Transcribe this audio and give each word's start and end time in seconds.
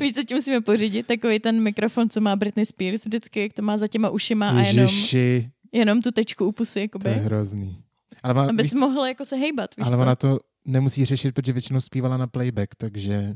Víš, 0.00 0.14
co 0.14 0.22
ti 0.22 0.34
musíme 0.34 0.60
pořídit? 0.60 1.06
Takový 1.06 1.38
ten 1.38 1.62
mikrofon, 1.62 2.10
co 2.10 2.20
má 2.20 2.36
Britney 2.36 2.66
Spears 2.66 3.04
vždycky, 3.06 3.40
jak 3.40 3.52
to 3.52 3.62
má 3.62 3.76
za 3.76 3.86
těma 3.86 4.10
ušima 4.10 4.48
a 4.50 4.60
jenom, 4.60 4.84
Ježiši, 4.84 5.50
jenom 5.72 6.02
tu 6.02 6.10
tečku 6.10 6.46
u 6.46 6.52
pusy, 6.52 6.74
to 6.74 6.78
je 6.78 6.82
jakoby. 6.82 7.10
hrozný. 7.24 7.82
Ale, 8.22 8.34
má, 8.34 8.46
Abys 8.48 8.72
víš, 8.72 8.80
mohl 8.80 9.04
jako 9.06 9.24
se 9.24 9.36
hejbat, 9.36 9.76
víš 9.76 9.86
ale 9.86 9.96
co? 9.96 10.02
ona 10.02 10.14
to 10.14 10.38
nemusí 10.64 11.04
řešit, 11.04 11.34
protože 11.34 11.52
většinou 11.52 11.80
zpívala 11.80 12.16
na 12.16 12.26
playback, 12.26 12.74
takže 12.74 13.34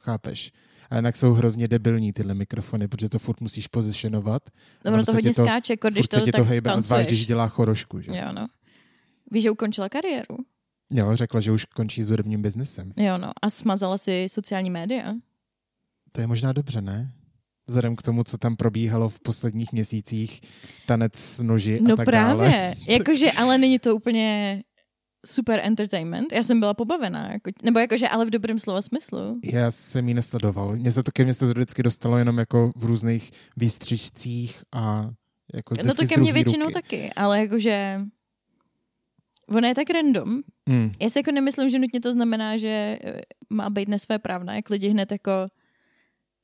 chápeš. 0.00 0.52
A 0.90 0.96
jinak 0.96 1.16
jsou 1.16 1.32
hrozně 1.32 1.68
debilní 1.68 2.12
tyhle 2.12 2.34
mikrofony, 2.34 2.88
protože 2.88 3.08
to 3.08 3.18
furt 3.18 3.40
musíš 3.40 3.66
pozicionovat. 3.66 4.42
No, 4.84 4.92
ono 4.92 5.04
to 5.04 5.12
hodně 5.12 5.34
to- 5.34 5.42
skáče, 5.42 5.72
jako 5.72 5.90
když 5.90 6.08
to 6.08 6.20
ti 6.20 6.32
to 6.32 6.44
hejbe, 6.44 6.70
a 6.70 6.80
zvlášť, 6.80 7.08
když 7.08 7.18
tancuješ. 7.18 7.26
dělá 7.26 7.48
chorošku. 7.48 8.00
Že? 8.00 8.10
Jo, 8.10 8.32
no. 8.34 8.46
Víš, 9.30 9.42
že 9.42 9.50
ukončila 9.50 9.88
kariéru? 9.88 10.36
Jo, 10.92 11.16
řekla, 11.16 11.40
že 11.40 11.52
už 11.52 11.64
končí 11.64 12.02
s 12.02 12.10
hudebním 12.10 12.42
biznesem. 12.42 12.92
Jo, 12.96 13.18
no. 13.18 13.32
A 13.42 13.50
smazala 13.50 13.98
si 13.98 14.26
sociální 14.30 14.70
média. 14.70 15.14
To 16.12 16.20
je 16.20 16.26
možná 16.26 16.52
dobře, 16.52 16.80
ne? 16.80 17.12
Vzhledem 17.68 17.96
k 17.96 18.02
tomu, 18.02 18.24
co 18.24 18.38
tam 18.38 18.56
probíhalo 18.56 19.08
v 19.08 19.20
posledních 19.20 19.72
měsících, 19.72 20.40
tanec 20.86 21.14
s 21.16 21.42
noži 21.42 21.78
No 21.82 21.92
a 21.92 21.96
tak 21.96 22.06
právě. 22.06 22.50
dále. 22.50 22.74
Jakože, 22.88 23.30
ale 23.32 23.58
není 23.58 23.78
to 23.78 23.96
úplně 23.96 24.62
super 25.26 25.60
entertainment. 25.62 26.32
Já 26.32 26.42
jsem 26.42 26.60
byla 26.60 26.74
pobavená. 26.74 27.32
Jako, 27.32 27.50
nebo 27.64 27.78
jakože, 27.78 28.08
ale 28.08 28.26
v 28.26 28.30
dobrém 28.30 28.58
slova 28.58 28.82
smyslu. 28.82 29.40
Já 29.52 29.70
jsem 29.70 30.08
ji 30.08 30.14
nesledoval. 30.14 30.76
Mně 30.76 30.92
se 30.92 31.02
to 31.02 31.10
ke 31.12 31.24
mně 31.24 31.34
se 31.34 31.46
to 31.46 31.52
vždycky 31.52 31.82
dostalo 31.82 32.18
jenom 32.18 32.38
jako 32.38 32.72
v 32.76 32.84
různých 32.84 33.30
výstřižcích 33.56 34.62
a 34.72 35.10
jako 35.54 35.74
No 35.86 35.94
to 35.94 36.06
ke 36.06 36.20
mně 36.20 36.32
většinou 36.32 36.64
ruky. 36.66 36.74
taky, 36.74 37.10
ale 37.16 37.38
jakože 37.40 38.00
ona 39.48 39.68
je 39.68 39.74
tak 39.74 39.90
random. 39.90 40.40
Mm. 40.68 40.92
Já 41.00 41.10
si 41.10 41.18
jako 41.18 41.30
nemyslím, 41.30 41.70
že 41.70 41.78
nutně 41.78 42.00
to 42.00 42.12
znamená, 42.12 42.56
že 42.56 42.98
eh, 43.04 43.20
má 43.50 43.70
být 43.70 43.88
nesvéprávná, 43.88 44.54
jak 44.54 44.70
lidi 44.70 44.88
hned 44.88 45.12
jako 45.12 45.30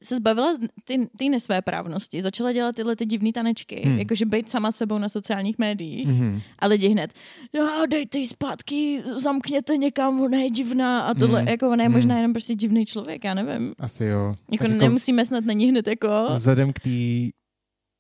se 0.07 0.17
zbavila 0.17 0.57
ty, 0.85 1.09
ty 1.19 1.29
nesvéprávnosti, 1.29 2.23
začala 2.23 2.53
dělat 2.53 2.77
tyhle 2.77 2.97
ty 2.97 3.07
divné 3.07 3.33
tanečky, 3.33 3.83
Hmm. 3.85 3.99
jakože 3.99 4.27
být 4.27 4.51
sama 4.51 4.73
sebou 4.73 4.99
na 4.99 5.09
sociálních 5.09 5.59
médiích 5.59 6.07
Mm. 6.09 6.41
a 6.59 6.67
lidi 6.67 6.89
hned, 6.89 7.13
jo, 7.53 7.69
dejte 7.91 8.19
ji 8.19 8.27
zpátky, 8.27 9.03
zamkněte 9.17 9.77
někam, 9.77 10.21
ona 10.21 10.39
je 10.39 10.51
divná 10.51 11.01
a 11.01 11.15
tohle, 11.15 11.39
Hmm. 11.41 11.49
jako 11.49 11.71
ona 11.71 11.83
je 11.83 11.89
Hmm. 11.89 11.97
možná 11.97 12.17
jenom 12.17 12.33
prostě 12.33 12.55
divný 12.55 12.87
člověk, 12.87 13.25
já 13.25 13.35
nevím. 13.35 13.75
Asi 13.79 14.05
jo. 14.05 14.35
Jako 14.53 14.65
Tak 14.69 14.77
nemusíme 14.81 15.27
snad 15.27 15.45
na 15.45 15.53
ní 15.53 15.69
hned 15.69 15.87
jako... 15.87 16.09
Vzhledem 16.31 16.73
k, 16.73 16.81
tý, 16.81 17.31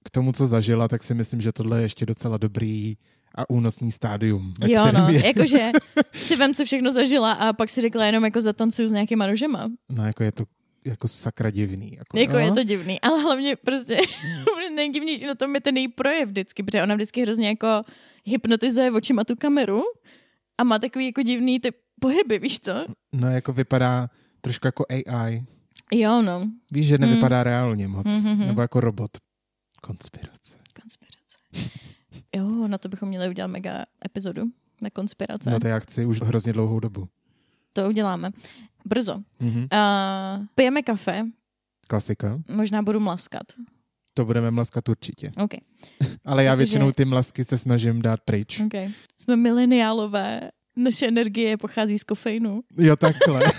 k 0.04 0.10
tomu, 0.10 0.32
co 0.32 0.46
zažila, 0.46 0.88
tak 0.88 1.02
si 1.02 1.14
myslím, 1.14 1.40
že 1.40 1.52
tohle 1.52 1.78
je 1.78 1.82
ještě 1.84 2.06
docela 2.06 2.36
dobrý 2.36 2.94
a 3.34 3.50
únosný 3.50 3.92
stádium. 3.92 4.54
Jo, 4.66 4.84
no, 4.92 5.08
je. 5.08 5.26
jakože 5.26 5.70
si 6.12 6.36
vem, 6.36 6.54
co 6.54 6.64
všechno 6.64 6.92
zažila 6.92 7.32
a 7.32 7.52
pak 7.52 7.70
si 7.70 7.80
řekla 7.80 8.06
jenom 8.06 8.24
jako 8.24 8.40
zatancuju 8.40 8.88
s 8.88 8.92
nějakýma 8.92 9.26
nožema. 9.26 9.68
No, 9.90 10.06
jako 10.06 10.22
je 10.22 10.32
to 10.32 10.44
jako 10.86 11.08
sakra 11.08 11.50
divný. 11.50 11.92
Jako, 11.92 12.18
Jako 12.18 12.32
no. 12.32 12.38
je 12.38 12.52
to 12.52 12.62
divný, 12.64 13.00
ale 13.00 13.22
hlavně 13.22 13.56
prostě 13.56 13.98
nejdivnější 14.74 15.26
na 15.26 15.34
tom 15.34 15.54
je 15.54 15.60
ten 15.60 15.76
její 15.76 15.88
projev 15.88 16.28
vždycky, 16.28 16.62
protože 16.62 16.82
ona 16.82 16.94
vždycky 16.94 17.22
hrozně 17.22 17.48
jako 17.48 17.82
hypnotizuje 18.24 18.90
očima 18.90 19.24
tu 19.24 19.36
kameru 19.36 19.82
a 20.58 20.64
má 20.64 20.78
takový 20.78 21.06
jako 21.06 21.22
divný 21.22 21.60
ty 21.60 21.68
pohyby, 22.00 22.38
víš 22.38 22.60
co? 22.60 22.86
No, 23.12 23.30
jako 23.30 23.52
vypadá 23.52 24.10
trošku 24.40 24.66
jako 24.66 24.84
AI. 24.90 25.44
Jo, 25.92 26.22
no. 26.22 26.50
Víš, 26.72 26.86
že 26.86 26.96
Hmm. 26.96 27.08
nevypadá 27.08 27.42
reálně 27.42 27.88
moc. 27.88 28.06
Mhm. 28.06 28.46
Nebo 28.46 28.60
jako 28.60 28.80
robot. 28.80 29.10
Konspirace. 29.82 30.58
Konspirace. 30.82 31.70
Jo, 32.36 32.68
na 32.68 32.78
to 32.78 32.88
bychom 32.88 33.08
měli 33.08 33.28
udělat 33.28 33.46
mega 33.48 33.84
epizodu 34.06 34.42
na 34.82 34.90
konspirace. 34.90 35.50
No 35.50 35.60
to 35.60 35.66
já 35.68 35.78
chci 35.78 36.06
už 36.06 36.20
hrozně 36.20 36.52
dlouhou 36.52 36.80
dobu. 36.80 37.08
To 37.72 37.88
uděláme. 37.88 38.30
Brzo. 38.86 39.16
Mhm. 39.40 39.58
Uh, 39.58 40.46
pijeme 40.54 40.82
kafe, 40.82 41.24
Klasika. 41.88 42.38
možná 42.48 42.82
budu 42.82 43.00
mlaskat. 43.00 43.42
To 44.14 44.24
budeme 44.24 44.50
mlaskat 44.50 44.88
určitě. 44.88 45.30
OK. 45.42 45.50
Ale 46.24 46.44
já 46.44 46.52
Protože- 46.52 46.58
většinou 46.58 46.92
ty 46.92 47.04
mlasky 47.04 47.44
se 47.44 47.58
snažím 47.58 48.02
dát 48.02 48.20
pryč. 48.24 48.60
okay. 48.60 48.88
Jsme 49.20 49.36
mileniálové, 49.36 50.50
naše 50.76 51.06
energie 51.08 51.56
pochází 51.56 51.98
z 51.98 52.04
kofeinu. 52.04 52.60
Jo, 52.78 52.96
takhle. 52.96 53.42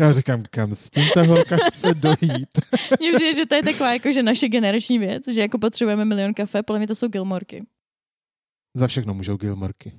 Já 0.00 0.12
říkám, 0.12 0.42
kam 0.50 0.74
s 0.74 0.90
tím 0.90 1.04
ta 1.14 1.22
holka 1.22 1.56
chce 1.74 1.94
dojít. 1.94 2.48
Mně 3.00 3.12
přijde, 3.12 3.34
že 3.34 3.46
to 3.46 3.54
je 3.54 3.62
taková 3.62 3.92
jako, 3.92 4.12
že 4.12 4.22
naše 4.22 4.48
generační 4.48 4.98
věc, 4.98 5.22
že 5.28 5.40
jako 5.40 5.58
potřebujeme 5.58 6.04
milion 6.04 6.34
kafe, 6.34 6.62
podle 6.62 6.78
mě 6.78 6.86
to 6.86 6.94
jsou 6.94 7.08
Gilmorky. 7.08 7.66
Za 8.76 8.86
všechno 8.86 9.14
můžou 9.14 9.36
Gilmorky. 9.36 9.92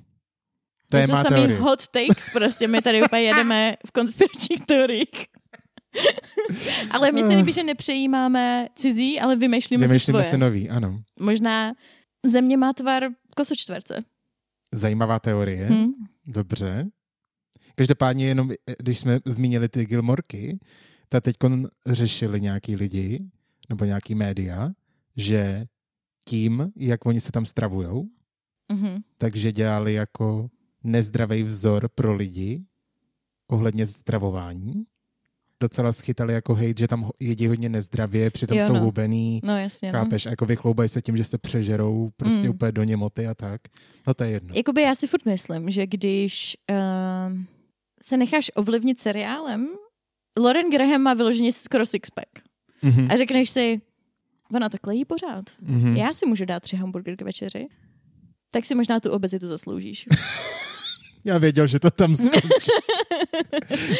To 1.00 1.06
To 1.06 1.12
je 1.12 1.16
jsou 1.16 1.22
samý 1.22 1.36
teorie. 1.36 1.58
hot 1.60 1.88
takes, 1.88 2.30
prostě 2.30 2.68
my 2.68 2.82
tady 2.82 3.02
úplně 3.02 3.22
jedeme 3.22 3.76
v 3.86 3.90
konspiračních 3.90 4.66
teoriích. 4.66 5.26
ale 6.90 7.12
mně 7.12 7.22
se 7.22 7.34
líbí, 7.34 7.52
že 7.52 7.62
nepřejímáme 7.62 8.68
cizí, 8.76 9.20
ale 9.20 9.36
vymýšlíme, 9.36 9.86
Vymýšlíme 9.86 10.18
si 10.18 10.24
si 10.24 10.30
svoje. 10.30 10.40
nový, 10.40 10.70
ano. 10.70 11.02
Možná 11.20 11.74
země 12.26 12.56
má 12.56 12.72
tvar 12.72 13.02
kosočtverce. 13.36 14.04
Zajímavá 14.72 15.18
teorie. 15.18 15.68
Hm? 15.70 15.92
Dobře. 16.26 16.86
Každopádně 17.74 18.26
jenom, 18.26 18.50
když 18.78 18.98
jsme 18.98 19.18
zmínili 19.24 19.68
ty 19.68 19.86
Gilmorky, 19.86 20.58
tak 21.08 21.24
teď 21.24 21.36
řešili 21.86 22.40
nějaký 22.40 22.76
lidi, 22.76 23.24
nebo 23.68 23.84
nějaký 23.84 24.14
média, 24.14 24.70
že 25.16 25.66
tím, 26.26 26.72
jak 26.76 27.06
oni 27.06 27.20
se 27.20 27.32
tam 27.32 27.46
stravujou, 27.46 28.04
Mhm. 28.72 29.02
takže 29.18 29.52
dělali 29.52 29.92
jako 29.94 30.48
nezdravý 30.84 31.42
vzor 31.42 31.88
pro 31.94 32.14
lidi 32.14 32.62
ohledně 33.50 33.86
stravování. 33.86 34.72
Docela 35.60 35.92
schytali 35.92 36.34
jako 36.34 36.54
hejt, 36.54 36.78
že 36.78 36.88
tam 36.88 37.10
jedí 37.20 37.46
hodně 37.46 37.68
nezdravě, 37.68 38.30
přitom 38.30 38.58
Jo, 38.58 38.66
jsou 38.66 38.72
no. 38.72 38.80
hubený, 38.80 39.40
No 39.44 39.58
jasně. 39.58 39.92
No. 39.92 39.98
chápeš, 39.98 40.26
a 40.26 40.30
jako 40.30 40.46
vychloubají 40.46 40.88
se 40.88 41.02
tím, 41.02 41.16
že 41.16 41.24
se 41.24 41.38
přežerou 41.38 42.10
prostě 42.16 42.42
Mm. 42.42 42.50
úplně 42.50 42.72
do 42.72 42.82
němoty 42.84 43.26
a 43.26 43.34
tak. 43.34 43.60
No 44.06 44.14
to 44.14 44.24
je 44.24 44.30
jedno. 44.30 44.54
Jakoby 44.56 44.82
já 44.82 44.94
si 44.94 45.06
furt 45.06 45.24
myslím, 45.26 45.70
že 45.70 45.86
když 45.86 46.56
uh, 46.70 47.38
se 48.02 48.16
necháš 48.16 48.50
ovlivnit 48.54 49.00
seriálem, 49.00 49.68
Lauren 50.38 50.70
Graham 50.70 51.02
má 51.02 51.14
vyloženě 51.14 51.52
skoro 51.52 51.86
sixpack. 51.86 52.28
Mhm. 52.82 53.08
A 53.10 53.16
řekneš 53.16 53.50
si, 53.50 53.80
ona 54.54 54.68
takhle 54.68 54.94
jí 54.94 55.04
pořád. 55.04 55.44
Mhm. 55.60 55.96
Já 55.96 56.12
si 56.12 56.26
můžu 56.26 56.44
dát 56.44 56.60
tři 56.62 56.76
hamburgery 56.76 57.16
k 57.16 57.22
večeři. 57.22 57.66
Tak 58.50 58.64
si 58.64 58.74
možná 58.74 59.00
tu 59.00 59.10
obezitu 59.10 59.48
zasloužíš. 59.48 60.06
Já 61.24 61.38
věděl, 61.38 61.66
že 61.66 61.80
to 61.80 61.90
tam 61.90 62.16
skončí. 62.16 62.70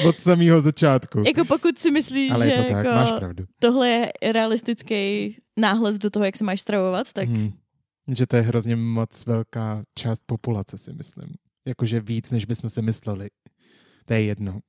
Od 0.09 0.21
samého 0.21 0.61
začátku. 0.61 1.23
jako 1.27 1.45
pokud 1.45 1.79
si 1.79 1.91
myslíš, 1.91 2.31
Ale 2.31 2.45
že 2.47 2.51
je 2.53 2.57
to 2.57 2.63
tak, 2.63 2.71
jako 2.85 2.89
máš 2.97 3.13
pravdu. 3.13 3.45
tohle 3.59 3.89
je 3.89 4.13
realistický 4.33 5.37
náhled 5.59 6.03
do 6.03 6.11
toho, 6.11 6.25
jak 6.25 6.37
se 6.37 6.45
máš 6.45 6.61
stravovat, 6.61 7.13
tak 7.13 7.29
Mhm. 7.29 7.53
Že 8.17 8.27
to 8.27 8.37
je 8.37 8.43
hrozně 8.43 8.77
moc 8.77 9.27
velká 9.27 9.83
část 9.99 10.23
populace, 10.27 10.79
si 10.79 10.93
myslím. 10.93 11.35
Jakože 11.67 12.01
víc, 12.01 12.31
než 12.33 12.45
bychom 12.45 12.71
si 12.71 12.83
mysleli. 12.83 13.29
To 14.05 14.15
je 14.15 14.23
jedno. 14.23 14.61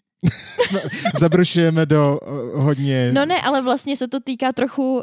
Zabrušujeme 1.19 1.85
do 1.85 2.19
uh, 2.27 2.63
hodně... 2.63 3.11
No 3.13 3.25
ne, 3.25 3.41
ale 3.41 3.61
vlastně 3.61 3.97
se 3.97 4.07
to 4.07 4.19
týká 4.19 4.53
trochu 4.53 4.95
uh, 4.95 5.01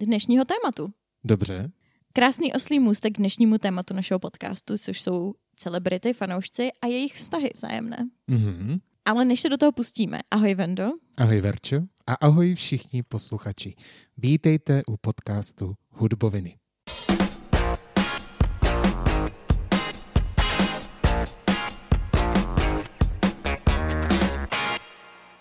dnešního 0.00 0.44
tématu. 0.44 0.92
Dobře. 1.24 1.70
Krásný 2.12 2.52
oslý 2.52 2.78
můstek 2.78 3.14
k 3.14 3.18
dnešnímu 3.18 3.58
tématu 3.58 3.94
našeho 3.94 4.18
podcastu, 4.20 4.74
což 4.78 5.00
jsou 5.00 5.34
celebrity, 5.58 6.12
fanoušci 6.12 6.70
a 6.82 6.86
jejich 6.86 7.14
vztahy 7.14 7.50
vzájemné. 7.54 8.08
Mhm. 8.26 8.78
Ale 9.04 9.24
než 9.24 9.40
se 9.40 9.48
do 9.48 9.56
toho 9.56 9.72
pustíme, 9.72 10.20
ahoj 10.30 10.54
Vendo, 10.54 10.90
Ahoj 11.18 11.40
Verčo 11.40 11.76
a 12.06 12.14
ahoj 12.14 12.54
všichni 12.54 13.02
posluchači. 13.02 13.74
Vítejte 14.16 14.82
u 14.86 14.96
podcastu 14.96 15.74
Hudboviny. 15.90 16.56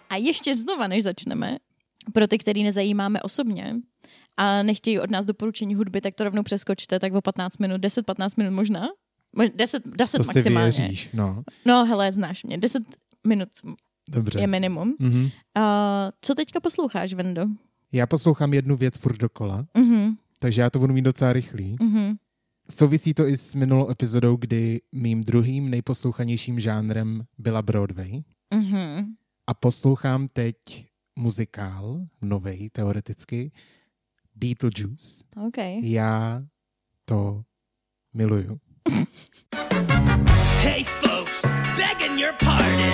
a 0.10 0.16
ještě 0.20 0.58
znova, 0.58 0.88
než 0.88 1.04
začneme, 1.04 1.58
pro 2.14 2.28
ty, 2.28 2.38
který 2.38 2.64
nezajímáme 2.64 3.22
osobně 3.22 3.76
a 4.38 4.64
nechtějí 4.64 5.00
od 5.00 5.12
nás 5.12 5.26
doporučení 5.26 5.76
hudby, 5.76 6.02
tak 6.02 6.16
to 6.16 6.24
rovnou 6.24 6.44
přeskočte 6.44 7.00
tak 7.00 7.14
o 7.14 7.22
15 7.22 7.58
minut, 7.58 7.82
10-15 7.82 8.30
minut 8.38 8.52
možná. 8.52 8.88
10, 9.56 9.84
10 9.88 10.18
To 10.18 10.24
si 10.24 10.28
maximálně. 10.38 10.72
věříš, 10.72 11.10
no. 11.14 11.44
No 11.66 11.86
hele, 11.86 12.12
znáš 12.12 12.44
mě, 12.44 12.58
10 12.58 12.84
minut 13.28 13.50
Dobře. 14.10 14.40
je 14.40 14.48
minimum. 14.48 14.96
Mhm. 15.00 15.22
Uh, 15.24 15.30
co 16.22 16.36
teďka 16.36 16.60
posloucháš, 16.60 17.14
Vendo? 17.14 17.46
Já 17.92 18.08
poslouchám 18.08 18.54
jednu 18.54 18.78
věc 18.78 18.98
furt 18.98 19.18
dokola, 19.18 19.66
Mhm, 19.78 20.16
takže 20.40 20.62
já 20.62 20.70
to 20.70 20.80
budu 20.80 20.94
mít 20.94 21.02
docela 21.02 21.34
rychlý. 21.34 21.76
mhm. 21.82 22.16
Souvisí 22.72 23.14
to 23.14 23.28
i 23.28 23.38
s 23.38 23.56
minulou 23.56 23.90
epizodou, 23.92 24.36
kdy 24.36 24.82
mým 24.92 25.24
druhým 25.24 25.70
nejposlouchanějším 25.70 26.60
žánrem 26.60 27.24
byla 27.38 27.62
Broadway. 27.62 28.22
Mhm. 28.54 29.14
A 29.48 29.54
poslouchám 29.54 30.28
teď 30.28 30.56
muzikál, 31.20 32.06
novej 32.22 32.70
teoreticky, 32.70 33.52
Beetlejuice. 34.36 35.24
OK. 35.48 35.58
Já 35.82 36.44
to 37.06 37.44
miluju. 38.14 38.60
Hey 38.88 40.84
folks, 40.84 41.42
begging 41.78 42.18
your 42.20 42.34
pardon. 42.40 42.94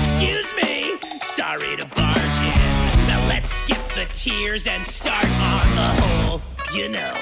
Excuse 0.00 0.48
me, 0.62 0.98
sorry 1.20 1.76
to 1.76 1.84
barge 1.84 2.38
in. 2.40 3.08
Now 3.08 3.28
let's 3.28 3.50
skip 3.50 3.76
the 3.94 4.06
tears 4.14 4.66
and 4.66 4.86
start 4.86 5.24
on 5.24 5.60
the 5.76 6.02
whole. 6.02 6.40
You 6.74 6.88
know, 6.88 7.12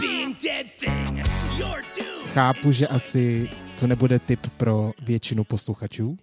being 0.00 0.36
dead 0.44 0.66
thing, 0.70 1.22
you're 1.58 1.82
doomed. 1.98 2.26
Chápu, 2.34 2.72
že 2.72 2.86
asi 2.86 3.50
to 3.80 3.86
nebude 3.86 4.18
typ 4.18 4.46
pro 4.56 4.92
většinu 5.02 5.44
posluchačů, 5.44 6.16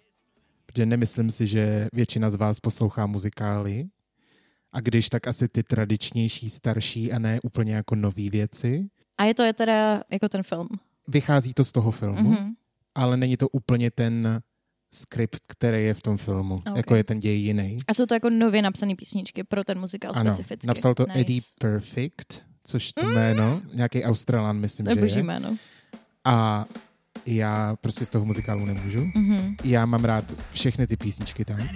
protože 0.66 0.86
nemyslím 0.86 1.32
si, 1.32 1.46
že 1.48 1.88
většina 1.94 2.30
z 2.30 2.36
vás 2.36 2.60
poslouchá 2.60 3.06
muzikály. 3.06 3.86
A 4.74 4.82
když, 4.82 5.10
tak 5.10 5.28
asi 5.28 5.48
ty 5.48 5.64
tradičnější, 5.64 6.50
starší 6.50 7.12
a 7.12 7.20
ne 7.20 7.40
úplně 7.44 7.76
jako 7.76 7.96
nový 7.96 8.30
věci. 8.30 8.90
A 9.18 9.24
je 9.24 9.34
to 9.34 9.44
je 9.44 9.54
teda 9.54 10.02
jako 10.12 10.30
ten 10.30 10.44
film. 10.44 10.68
Vychází 11.08 11.54
to 11.54 11.66
z 11.66 11.72
toho 11.72 11.92
filmu, 11.92 12.30
Mhm. 12.32 12.54
ale 12.96 13.18
není 13.18 13.38
to 13.38 13.50
úplně 13.50 13.92
ten 13.92 14.42
skript, 14.94 15.40
který 15.48 15.84
je 15.86 15.94
v 15.94 16.02
tom 16.02 16.18
filmu. 16.18 16.56
Ok. 16.56 16.78
Jako 16.78 16.96
je 16.96 17.04
ten 17.04 17.20
děj 17.20 17.40
jiný. 17.40 17.78
A 17.88 17.94
jsou 17.94 18.06
to 18.06 18.14
jako 18.14 18.30
nově 18.30 18.62
napsané 18.62 18.96
písničky 18.96 19.44
pro 19.44 19.64
ten 19.64 19.80
muzikál 19.80 20.12
Ano, 20.16 20.34
specificky. 20.36 20.68
napsal 20.68 20.94
to 20.96 21.06
nice. 21.08 21.20
Eddie 21.20 21.42
Perfect, 21.60 22.44
což 22.64 22.94
to 22.94 23.10
jméno, 23.10 23.62
nějaký 23.74 24.04
Australan, 24.04 24.60
myslím, 24.60 24.86
To 24.86 24.94
že 24.94 25.00
boží 25.02 25.18
je. 25.18 25.24
jméno. 25.24 25.58
A 26.26 26.66
já 27.26 27.76
prostě 27.82 28.06
z 28.06 28.10
toho 28.10 28.26
muzikálu 28.26 28.66
nemůžu. 28.66 29.12
Mhm. 29.16 29.56
Já 29.64 29.86
mám 29.86 30.06
rád 30.06 30.26
všechny 30.52 30.88
ty 30.88 30.98
písničky 30.98 31.46
tam. 31.46 31.68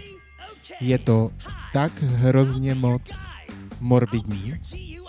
Je 0.82 0.98
to 0.98 1.32
tak 1.74 2.02
hrozně 2.04 2.76
moc 2.76 3.26
morbidní, 3.80 4.54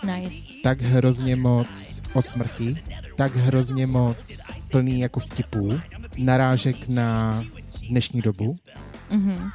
Nice. 0.06 0.52
tak 0.62 0.80
hrozně 0.80 1.36
moc 1.36 2.02
o 2.12 2.22
smrti, 2.22 2.76
tak 3.17 3.37
hrozně 3.37 3.87
moc 3.87 4.38
plný 4.70 5.00
jako 5.00 5.20
vtipů, 5.20 5.70
narážek 6.19 6.88
na 6.88 7.44
dnešní 7.88 8.20
dobu 8.20 8.55
Mhm. 9.11 9.50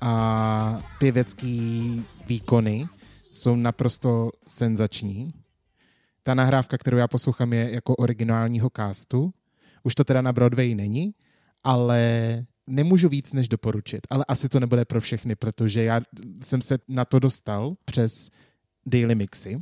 a 0.00 0.82
pěvecký 0.98 2.04
výkony 2.26 2.88
jsou 3.30 3.56
naprosto 3.56 4.30
senzační. 4.48 5.32
Ta 6.22 6.34
nahrávka, 6.34 6.78
kterou 6.78 6.96
já 6.96 7.08
poslouchám, 7.08 7.52
je 7.52 7.70
jako 7.74 7.94
originálního 7.96 8.70
castu. 8.76 9.32
Už 9.82 9.94
to 9.94 10.04
teda 10.04 10.22
na 10.22 10.32
Broadway 10.32 10.74
není, 10.74 11.14
ale 11.64 12.44
nemůžu 12.66 13.08
víc 13.08 13.32
než 13.32 13.48
doporučit. 13.48 14.00
Ale 14.10 14.24
asi 14.28 14.48
to 14.48 14.60
nebude 14.60 14.84
pro 14.84 15.00
všechny, 15.00 15.34
protože 15.36 15.82
já 15.82 16.00
jsem 16.42 16.62
se 16.62 16.78
na 16.88 17.04
to 17.04 17.18
dostal 17.18 17.74
přes 17.84 18.28
Daily 18.86 19.14
Mixy, 19.14 19.60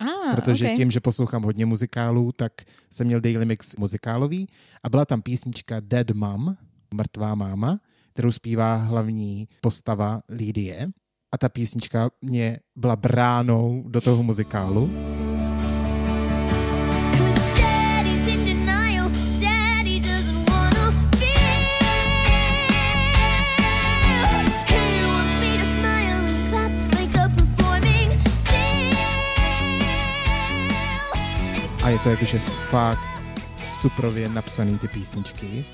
Ah, 0.00 0.34
protože 0.34 0.64
okay. 0.64 0.76
tím, 0.76 0.90
že 0.90 1.00
poslouchám 1.00 1.42
hodně 1.42 1.66
muzikálů, 1.66 2.32
tak 2.32 2.52
jsem 2.90 3.06
měl 3.06 3.20
Daily 3.20 3.44
Mix 3.44 3.76
muzikálový 3.76 4.48
a 4.82 4.88
byla 4.88 5.04
tam 5.04 5.22
písnička 5.22 5.76
Dead 5.80 6.10
Mom, 6.10 6.54
mrtvá 6.94 7.34
máma, 7.34 7.80
kterou 8.12 8.32
zpívá 8.32 8.76
hlavní 8.76 9.48
postava 9.60 10.20
Lidie. 10.28 10.88
A 11.34 11.38
ta 11.38 11.48
písnička 11.48 12.10
mě 12.22 12.58
byla 12.76 12.96
bránou 12.96 13.84
do 13.88 14.00
toho 14.00 14.22
muzikálu. 14.22 14.90
A 31.88 31.90
je 31.90 31.98
to 31.98 32.10
jakože 32.10 32.38
fakt 32.38 33.10
suprově 33.58 34.28
napsaný 34.28 34.78
ty 34.78 34.88
písničky. 34.88 35.64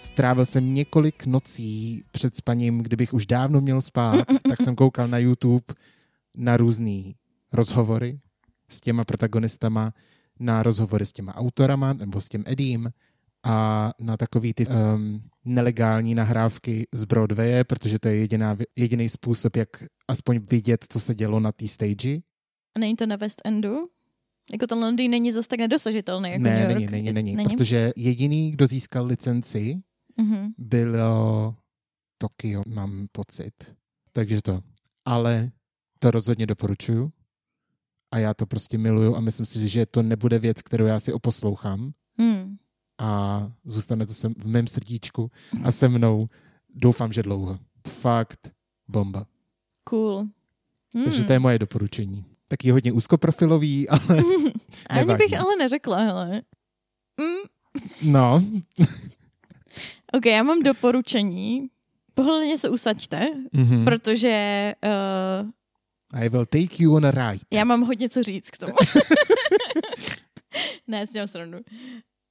Strávil 0.00 0.44
jsem 0.44 0.72
několik 0.72 1.26
nocí 1.26 2.02
před 2.10 2.36
spaním, 2.36 2.78
kdybych 2.78 3.14
už 3.14 3.26
dávno 3.26 3.60
měl 3.60 3.80
spát, 3.80 4.26
tak 4.48 4.62
jsem 4.62 4.76
koukal 4.76 5.08
na 5.08 5.18
YouTube 5.18 5.64
na 6.34 6.56
různý 6.56 7.16
rozhovory 7.52 8.20
s 8.68 8.80
těma 8.80 9.04
protagonistama, 9.04 9.92
na 10.40 10.62
rozhovory 10.62 11.06
s 11.06 11.12
těma 11.12 11.34
autorama 11.34 11.92
nebo 11.92 12.20
s 12.20 12.28
tím 12.28 12.44
Eddiem 12.46 12.88
a 13.42 13.90
na 14.00 14.16
takový 14.16 14.54
ty 14.54 14.66
um, 14.66 15.22
nelegální 15.44 16.14
nahrávky 16.14 16.86
z 16.92 17.04
Broadwaye, 17.04 17.64
protože 17.64 17.98
to 17.98 18.08
je 18.08 18.16
jediná, 18.16 18.56
jediný 18.76 19.08
způsob, 19.08 19.56
jak 19.56 19.68
aspoň 20.08 20.40
vidět, 20.50 20.84
co 20.88 21.00
se 21.00 21.14
dělo 21.14 21.40
na 21.40 21.52
té 21.52 21.68
stage. 21.68 22.18
A 22.76 22.78
není 22.78 22.96
to 22.96 23.06
na 23.06 23.16
West 23.16 23.42
Endu? 23.44 23.88
Jako 24.52 24.66
ten 24.66 24.78
Londýn 24.78 25.10
není 25.10 25.32
zase 25.32 25.48
tak 25.48 25.58
nedosažitelný 25.58 26.30
jako 26.30 26.42
New 26.44 26.52
ne, 26.52 26.60
York. 26.60 26.74
není, 26.74 26.86
není, 26.90 27.12
není, 27.12 27.36
není? 27.36 27.48
protože 27.56 27.92
jediný, 27.96 28.50
kdo 28.50 28.66
získal 28.66 29.06
licenci, 29.06 29.82
Mhm. 30.16 30.52
bylo 30.58 31.54
Tokio, 32.18 32.62
mám 32.66 33.06
pocit. 33.12 33.74
Takže 34.12 34.42
to. 34.42 34.60
Ale 35.04 35.50
to 35.98 36.10
rozhodně 36.10 36.46
doporučuju. 36.46 37.12
A 38.10 38.18
já 38.18 38.34
to 38.34 38.46
prostě 38.46 38.78
miluju 38.78 39.16
a 39.16 39.20
myslím 39.20 39.46
si, 39.46 39.68
že 39.68 39.86
to 39.86 40.02
nebude 40.02 40.38
věc, 40.38 40.62
kterou 40.62 40.84
já 40.86 41.00
si 41.00 41.12
oposlouchám 41.12 41.92
Hmm. 42.18 42.56
a 42.98 43.52
zůstane 43.64 44.06
to 44.06 44.14
sem 44.14 44.34
v 44.38 44.46
mém 44.46 44.66
srdíčku 44.66 45.30
a 45.64 45.70
se 45.70 45.88
mnou 45.88 46.28
doufám, 46.74 47.12
že 47.12 47.22
dlouho. 47.22 47.58
Fakt 47.88 48.52
bomba. 48.88 49.26
Cool. 49.84 50.18
Hmm. 50.94 51.04
Takže 51.04 51.24
to 51.24 51.32
je 51.32 51.38
moje 51.38 51.58
doporučení. 51.58 52.24
Taky 52.48 52.70
hodně 52.70 52.92
úzkoprofilový, 52.92 53.88
ale 53.88 54.00
Ani 54.86 55.00
nevadí. 55.06 55.18
bych 55.24 55.40
ale 55.40 55.56
neřekla, 55.58 55.98
hele. 55.98 56.42
Mm. 57.20 57.48
no, 58.12 58.42
Ok, 60.12 60.26
já 60.26 60.42
mám 60.42 60.62
doporučení. 60.62 61.66
Pohodlně 62.14 62.58
se 62.58 62.68
usaďte, 62.68 63.26
mhm. 63.52 63.84
protože 63.84 64.72
uh, 66.12 66.20
I 66.20 66.28
will 66.28 66.46
take 66.46 66.82
you 66.82 66.94
on 66.94 67.06
a 67.06 67.10
ride. 67.10 67.44
já 67.52 67.64
mám 67.64 67.80
hodně 67.82 68.08
co 68.08 68.22
říct 68.22 68.50
k 68.50 68.58
tomu. 68.58 68.72
ne, 70.88 71.06
s 71.06 71.10
těm 71.10 71.28
srandu. 71.28 71.58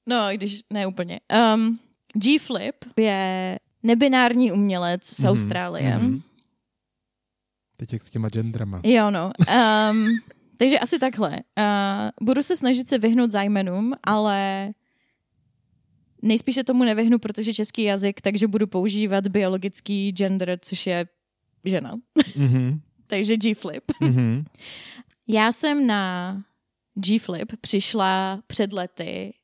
No, 0.08 0.16
když 0.32 0.60
ne 0.72 0.86
úplně. 0.86 1.20
Um, 1.54 1.78
G-Flip 2.14 2.76
je 2.96 3.58
nebinární 3.82 4.52
umělec 4.52 5.06
z 5.06 5.18
Mhm, 5.18 5.28
Austrálie. 5.28 5.98
mhm. 5.98 6.22
Teď 7.84 7.92
jak 7.92 8.02
s 8.02 8.10
těma 8.10 8.28
gendrama. 8.28 8.80
Jo, 8.84 9.10
no. 9.10 9.30
Um, 9.90 10.06
takže 10.56 10.78
asi 10.78 10.98
takhle. 10.98 11.30
Uh, 11.30 12.26
budu 12.26 12.42
se 12.42 12.56
snažit 12.56 12.88
se 12.88 12.98
vyhnout 12.98 13.30
zájmenům, 13.30 13.94
ale 14.02 14.70
nejspíš 16.22 16.54
se 16.54 16.64
tomu 16.64 16.84
nevyhnu, 16.84 17.18
protože 17.18 17.54
český 17.54 17.82
jazyk, 17.82 18.20
takže 18.20 18.48
budu 18.48 18.66
používat 18.66 19.28
biologický 19.28 20.12
gender, 20.12 20.58
což 20.62 20.86
je 20.86 21.06
žena. 21.64 21.94
Mhm, 22.36 22.80
takže 23.06 23.36
G-flip. 23.36 23.84
mhm. 24.00 24.44
Já 25.28 25.52
jsem 25.52 25.86
na 25.86 26.42
G-flip 26.94 27.52
přišla 27.60 28.42
před 28.46 28.72
lety, 28.72 29.34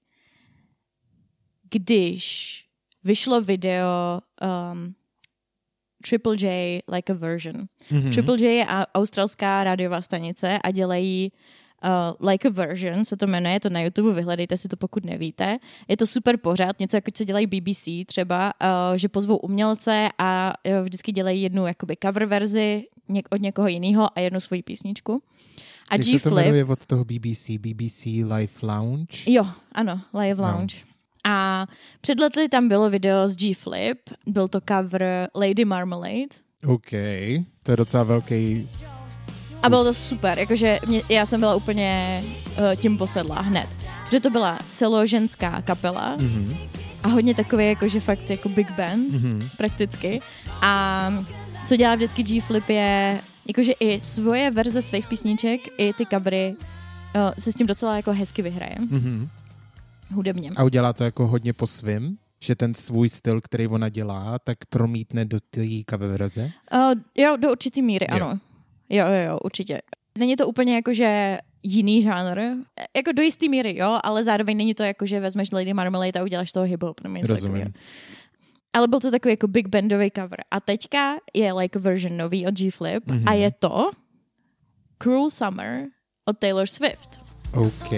když 1.70 2.64
vyšlo 3.04 3.40
video 3.40 4.20
um, 4.72 4.94
Triple 6.08 6.36
J 6.40 6.80
Like 6.92 7.12
a 7.12 7.16
Version. 7.16 7.54
Mhm. 7.90 8.10
Triple 8.12 8.36
J 8.40 8.54
je 8.56 8.66
australská 8.94 9.64
rádiová 9.64 10.00
stanice 10.02 10.58
a 10.58 10.70
dělají 10.70 11.32
uh, 12.20 12.28
Like 12.28 12.48
a 12.48 12.50
Version, 12.50 13.04
se 13.04 13.16
to 13.16 13.26
jmenuje, 13.26 13.52
je 13.54 13.60
to 13.60 13.70
na 13.70 13.80
YouTube, 13.82 14.12
vyhledejte 14.12 14.56
si 14.56 14.68
to, 14.68 14.76
pokud 14.76 15.04
nevíte. 15.04 15.58
Je 15.88 15.96
to 15.96 16.06
super 16.06 16.36
pořád, 16.36 16.80
něco 16.80 16.96
jako 16.96 17.10
co 17.14 17.24
dělají 17.24 17.46
BBC 17.46 17.88
třeba, 18.06 18.52
uh, 18.62 18.96
že 18.96 19.08
pozvou 19.08 19.36
umělce 19.36 20.08
a 20.18 20.52
uh, 20.66 20.84
vždycky 20.84 21.12
dělají 21.12 21.42
jednu 21.42 21.66
jakoby 21.66 21.96
cover 22.02 22.24
verzi 22.26 22.84
něk- 23.10 23.28
od 23.30 23.40
někoho 23.40 23.68
jiného 23.68 24.18
a 24.18 24.20
jednu 24.20 24.40
svoji 24.40 24.62
písničku. 24.62 25.22
A 25.88 25.94
Jak 25.94 26.04
se 26.04 26.10
to 26.10 26.16
G-Flip, 26.30 26.34
jmenuje 26.44 26.64
od 26.64 26.86
toho 26.86 27.04
BBC? 27.04 27.50
BBC 27.58 28.04
Live 28.06 28.52
Lounge? 28.62 29.16
Jo, 29.26 29.46
ano, 29.72 30.00
Live 30.14 30.42
Lounge. 30.42 30.76
A 31.24 31.66
před 32.00 32.20
lety 32.20 32.48
tam 32.48 32.68
bylo 32.68 32.90
video 32.90 33.28
z 33.28 33.36
G-Flip, 33.36 33.98
byl 34.26 34.48
to 34.48 34.60
cover 34.68 35.28
Lady 35.34 35.64
Marmalade. 35.64 36.26
OK, 36.66 36.90
to 37.62 37.70
je 37.70 37.76
docela 37.76 38.02
velký... 38.04 38.68
A 39.62 39.68
bylo 39.68 39.84
to 39.84 39.94
super, 39.94 40.38
jakože 40.38 40.78
mě, 40.86 41.02
já 41.08 41.26
jsem 41.26 41.40
byla 41.40 41.54
úplně 41.54 42.22
uh, 42.46 42.74
tím 42.76 42.98
posedla 42.98 43.40
hned. 43.40 43.66
Že 44.10 44.20
to 44.20 44.30
byla 44.30 44.58
celoženská 44.70 45.62
kapela 45.62 46.16
Mhm. 46.16 46.56
a 47.02 47.08
hodně 47.08 47.34
takové 47.34 47.64
jakože 47.64 48.00
fakt 48.00 48.30
jako 48.30 48.48
big 48.48 48.70
band 48.70 49.12
Mhm. 49.12 49.48
prakticky. 49.56 50.20
A 50.62 51.24
co 51.66 51.76
dělá 51.76 51.94
vždycky 51.94 52.22
G-Flip 52.22 52.68
je, 52.68 53.20
jakože 53.48 53.72
i 53.72 54.00
svoje 54.00 54.50
verze 54.50 54.82
svých 54.82 55.06
písniček, 55.06 55.60
i 55.78 55.92
ty 55.92 56.06
covery 56.06 56.54
uh, 56.58 57.20
se 57.38 57.52
s 57.52 57.54
tím 57.54 57.66
docela 57.66 57.96
jako 57.96 58.12
hezky 58.12 58.42
vyhraje. 58.42 58.74
Mhm. 58.78 59.28
Hudebně. 60.14 60.50
A 60.56 60.64
udělá 60.64 60.92
to 60.92 61.04
jako 61.04 61.26
hodně 61.26 61.52
po 61.52 61.66
svým? 61.66 62.16
Že 62.44 62.54
ten 62.54 62.74
svůj 62.74 63.08
styl, 63.08 63.40
který 63.40 63.66
ona 63.68 63.88
dělá, 63.88 64.38
tak 64.38 64.58
promítne 64.68 65.24
do 65.24 65.38
té 65.50 65.60
cover 65.90 66.10
verze? 66.10 66.50
Uh, 66.74 66.92
jo, 67.18 67.36
do 67.36 67.50
určitý 67.50 67.82
míry, 67.82 68.06
Jo. 68.10 68.16
ano. 68.16 68.38
Jo, 68.88 69.06
jo, 69.06 69.28
jo, 69.30 69.38
určitě. 69.44 69.80
Není 70.18 70.36
to 70.36 70.46
úplně 70.48 70.74
jako, 70.74 70.92
že 70.92 71.38
jiný 71.62 72.02
žánr, 72.02 72.40
jako 72.96 73.12
do 73.12 73.22
jistý 73.22 73.48
míry, 73.48 73.76
jo, 73.76 73.98
ale 74.04 74.24
zároveň 74.24 74.56
není 74.56 74.74
to 74.74 74.82
jako, 74.82 75.06
že 75.06 75.20
vezmeš 75.20 75.50
Lady 75.50 75.74
Marmalade 75.74 76.20
a 76.20 76.22
uděláš 76.22 76.52
toho 76.52 76.66
hip-hop 76.66 76.94
nebo 77.02 77.16
něco 77.16 77.26
Rozumím. 77.34 77.52
takového. 77.54 77.72
Ale 78.72 78.88
byl 78.88 79.00
to 79.00 79.10
takový 79.10 79.32
jako 79.32 79.48
big 79.48 79.68
bandový 79.68 80.10
cover. 80.16 80.40
A 80.50 80.60
teďka 80.60 81.14
je 81.34 81.52
like 81.52 81.78
version 81.78 82.16
nový 82.16 82.46
od 82.46 82.54
G-Flip 82.54 83.06
Mhm. 83.06 83.18
mm-hmm. 83.18 83.30
a 83.30 83.32
je 83.34 83.50
to 83.58 83.90
Cruel 85.02 85.30
Summer 85.30 85.86
od 86.24 86.38
Taylor 86.38 86.66
Swift. 86.66 87.20
OK. 87.54 87.92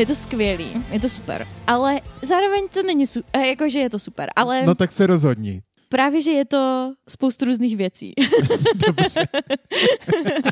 Je 0.00 0.06
to 0.06 0.14
skvělý, 0.14 0.84
je 0.90 1.00
to 1.00 1.08
super. 1.08 1.46
Ale 1.66 2.00
zároveň 2.22 2.68
to 2.68 2.82
není 2.82 3.06
super, 3.06 3.40
jakože 3.40 3.78
je 3.78 3.90
to 3.90 3.98
super, 3.98 4.30
ale 4.36 4.62
No 4.62 4.74
tak 4.74 4.92
se 4.92 5.06
rozhodni. 5.06 5.62
Právě, 5.90 6.22
že 6.22 6.30
je 6.30 6.44
to 6.44 6.92
spoustu 7.08 7.44
různých 7.44 7.76
věcí. 7.76 8.14
Dobře. 8.86 9.22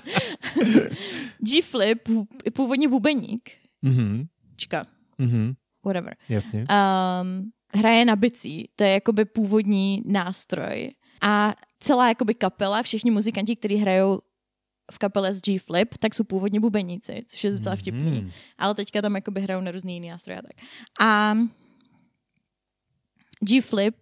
G-Flip, 1.38 2.08
původně 2.52 2.88
bubeník, 2.88 3.50
Mhm. 3.82 4.26
čka, 4.56 4.86
Mhm. 5.18 5.54
whatever, 5.84 6.14
Jasně. 6.28 6.60
um, 7.22 7.50
hraje 7.74 8.04
na 8.04 8.16
bicí, 8.16 8.68
to 8.76 8.84
je 8.84 8.90
jakoby 8.90 9.24
původní 9.24 10.02
nástroj. 10.06 10.90
A 11.20 11.54
celá 11.80 12.08
jakoby 12.08 12.34
kapela, 12.34 12.82
všichni 12.82 13.10
muzikanti, 13.10 13.56
kteří 13.56 13.76
hrajou 13.76 14.20
v 14.92 14.98
kapele 14.98 15.32
z 15.32 15.40
G-Flip, 15.40 15.98
tak 15.98 16.14
jsou 16.14 16.24
původně 16.24 16.60
bubeníci, 16.60 17.24
což 17.26 17.44
je 17.44 17.50
docela 17.50 17.76
vtipný. 17.76 18.10
Mhm. 18.20 18.30
Ale 18.58 18.74
teďka 18.74 19.02
tam 19.02 19.14
jakoby 19.14 19.40
hrajou 19.40 19.60
na 19.60 19.70
různý 19.70 19.94
jiný 19.94 20.08
nástroje 20.08 20.38
a 20.38 20.42
tak. 20.42 20.56
A 21.00 21.36
G-Flip 23.40 23.94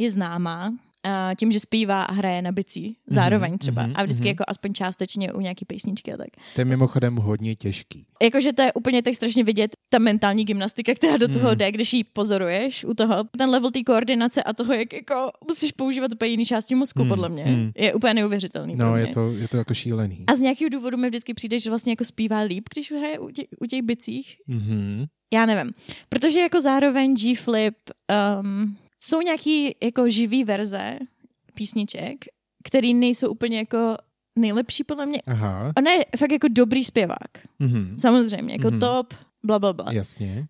je 0.00 0.10
známá 0.10 0.72
a 1.04 1.30
tím, 1.38 1.52
že 1.52 1.60
zpívá 1.60 2.02
a 2.02 2.12
hraje 2.12 2.42
na 2.42 2.52
bicí 2.52 2.96
zároveň 3.06 3.58
třeba. 3.58 3.82
mhm, 3.82 3.92
A 3.96 4.02
vždycky 4.04 4.22
mhm. 4.24 4.28
jako 4.28 4.44
aspoň 4.48 4.72
částečně 4.72 5.32
u 5.32 5.40
nějaký 5.40 5.64
písničky 5.64 6.12
a 6.12 6.16
tak. 6.16 6.28
To 6.54 6.60
je 6.60 6.64
mimochodem 6.64 7.16
hodně 7.16 7.54
těžký. 7.54 8.04
Jakože 8.22 8.52
to 8.52 8.62
je 8.62 8.72
úplně 8.72 9.02
tak 9.02 9.14
strašně 9.14 9.44
vidět, 9.44 9.70
ta 9.88 9.98
mentální 9.98 10.44
gymnastika, 10.44 10.94
která 10.94 11.16
do 11.16 11.28
toho 11.28 11.48
Mhm. 11.48 11.58
jde, 11.58 11.72
když 11.72 11.92
ji 11.92 12.04
pozoruješ 12.04 12.84
u 12.84 12.94
toho. 12.94 13.24
Ten 13.38 13.50
level 13.50 13.70
té 13.70 13.82
koordinace 13.82 14.42
a 14.42 14.52
toho, 14.52 14.72
jak 14.72 14.92
jako 14.92 15.30
musíš 15.48 15.72
používat 15.72 16.12
úplně 16.12 16.30
jiný 16.30 16.44
části 16.46 16.74
mozku, 16.74 17.00
Mhm, 17.00 17.08
podle 17.08 17.28
mě, 17.28 17.44
mhm. 17.44 17.70
je 17.76 17.94
úplně 17.94 18.14
neuvěřitelný. 18.14 18.76
pro 18.76 18.86
No, 18.86 18.96
je 18.96 19.06
to, 19.06 19.32
je 19.32 19.48
to 19.48 19.56
jako 19.56 19.74
šílený. 19.74 20.24
A 20.26 20.34
z 20.34 20.40
nějakého 20.40 20.68
důvodu 20.68 20.96
mi 20.96 21.08
vždycky 21.08 21.34
přijde, 21.34 21.58
že 21.58 21.70
vlastně 21.70 21.92
jako 21.92 22.04
zpívá 22.04 22.40
líp, 22.40 22.68
když 22.74 22.92
hraje 22.92 23.18
u, 23.18 23.30
tě, 23.30 23.42
u 23.60 23.66
těch 23.66 23.82
bicích. 23.82 24.36
Mhm. 24.46 25.04
Já 25.32 25.46
nevím. 25.46 25.72
Protože 26.08 26.40
jako 26.40 26.60
zároveň 26.60 27.14
G-Flip 27.14 27.74
um, 28.42 28.76
jsou 29.02 29.20
nějaký 29.20 29.74
jako 29.82 30.08
živý 30.08 30.44
verze 30.44 30.98
písniček, 31.54 32.24
který 32.64 32.94
nejsou 32.94 33.30
úplně 33.30 33.58
jako 33.58 33.96
nejlepší 34.38 34.84
podle 34.84 35.06
mě. 35.06 35.20
Aha. 35.26 35.72
On 35.78 35.86
je 35.86 36.04
fakt 36.18 36.32
jako 36.32 36.46
dobrý 36.50 36.84
zpěvák. 36.84 37.30
Mhm. 37.58 37.98
Samozřejmě, 37.98 38.52
jako 38.54 38.70
Mhm. 38.70 38.80
top, 38.80 39.14
bla, 39.44 39.58
bla, 39.58 39.72
bla. 39.72 39.92
Jasně. 39.92 40.46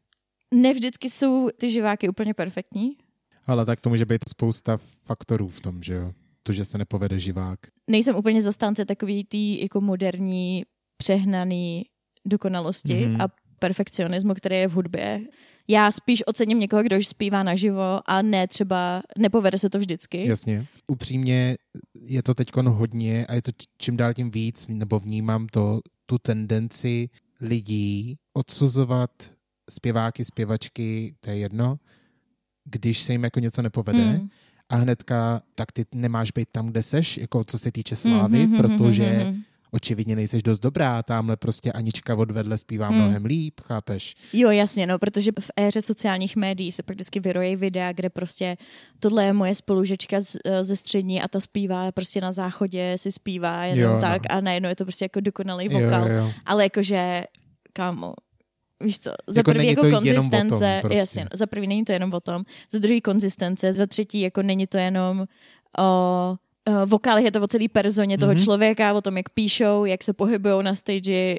Ne 0.54 0.72
vždycky 0.72 1.10
jsou 1.10 1.48
ty 1.58 1.70
živáky 1.70 2.08
úplně 2.08 2.34
perfektní. 2.34 2.96
Ale 3.46 3.66
tak 3.66 3.80
to 3.80 3.90
může 3.90 4.06
být 4.06 4.28
spousta 4.28 4.76
faktorů 5.04 5.48
v 5.48 5.60
tom, 5.60 5.82
že 5.82 5.94
jo. 5.94 6.12
To, 6.42 6.52
že 6.52 6.64
se 6.64 6.78
nepovede 6.78 7.18
živák. 7.18 7.58
Nejsem 7.90 8.16
úplně 8.16 8.42
zastánce 8.42 8.84
takový 8.84 9.24
tý 9.24 9.62
jako 9.62 9.80
moderní, 9.80 10.62
přehnaný 10.96 11.86
dokonalosti 12.26 13.06
Mhm. 13.06 13.20
a 13.20 13.28
perfekcionismu, 13.58 14.34
který 14.34 14.56
je 14.56 14.68
v 14.68 14.72
hudbě. 14.72 15.20
Já 15.70 15.90
spíš 15.90 16.22
ocením 16.26 16.58
někoho, 16.58 16.82
kdo 16.82 16.98
už 16.98 17.06
zpívá 17.06 17.42
naživo 17.42 18.00
a 18.10 18.22
ne 18.22 18.48
třeba, 18.48 19.02
nepovede 19.18 19.58
se 19.58 19.70
to 19.70 19.78
vždycky. 19.78 20.28
Jasně. 20.28 20.66
Upřímně 20.86 21.56
je 22.00 22.22
to 22.22 22.34
teď 22.34 22.48
hodně 22.56 23.26
a 23.26 23.34
je 23.34 23.42
to 23.42 23.50
čím 23.78 23.96
dál 23.96 24.14
tím 24.14 24.30
víc, 24.30 24.66
nebo 24.68 24.98
vnímám 25.00 25.46
to, 25.46 25.80
tu 26.06 26.18
tendenci 26.18 27.08
lidí 27.40 28.16
odsuzovat 28.36 29.10
zpěváky, 29.70 30.24
zpěvačky, 30.24 31.14
to 31.20 31.30
je 31.30 31.36
jedno, 31.36 31.78
když 32.64 32.98
se 32.98 33.12
jim 33.12 33.24
jako 33.24 33.40
něco 33.40 33.62
nepovede 33.62 33.98
Mm. 34.18 34.28
a 34.68 34.76
hnedka, 34.76 35.42
tak 35.54 35.72
ty 35.72 35.84
nemáš 35.94 36.30
být 36.30 36.48
tam, 36.52 36.68
kde 36.68 36.82
seš, 36.82 37.16
jako 37.18 37.44
co 37.44 37.58
se 37.58 37.72
týče 37.72 37.96
slávy, 37.96 38.38
Mhm, 38.38 38.48
mhm, 38.50 38.56
protože 38.56 39.12
mhm, 39.24 39.32
mhm. 39.34 39.42
Očividně 39.70 40.16
nejseš 40.16 40.42
dost 40.42 40.58
dobrá, 40.58 41.02
tamhle 41.02 41.36
prostě 41.36 41.72
Anička 41.72 42.14
odvedle 42.14 42.58
zpívá 42.58 42.88
Hmm. 42.88 42.98
mnohem 42.98 43.24
líp, 43.24 43.60
chápeš? 43.62 44.14
Jo, 44.32 44.50
jasně, 44.50 44.86
no, 44.86 44.98
protože 44.98 45.30
v 45.40 45.50
éře 45.56 45.82
sociálních 45.82 46.36
médií 46.36 46.72
se 46.72 46.82
prakticky 46.82 47.20
vyrojí 47.20 47.56
videa, 47.56 47.92
kde 47.92 48.10
prostě 48.10 48.56
tohle 49.00 49.24
je 49.24 49.32
moje 49.32 49.54
spolužečka 49.54 50.20
z, 50.20 50.36
eh, 50.44 50.64
ze 50.64 50.76
střední 50.76 51.22
a 51.22 51.28
ta 51.28 51.40
zpívá 51.40 51.92
prostě 51.92 52.20
na 52.20 52.32
záchodě 52.32 52.94
si 52.96 53.12
zpívá 53.12 53.64
jenom 53.64 53.82
Jo, 53.90 53.94
no. 53.94 54.00
tak 54.00 54.22
a 54.30 54.40
najednou 54.40 54.68
je 54.68 54.76
to 54.76 54.84
prostě 54.84 55.04
jako 55.04 55.20
dokonalý 55.20 55.68
vokál. 55.68 56.08
Jo, 56.08 56.14
jo. 56.16 56.30
Ale 56.46 56.62
jakože, 56.64 57.22
kámo, 57.72 58.14
víš 58.84 58.98
co, 58.98 59.10
za 59.26 59.38
Jako 59.40 59.50
prvý 59.50 59.58
není 59.58 59.68
jako 59.70 59.80
to 59.80 59.86
jenom 59.86 60.00
o 60.02 60.02
tom, 60.02 60.30
konzistence, 60.30 60.78
prostě. 60.80 60.98
jasně, 60.98 61.26
za 61.32 61.46
prvý 61.46 61.66
není 61.66 61.84
to 61.84 61.92
jenom 61.92 62.12
o 62.14 62.20
tom, 62.20 62.42
za 62.72 62.78
druhý 62.78 63.00
konzistence, 63.00 63.72
za 63.72 63.86
třetí 63.86 64.20
jako 64.20 64.42
není 64.42 64.66
to 64.66 64.78
jenom 64.78 65.26
o 65.78 66.36
o 66.68 66.86
vokály, 66.86 67.24
je 67.24 67.32
to 67.32 67.42
o 67.42 67.46
celý 67.46 67.68
personě 67.68 68.18
toho 68.18 68.32
Mhm. 68.32 68.44
člověka, 68.44 68.92
o 68.94 69.00
tom, 69.00 69.16
jak 69.16 69.28
píšou, 69.28 69.84
jak 69.84 70.04
se 70.04 70.12
pohybují 70.12 70.64
na 70.64 70.74
stage 70.74 71.36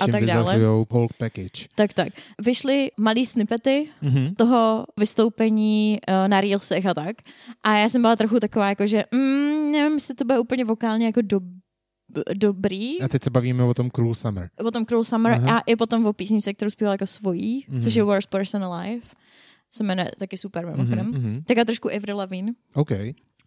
a 0.00 0.04
Čím 0.04 0.12
tak 0.12 0.24
dále. 0.26 0.58
whole 0.90 1.08
package. 1.18 1.66
Tak, 1.74 1.92
tak. 1.94 2.08
Vyšly 2.42 2.90
malý 2.98 3.26
snippety 3.26 3.88
Mhm. 4.02 4.34
toho 4.34 4.84
vystoupení 4.98 5.98
uh, 6.08 6.28
na 6.28 6.40
Reelsech 6.40 6.86
a 6.86 6.94
tak. 6.94 7.16
A 7.62 7.78
já 7.78 7.88
jsem 7.88 8.02
byla 8.02 8.16
trochu 8.16 8.40
taková, 8.40 8.68
jako 8.68 8.86
že 8.86 9.04
mm, 9.14 9.72
nevím, 9.72 9.94
jestli 9.94 10.14
to 10.14 10.24
bude 10.24 10.38
úplně 10.38 10.64
vokálně 10.64 11.06
jako 11.06 11.20
do, 11.22 11.40
dobrý. 12.34 13.00
A 13.02 13.08
teď 13.08 13.22
se 13.24 13.30
bavíme 13.30 13.64
o 13.64 13.74
tom 13.74 13.90
Cruel 13.90 14.14
Summer. 14.14 14.50
O 14.64 14.70
tom 14.70 14.86
Cruel 14.86 15.04
Summer 15.04 15.32
Aha. 15.32 15.56
a 15.58 15.60
i 15.60 15.76
potom 15.76 16.06
o 16.06 16.12
písničce, 16.12 16.54
kterou 16.54 16.70
zpívala 16.70 16.94
jako 16.94 17.06
svojí, 17.06 17.64
Mhm. 17.68 17.80
což 17.80 17.94
je 17.94 18.02
Worst 18.02 18.30
Person 18.30 18.64
Alive. 18.64 19.00
Se 19.74 19.84
jmenuje 19.84 20.10
taky 20.18 20.36
super 20.36 20.66
mimochodem. 20.66 21.06
Mhm, 21.06 21.20
mhm. 21.30 21.42
Taká 21.44 21.64
trošku 21.64 21.90
Avril 21.96 22.16
Lavigne. 22.16 22.52
OK. 22.74 22.90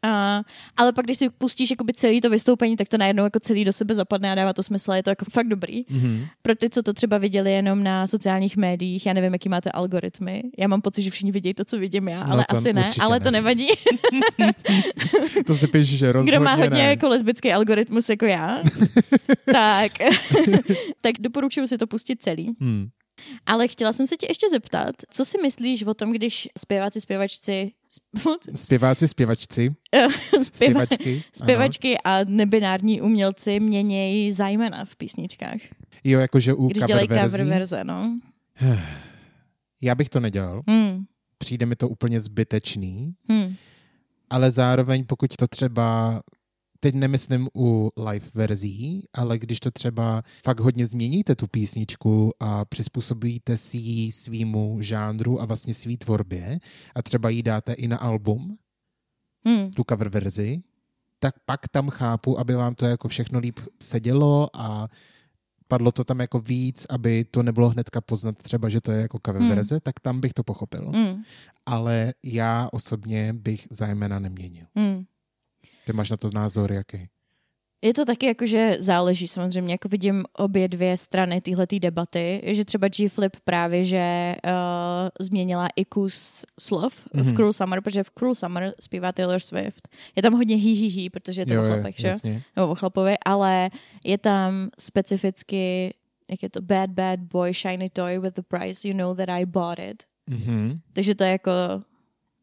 A, 0.03 0.41
ale 0.77 0.93
pak, 0.93 1.05
když 1.05 1.17
si 1.17 1.29
pustíš 1.29 1.69
jakoby 1.71 1.93
celý 1.93 2.21
to 2.21 2.29
vystoupení, 2.29 2.77
tak 2.77 2.87
to 2.89 2.97
najednou 2.97 3.23
jako 3.23 3.39
celý 3.39 3.65
do 3.65 3.73
sebe 3.73 3.95
zapadne 3.95 4.31
a 4.31 4.35
dává 4.35 4.53
to 4.53 4.63
smysl, 4.63 4.91
a 4.91 4.95
je 4.95 5.03
to 5.03 5.09
jako 5.09 5.25
fakt 5.31 5.47
dobrý. 5.47 5.85
Mhm. 5.89 6.25
Pro 6.41 6.55
ty, 6.55 6.69
co 6.69 6.83
to 6.83 6.93
třeba 6.93 7.17
viděli 7.17 7.51
jenom 7.53 7.83
na 7.83 8.07
sociálních 8.07 8.57
médiích, 8.57 9.05
já 9.05 9.13
nevím, 9.13 9.33
jaký 9.33 9.49
máte 9.49 9.71
algoritmy. 9.71 10.43
Já 10.57 10.67
mám 10.67 10.81
pocit, 10.81 11.01
že 11.01 11.11
všichni 11.11 11.31
vidějí 11.31 11.53
to, 11.53 11.65
co 11.65 11.77
vidím 11.79 12.07
já, 12.07 12.23
No 12.27 12.33
ale 12.33 12.45
asi 12.49 12.73
ne, 12.73 12.89
ale 13.01 13.19
ne. 13.19 13.23
to 13.23 13.31
nevadí. 13.31 13.67
To 15.45 15.55
si 15.57 15.67
píš, 15.67 15.87
že 15.87 16.11
rozhodně 16.11 16.31
Kdo 16.31 16.43
má 16.43 16.53
hodně 16.53 16.69
ne. 16.83 16.89
jako 16.89 17.07
lesbický 17.09 17.53
algoritmus 17.53 18.09
jako 18.09 18.25
já, 18.25 18.59
tak, 19.51 19.91
tak 21.01 21.13
doporučuji 21.19 21.67
si 21.67 21.77
to 21.77 21.87
pustit 21.87 22.21
celý. 22.21 22.55
Hmm. 22.61 22.87
Ale 23.45 23.67
chtěla 23.67 23.93
jsem 23.93 24.07
se 24.07 24.15
tě 24.17 24.25
ještě 24.29 24.49
zeptat, 24.49 24.95
co 25.09 25.25
si 25.25 25.37
myslíš 25.41 25.83
o 25.83 25.93
tom, 25.93 26.11
když 26.11 26.47
zpěváci, 26.59 27.01
zpěvačci, 27.01 27.71
Zpěváci, 28.55 29.07
zpěvačci, 29.07 29.69
zpěva, 29.95 30.43
zpěvačky. 30.43 31.23
zpěvačky 31.33 31.97
a 32.03 32.23
nebinární 32.23 33.01
umělci 33.01 33.59
měnějí 33.59 34.31
zájmena 34.31 34.85
v 34.85 34.95
písničkách. 34.95 35.51
Ano. 35.51 35.59
Jo, 36.03 36.19
jakože 36.19 36.53
u 36.53 36.67
Když 36.67 36.81
cover 36.81 36.87
dělají 37.07 37.07
cover 37.29 37.43
verze, 37.45 37.83
no. 37.83 38.19
Já 39.81 39.95
bych 39.95 40.09
to 40.09 40.19
nedělal. 40.19 40.61
Hmm. 40.67 41.05
Přijde 41.37 41.65
mi 41.65 41.75
to 41.75 41.89
úplně 41.89 42.21
zbytečný, 42.21 43.13
Hmm. 43.29 43.55
ale 44.29 44.51
zároveň 44.51 45.05
pokud 45.05 45.35
to 45.35 45.47
třeba 45.47 46.21
teď 46.83 46.95
nemyslím 46.95 47.49
u 47.55 47.89
live 48.09 48.25
verzí, 48.33 49.05
ale 49.13 49.39
když 49.39 49.59
to 49.59 49.71
třeba 49.71 50.23
fakt 50.45 50.59
hodně 50.59 50.87
změníte 50.87 51.35
tu 51.35 51.47
písničku 51.47 52.31
a 52.39 52.65
přizpůsobíte 52.65 53.57
si 53.57 53.77
ji 53.77 54.11
svýmu 54.11 54.77
žánru 54.81 55.41
a 55.41 55.45
vlastně 55.45 55.73
svý 55.73 55.97
tvorbě 55.97 56.59
a 56.95 57.01
třeba 57.01 57.29
ji 57.29 57.43
dáte 57.43 57.73
i 57.73 57.87
na 57.87 57.97
album, 57.97 58.57
Hmm. 59.45 59.71
tu 59.71 59.83
cover 59.89 60.09
verzi, 60.09 60.61
tak 61.19 61.35
pak 61.45 61.67
tam 61.67 61.89
chápu, 61.89 62.39
aby 62.39 62.55
vám 62.55 62.75
to 62.75 62.85
jako 62.85 63.07
všechno 63.07 63.39
líp 63.39 63.59
sedělo 63.81 64.49
a 64.53 64.87
padlo 65.67 65.91
to 65.91 66.03
tam 66.03 66.19
jako 66.19 66.39
víc, 66.39 66.87
aby 66.89 67.23
to 67.23 67.43
nebylo 67.43 67.69
hnedka 67.69 68.01
poznat 68.01 68.37
třeba, 68.37 68.69
že 68.69 68.81
to 68.81 68.91
je 68.91 69.01
jako 69.01 69.19
cover 69.25 69.41
Hmm. 69.41 69.49
verze, 69.49 69.79
tak 69.79 69.99
tam 69.99 70.19
bych 70.21 70.33
to 70.33 70.43
pochopil. 70.43 70.91
Hmm. 70.95 71.23
Ale 71.65 72.13
já 72.23 72.69
osobně 72.71 73.33
bych 73.33 73.67
zájmena 73.69 74.19
neměnil. 74.19 74.65
Hmm. 74.75 75.05
Ty 75.85 75.93
máš 75.93 76.09
na 76.09 76.17
to 76.17 76.29
názor 76.33 76.71
jaký? 76.71 77.07
Je 77.83 77.93
to 77.93 78.05
taky 78.05 78.25
jako, 78.25 78.45
že 78.45 78.75
záleží 78.79 79.27
samozřejmě, 79.27 79.73
jako 79.73 79.87
vidím 79.87 80.23
obě 80.33 80.67
dvě 80.67 80.97
strany 80.97 81.41
téhletý 81.41 81.79
debaty, 81.79 82.41
že 82.45 82.65
třeba 82.65 82.87
G-Flip 82.87 83.37
právě, 83.43 83.83
že 83.83 84.35
uh, 84.45 84.51
změnila 85.19 85.67
i 85.75 85.85
kus 85.85 86.45
slov 86.59 86.93
mm-hmm. 86.93 87.23
Mhm. 87.23 87.31
v 87.31 87.35
Cruel 87.35 87.53
Summer, 87.53 87.81
protože 87.81 88.03
v 88.03 88.11
Cruel 88.17 88.35
Summer 88.35 88.73
zpívá 88.81 89.11
Taylor 89.11 89.39
Swift. 89.39 89.87
Je 90.15 90.21
tam 90.21 90.33
hodně 90.33 90.55
hí, 90.55 90.73
hí, 90.73 90.87
hí 90.87 91.09
protože 91.09 91.41
je 91.41 91.45
to 91.45 91.53
o 91.53 91.67
chlapech, 91.67 91.95
že? 91.99 92.07
jasně. 92.07 92.43
Nebo 92.55 92.67
o 92.67 92.75
chlapovi, 92.75 93.15
ale 93.25 93.69
je 94.03 94.17
tam 94.17 94.69
specificky, 94.79 95.93
jak 96.31 96.43
je 96.43 96.49
to, 96.49 96.61
bad, 96.61 96.89
bad 96.89 97.19
boy, 97.19 97.53
shiny 97.53 97.89
toy 97.89 98.19
with 98.19 98.33
the 98.33 98.43
price, 98.47 98.87
you 98.87 98.93
know 98.97 99.15
that 99.15 99.29
I 99.29 99.45
bought 99.45 99.79
it. 99.79 100.03
Mhm. 100.29 100.79
Takže 100.93 101.15
to 101.15 101.23
je 101.23 101.31
jako 101.31 101.51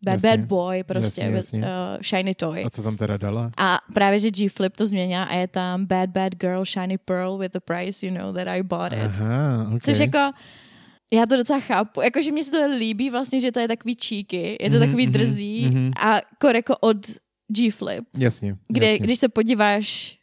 bad 0.05 0.13
Jasně. 0.13 0.31
bad 0.31 0.41
boy, 0.41 0.85
prostě 0.85 1.21
Jasně, 1.23 1.37
jasně. 1.37 1.59
Uh, 1.61 1.67
shiny 2.03 2.35
toy. 2.35 2.65
A 2.65 2.71
co 2.71 2.83
tam 2.83 2.97
teda 2.97 3.17
dala? 3.17 3.51
A 3.57 3.79
právě, 3.95 4.19
že 4.19 4.31
G-Flip 4.31 4.77
to 4.77 4.87
změnila 4.87 5.25
a 5.25 5.35
je 5.35 5.49
tam 5.49 5.87
bad 5.87 6.11
bad 6.11 6.35
girl, 6.35 6.65
shiny 6.65 6.99
pearl 6.99 7.39
with 7.39 7.53
the 7.53 7.61
price, 7.61 8.07
you 8.07 8.15
know, 8.15 8.35
that 8.35 8.49
I 8.49 8.63
bought 8.63 8.93
it. 8.93 8.99
Aha, 9.05 9.65
okay. 9.67 9.79
Což 9.83 9.99
jako, 9.99 10.19
já 11.13 11.27
to 11.29 11.37
docela 11.37 11.61
chápu, 11.61 12.01
jakože 12.01 12.33
mně 12.33 12.45
se 12.45 12.51
to 12.51 12.67
líbí 12.79 13.11
vlastně, 13.11 13.41
že 13.41 13.53
to 13.53 13.61
je 13.61 13.69
takový 13.69 13.97
cheeky, 14.09 14.57
je 14.61 14.71
to 14.71 14.79
takový 14.79 15.05
mhm, 15.07 15.13
drzí 15.13 15.67
mhm. 15.67 15.93
a 16.01 16.21
kor 16.41 16.57
jako 16.57 16.77
od 16.77 16.97
G-Flip, 17.49 18.05
Jasně, 18.19 18.57
kde, 18.69 18.87
jasně. 18.91 19.05
když 19.07 19.19
se 19.19 19.29
podíváš, 19.29 20.19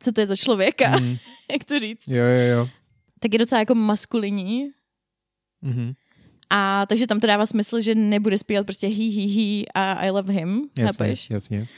co 0.00 0.12
to 0.12 0.20
je 0.20 0.26
za 0.26 0.36
člověka, 0.36 0.90
Mhm. 0.90 1.16
jak 1.52 1.64
to 1.64 1.78
říct, 1.78 2.08
Jo, 2.08 2.24
jo, 2.24 2.56
jo. 2.58 2.68
tak 3.20 3.32
je 3.32 3.38
docela 3.38 3.58
jako 3.58 3.74
maskulinní 3.74 4.70
Mhm. 5.62 5.92
A 6.50 6.86
takže 6.86 7.06
tam 7.06 7.20
to 7.20 7.26
dává 7.26 7.46
smysl, 7.46 7.80
že 7.80 7.94
nebude 7.94 8.38
zpívat 8.38 8.66
prostě 8.66 8.86
he, 8.88 9.10
he, 9.10 9.26
he 9.32 9.64
a 9.74 9.92
I 9.94 10.10
love 10.10 10.32
him, 10.32 10.68
Jasně, 10.78 10.86
chápeš? 11.06 11.30
jasně. 11.30 11.68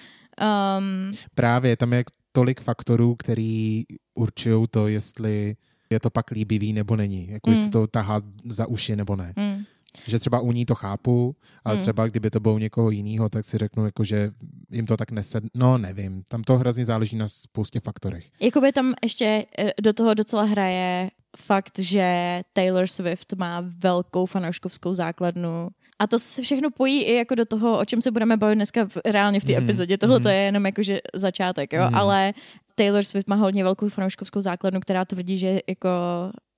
Um, 0.79 1.11
Právě 1.35 1.77
tam 1.77 1.93
je 1.93 2.05
tolik 2.33 2.61
faktorů, 2.61 3.15
který 3.15 3.83
určují 4.15 4.67
to, 4.71 4.89
jestli 4.89 5.57
je 5.91 6.01
to 6.01 6.11
pak 6.11 6.31
líbivý 6.31 6.73
nebo 6.73 6.97
není. 6.97 7.29
Jako 7.31 7.51
Mm. 7.51 7.57
jestli 7.57 7.71
to 7.71 7.87
tahá 7.87 8.21
za 8.45 8.67
uši 8.67 8.97
nebo 8.97 9.17
ne. 9.17 9.33
mm, 9.37 9.65
Že 10.07 10.19
třeba 10.19 10.41
u 10.41 10.53
ní 10.53 10.65
to 10.65 10.75
chápu, 10.75 11.37
ale 11.65 11.75
Mm. 11.77 11.81
třeba 11.83 12.07
kdyby 12.09 12.31
to 12.31 12.41
bylo 12.41 12.55
u 12.55 12.59
někoho 12.59 12.91
jiného, 12.91 13.29
tak 13.29 13.45
si 13.45 13.59
řeknu, 13.59 13.85
jako, 13.85 14.05
že 14.05 14.31
jim 14.71 14.87
to 14.87 14.97
tak 14.97 15.11
nesed... 15.11 15.45
No, 15.57 15.79
nevím. 15.79 16.23
Tam 16.29 16.43
to 16.43 16.59
hrozně 16.59 16.85
záleží 16.85 17.17
na 17.17 17.29
spoustě 17.29 17.81
faktorech. 17.81 18.27
Jakoby 18.41 18.73
tam 18.73 18.95
ještě 19.05 19.45
eh, 19.59 19.71
do 19.83 19.93
toho 19.93 20.15
docela 20.15 20.43
hraje 20.43 21.11
fakt, 21.37 21.79
že 21.79 22.41
Taylor 22.53 22.87
Swift 22.87 23.33
má 23.39 23.65
velkou 23.83 24.27
fanouškovskou 24.27 24.95
základnu 24.95 25.69
a 25.99 26.07
to 26.07 26.19
se 26.19 26.43
všechno 26.43 26.71
pojí 26.71 27.03
i 27.03 27.15
jako 27.15 27.35
do 27.35 27.45
toho, 27.45 27.79
o 27.79 27.85
čem 27.85 28.03
se 28.03 28.11
budeme 28.11 28.37
bavit 28.37 28.55
dneska 28.55 28.85
v, 28.87 28.97
reálně 29.05 29.41
v 29.41 29.45
té 29.45 29.53
Mhm, 29.53 29.65
epizodě. 29.65 29.99
Tohle 29.99 30.17
to 30.21 30.29
mhm. 30.29 30.31
je 30.31 30.43
jenom 30.43 30.67
jakože 30.67 31.01
začátek, 31.15 31.73
jo, 31.73 31.83
Mhm. 31.85 31.95
ale 31.95 32.33
Taylor 32.75 33.03
Swift 33.05 33.29
má 33.29 33.37
hodně 33.37 33.65
velkou 33.65 33.89
fanouškovskou 33.89 34.41
základnu, 34.41 34.81
která 34.81 35.05
tvrdí, 35.05 35.39
že 35.39 35.59
jako 35.69 35.89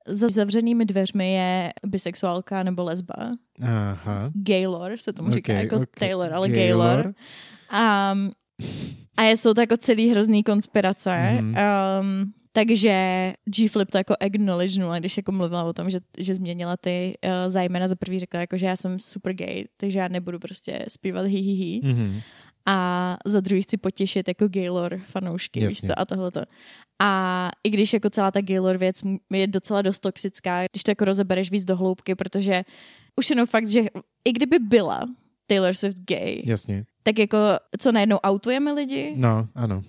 za 0.07 0.29
zavřenými 0.29 0.85
dveřmi 0.85 1.33
je 1.33 1.73
bisexuálka 1.87 2.63
nebo 2.63 2.85
lesba. 2.85 3.15
Aha. 3.63 4.31
Gaylor 4.35 4.93
se 4.97 5.13
tomu 5.13 5.33
říká, 5.33 5.53
Ok, 5.53 5.59
jako 5.59 5.77
ok. 5.77 5.87
Taylor, 5.99 6.33
ale 6.33 6.49
Gaylor. 6.49 7.15
A, 7.71 8.15
a 9.17 9.23
je, 9.23 9.37
jsou 9.37 9.55
to 9.55 9.61
jako 9.61 9.77
celý 9.77 10.11
hrozný 10.11 10.43
konspirace. 10.45 11.31
Mhm. 11.41 11.55
Um, 12.01 12.33
takže 12.53 12.93
G-Flip 13.45 13.91
to 13.91 13.99
jako 13.99 14.15
acknowledgenula, 14.21 14.99
když 14.99 15.17
jako 15.17 15.33
mluvila 15.33 15.65
o 15.65 15.73
tom, 15.73 15.91
že, 15.91 15.99
že 16.19 16.35
změnila 16.35 16.77
ty 16.77 17.19
uh, 17.25 17.31
zájmena. 17.47 17.89
Za 17.89 17.97
prvý 17.97 18.19
řekla, 18.19 18.41
jako, 18.41 18.57
že 18.57 18.67
já 18.67 18.77
jsem 18.77 18.99
super 18.99 19.33
gay, 19.33 19.65
takže 19.77 19.99
já 19.99 20.09
nebudu 20.09 20.39
prostě 20.39 20.85
zpívat 20.89 21.27
hi, 21.27 21.39
hi, 21.41 21.53
hi. 21.53 21.81
Mhm. 21.85 22.21
A 22.67 23.17
za 23.27 23.41
druhý 23.41 23.63
chci 23.63 23.77
potěšit 23.77 24.29
jako 24.29 24.49
Gaylor 24.49 25.01
fanoušky, 25.05 25.61
víš 25.61 25.69
Jasně. 25.69 25.87
co, 25.87 25.99
a 25.99 26.05
tohleto. 26.05 26.43
A 27.03 27.51
i 27.65 27.71
když 27.71 27.93
jako 27.93 28.11
celá 28.11 28.31
ta 28.31 28.41
Gaylor 28.41 28.79
věc 28.79 29.01
je 29.33 29.47
docela 29.47 29.83
dost 29.83 29.99
toxická, 29.99 30.65
když 30.73 30.83
to 30.83 30.91
jako 30.91 31.05
rozebereš 31.05 31.51
víc 31.51 31.65
do 31.65 31.77
hloubky, 31.77 32.15
protože 32.15 32.63
už 33.17 33.31
jenom 33.31 33.47
fakt, 33.47 33.69
že 33.69 33.81
i 34.25 34.33
kdyby 34.33 34.59
byla 34.59 35.01
Taylor 35.47 35.75
Swift 35.75 35.99
gay, 36.09 36.43
Jasně. 36.47 36.85
tak 37.03 37.19
jako 37.19 37.39
co 37.79 37.93
najednou 37.93 38.17
autujeme 38.17 38.73
lidi? 38.73 39.15
No, 39.17 39.49
ano. 39.55 39.83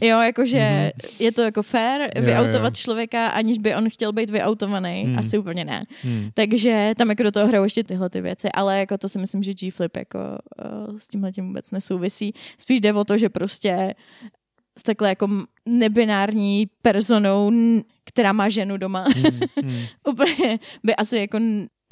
Jo, 0.00 0.20
jakože 0.20 0.92
je 1.18 1.32
to 1.32 1.42
jako 1.42 1.62
fair. 1.62 2.00
Jo, 2.00 2.22
vyautovat 2.22 2.72
jo. 2.72 2.76
člověka, 2.76 3.28
aniž 3.28 3.58
by 3.58 3.74
on 3.74 3.90
chtěl 3.90 4.12
být 4.12 4.30
vyautovaný? 4.30 5.04
Hmm. 5.04 5.18
Asi 5.18 5.38
úplně 5.38 5.64
ne. 5.64 5.84
Hmm. 6.02 6.30
Takže 6.34 6.94
tam 6.96 7.08
jako 7.10 7.22
do 7.22 7.32
toho 7.32 7.46
hrajou 7.46 7.64
ještě 7.64 7.84
tyhle 7.84 8.10
ty 8.10 8.20
věci, 8.20 8.48
ale 8.52 8.78
jako 8.78 8.98
to 8.98 9.08
si 9.08 9.18
myslím, 9.18 9.42
že 9.42 9.54
G-Flip 9.54 9.96
jako 9.96 10.18
uh, 10.18 10.96
s 10.96 11.08
tímhle 11.08 11.32
tím 11.32 11.46
vůbec 11.46 11.70
nesouvisí. 11.70 12.34
Spíš 12.58 12.80
jde 12.80 12.92
o 12.92 13.04
to, 13.04 13.18
že 13.18 13.28
prostě 13.28 13.94
s 14.78 14.82
takhle 14.82 15.08
jako 15.08 15.28
nebinární 15.66 16.66
personou, 16.82 17.52
která 18.04 18.32
má 18.32 18.48
ženu 18.48 18.76
doma, 18.76 19.04
Hmm. 19.16 19.40
Hmm. 19.62 19.84
úplně 20.08 20.58
by 20.84 20.96
asi 20.96 21.16
jako 21.16 21.38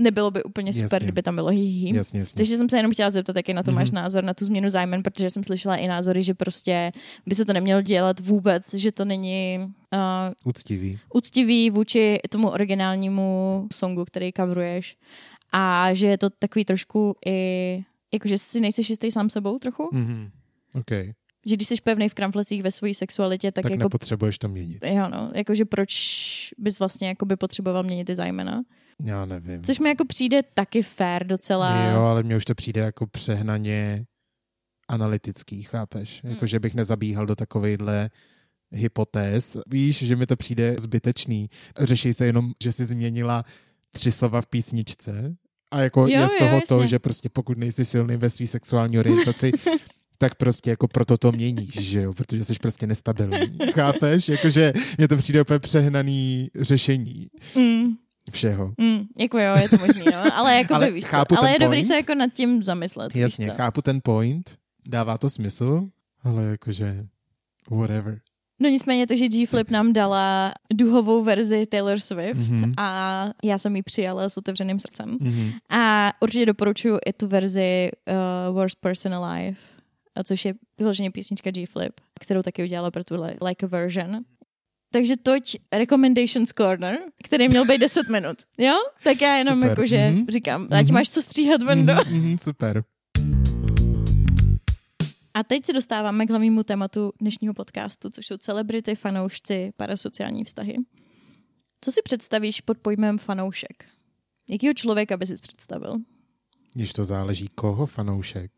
nebylo 0.00 0.30
by 0.30 0.42
úplně 0.42 0.72
super, 0.72 0.84
Jasně. 0.92 1.06
kdyby 1.06 1.22
tam 1.22 1.34
bylo 1.34 1.48
hihi. 1.48 1.96
Jasně, 1.96 2.20
jasně. 2.20 2.36
Takže 2.38 2.56
jsem 2.56 2.68
se 2.68 2.76
jenom 2.76 2.92
chtěla 2.92 3.10
zeptat, 3.10 3.36
jaký 3.36 3.52
na 3.52 3.62
to 3.62 3.70
Mhm. 3.70 3.80
máš 3.80 3.90
názor, 3.90 4.24
na 4.24 4.34
tu 4.34 4.44
změnu 4.44 4.68
zájmen, 4.70 5.02
protože 5.02 5.30
jsem 5.30 5.44
slyšela 5.44 5.76
i 5.76 5.88
názory, 5.88 6.22
že 6.22 6.34
prostě 6.34 6.92
by 7.26 7.34
se 7.34 7.44
to 7.44 7.52
nemělo 7.52 7.82
dělat 7.82 8.20
vůbec, 8.20 8.74
že 8.74 8.92
to 8.92 9.04
není 9.04 9.58
uh, 9.92 10.00
Úctivý. 10.44 10.98
úctivý 11.14 11.70
vůči 11.70 12.18
tomu 12.30 12.48
originálnímu 12.50 13.66
songu, 13.72 14.04
který 14.04 14.30
coveruješ 14.36 14.96
a 15.52 15.94
že 15.94 16.06
je 16.06 16.18
to 16.18 16.30
takový 16.30 16.64
trošku 16.64 17.16
i, 17.26 17.84
jakože 18.14 18.38
si 18.38 18.60
nejsi 18.60 18.82
jistý 18.88 19.10
sám 19.10 19.30
sebou 19.30 19.58
trochu, 19.58 19.88
Mhm. 19.92 20.30
OK. 20.74 20.90
že 21.46 21.54
když 21.56 21.68
jsi 21.68 21.74
pevný 21.84 22.08
v 22.08 22.14
kramflecích 22.14 22.62
ve 22.62 22.70
své 22.70 22.94
sexualitě, 22.94 23.52
tak, 23.52 23.62
Tak, 23.62 23.72
jako 23.72 23.82
nepotřebuješ 23.84 24.38
to 24.38 24.48
měnit. 24.48 24.84
Jo, 24.86 25.08
no, 25.12 25.30
jakože 25.34 25.64
proč 25.64 25.92
bys 26.58 26.78
vlastně 26.78 27.08
jako 27.08 27.26
by 27.26 27.36
potřeboval 27.36 27.82
měnit 27.82 28.04
ty 28.04 28.14
zájmena. 28.14 28.62
Já 29.02 29.24
nevím. 29.24 29.62
Což 29.62 29.78
mi 29.78 29.88
jako 29.88 30.04
přijde 30.04 30.42
taky 30.54 30.82
fair 30.82 31.26
docela. 31.26 31.90
Jo, 31.90 32.00
ale 32.02 32.22
mně 32.22 32.36
už 32.36 32.44
to 32.44 32.54
přijde 32.54 32.80
jako 32.80 33.06
přehnaně 33.06 34.04
analytický, 34.88 35.62
chápeš? 35.62 36.22
Hmm. 36.22 36.32
Jako, 36.32 36.46
že 36.46 36.60
bych 36.60 36.74
nezabíhal 36.74 37.26
do 37.26 37.34
takovejhle 37.36 38.10
hypotéz. 38.72 39.56
Víš, 39.66 39.98
že 39.98 40.16
mi 40.16 40.26
to 40.26 40.36
přijde 40.36 40.76
zbytečný. 40.78 41.48
Řeší 41.78 42.12
se 42.14 42.26
jenom, 42.26 42.52
že 42.62 42.72
si 42.72 42.84
změnila 42.84 43.44
tři 43.90 44.12
slova 44.12 44.40
v 44.40 44.46
písničce 44.46 45.36
a 45.70 45.80
jako 45.80 46.00
Jo, 46.00 46.06
je 46.08 46.28
z 46.28 46.32
jo, 46.32 46.38
toho 46.38 46.60
to, 46.68 46.74
jasně. 46.74 46.86
že 46.86 46.98
prostě 46.98 47.28
pokud 47.28 47.58
nejsi 47.58 47.84
silný 47.84 48.16
ve 48.16 48.30
své 48.30 48.46
sexuální 48.46 48.98
orientaci, 48.98 49.52
tak 50.18 50.34
prostě 50.34 50.70
jako 50.70 50.88
proto 50.88 51.16
to 51.18 51.32
měníš, 51.32 51.74
že 51.80 52.02
jo, 52.02 52.14
protože 52.14 52.44
jsi 52.44 52.54
prostě 52.54 52.86
nestabilní. 52.86 53.58
Chápeš? 53.72 54.28
Jakože 54.28 54.72
mně 54.98 55.08
to 55.08 55.16
přijde 55.16 55.40
úplně 55.42 55.58
přehnaný 55.58 56.48
řešení 56.60 57.26
Mm, 57.56 57.96
všeho. 58.30 58.72
mm, 58.78 59.06
jako 59.18 59.38
jo, 59.38 59.54
je 59.62 59.68
to 59.68 59.76
možný, 59.86 60.04
no. 60.12 60.34
Ale, 60.36 60.54
jako 60.56 60.74
Ale 60.74 60.86
by, 60.86 60.92
víš 60.92 61.04
co, 61.04 61.10
chápu 61.10 61.38
ale 61.38 61.52
je 61.52 61.58
dobrý 61.58 61.78
point. 61.78 61.86
se 61.88 61.94
jako 61.96 62.14
nad 62.14 62.32
tím 62.32 62.62
zamyslet. 62.62 63.16
Jasně, 63.16 63.46
chápu 63.48 63.82
ten 63.82 64.00
point, 64.04 64.56
dává 64.86 65.18
to 65.18 65.30
smysl, 65.30 65.88
ale 66.24 66.42
jakože 66.44 67.06
whatever. 67.70 68.20
No 68.60 68.68
nicméně, 68.68 69.06
takže 69.06 69.28
G-Flip 69.28 69.70
nám 69.70 69.92
dala 69.92 70.52
duhovou 70.74 71.22
verzi 71.24 71.66
Taylor 71.66 71.98
Swift 71.98 72.50
Mhm. 72.50 72.74
a 72.76 73.26
já 73.44 73.58
jsem 73.58 73.76
ji 73.76 73.82
přijala 73.82 74.28
s 74.28 74.36
otevřeným 74.36 74.80
srdcem. 74.80 75.16
Mhm. 75.20 75.50
A 75.68 76.12
určitě 76.20 76.46
doporučuji 76.46 76.98
i 77.06 77.12
tu 77.12 77.26
verzi 77.28 77.90
uh, 78.48 78.54
Worst 78.56 78.80
Person 78.80 79.14
Alive, 79.14 79.56
a 80.14 80.22
což 80.22 80.44
je 80.44 80.54
vyloženě 80.78 81.10
písnička 81.10 81.50
G-Flip, 81.50 81.92
kterou 82.20 82.42
taky 82.42 82.62
udělala 82.64 82.90
pro 82.90 83.04
tuhle 83.04 83.34
like 83.46 83.66
a 83.66 83.68
version. 83.68 84.24
Takže 84.96 85.16
toť 85.20 85.56
Recommendations 85.72 86.52
Corner, 86.56 86.98
který 87.24 87.48
měl 87.48 87.64
být 87.64 87.78
10 87.78 88.08
minut. 88.08 88.36
Jo? 88.58 88.74
Tak 89.04 89.20
já 89.20 89.36
jenom 89.36 89.54
Super. 89.54 89.68
jakože 89.70 90.10
Mhm. 90.10 90.26
říkám, 90.28 90.68
ať 90.70 90.84
Mhm. 90.86 90.94
máš 90.94 91.10
co 91.10 91.22
stříhat, 91.22 91.62
Vendo. 91.62 91.92
Mhm, 91.94 92.16
mhm, 92.28 92.38
super. 92.38 92.84
A 95.34 95.42
teď 95.44 95.66
se 95.66 95.72
dostáváme 95.72 96.26
k 96.26 96.30
hlavnímu 96.30 96.62
tématu 96.62 97.12
dnešního 97.20 97.54
podcastu, 97.54 98.10
což 98.10 98.26
jsou 98.26 98.36
celebrity, 98.36 98.94
fanoušci, 98.94 99.72
parasociální 99.76 100.44
vztahy. 100.44 100.76
Co 101.80 101.92
si 101.92 102.02
představíš 102.02 102.60
pod 102.60 102.78
pojmem 102.78 103.18
fanoušek? 103.18 103.84
Jakýho 104.50 104.74
člověka 104.74 105.16
bys 105.16 105.28
si 105.28 105.34
představil? 105.36 105.96
Když 106.74 106.92
to 106.92 107.04
záleží 107.04 107.48
koho 107.54 107.86
fanoušek. 107.86 108.50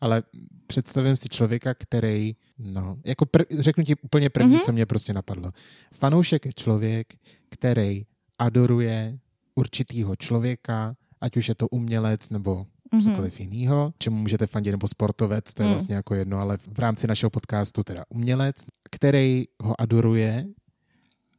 Ale 0.00 0.22
představím 0.66 1.16
si 1.16 1.28
člověka, 1.28 1.74
který, 1.74 2.36
no, 2.64 2.98
jako 3.06 3.24
pr- 3.24 3.60
řeknu 3.60 3.84
ti 3.84 3.94
úplně 4.02 4.30
první, 4.30 4.48
Mhm. 4.50 4.58
mm-hmm. 4.60 4.64
co 4.64 4.72
mě 4.72 4.86
prostě 4.86 5.12
napadlo. 5.12 5.52
Fanoušek 5.94 6.46
je 6.46 6.52
člověk, 6.52 7.14
který 7.50 8.06
adoruje 8.38 9.18
určitýho 9.54 10.16
člověka, 10.16 10.96
ať 11.20 11.36
už 11.36 11.48
je 11.48 11.54
to 11.54 11.68
umělec 11.68 12.30
nebo 12.30 12.66
Mhm. 12.92 13.02
cokoliv 13.02 13.40
jiného, 13.40 13.92
čemu 13.98 14.16
můžete 14.16 14.46
fandit, 14.46 14.70
nebo 14.72 14.88
sportovec, 14.88 15.54
to 15.54 15.62
je 15.62 15.66
Mm. 15.66 15.72
vlastně 15.72 15.94
jako 15.94 16.14
jedno, 16.14 16.38
ale 16.38 16.56
v 16.56 16.78
rámci 16.78 17.06
našeho 17.06 17.30
podcastu 17.30 17.82
teda 17.82 18.04
umělec, 18.08 18.56
který 18.90 19.44
ho 19.62 19.80
adoruje, 19.80 20.46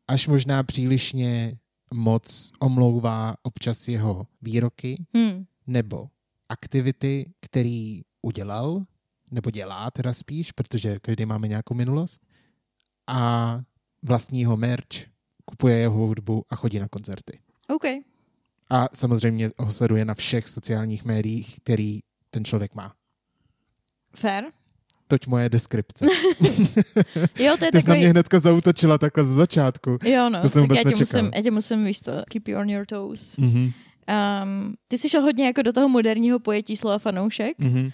až 0.08 0.28
možná 0.28 0.64
přílišně 0.64 1.54
moc 1.94 2.52
omlouvá 2.60 3.36
občas 3.44 3.88
jeho 3.88 4.28
výroky 4.42 5.06
Hmm. 5.14 5.46
nebo 5.68 6.08
aktivity, 6.50 7.26
který 7.40 8.02
udělal, 8.22 8.84
nebo 9.32 9.52
dělá 9.52 9.92
teda 9.92 10.14
spíš, 10.14 10.52
protože 10.52 11.00
každý 11.00 11.26
máme 11.26 11.48
nějakou 11.48 11.74
minulost, 11.74 12.22
a 13.08 13.60
vlastního 14.04 14.58
merch, 14.58 15.06
kupuje 15.46 15.78
jeho 15.78 16.08
hudbu 16.08 16.46
a 16.50 16.56
chodí 16.56 16.80
na 16.80 16.88
koncerty. 16.88 17.40
OK. 17.68 17.84
A 18.70 18.88
samozřejmě 18.94 19.50
ho 19.58 19.74
sleduje 19.74 20.06
na 20.06 20.14
všech 20.14 20.48
sociálních 20.48 21.06
médiích, 21.06 21.56
který 21.56 22.00
ten 22.30 22.46
člověk 22.46 22.76
má. 22.76 22.94
Fair. 24.16 24.44
Toť 25.08 25.28
moje 25.28 25.50
deskripce. 25.50 26.06
Jo, 27.40 27.58
to 27.60 27.66
je 27.66 27.72
Ty 27.72 27.82
jsi 27.82 27.88
na 27.88 27.94
takový... 27.94 28.00
mě 28.00 28.10
hnedka 28.10 28.40
zautočila 28.40 28.98
takhle 28.98 29.24
ze 29.24 29.34
začátku. 29.34 29.98
Jo, 30.04 30.30
no. 30.30 30.42
To 30.42 30.50
jsem 30.50 30.62
vůbec 30.62 30.78
já 30.78 30.84
tě, 30.84 30.90
nečekal. 30.90 31.22
musím, 31.22 31.34
já 31.36 31.42
tě 31.42 31.52
musím, 31.52 31.86
víš 31.86 32.02
co, 32.02 32.12
keep 32.30 32.48
you 32.48 32.60
on 32.60 32.70
your 32.70 32.86
toes. 32.86 33.36
Mm-hmm. 33.38 33.74
Um, 34.44 34.76
ty 34.88 34.98
jsi 34.98 35.10
šel 35.10 35.22
hodně 35.22 35.46
jako 35.46 35.62
do 35.62 35.74
toho 35.74 35.90
moderního 35.90 36.40
pojetí 36.40 36.78
slova 36.78 37.00
fanoušek. 37.00 37.60
Mhm. 37.60 37.92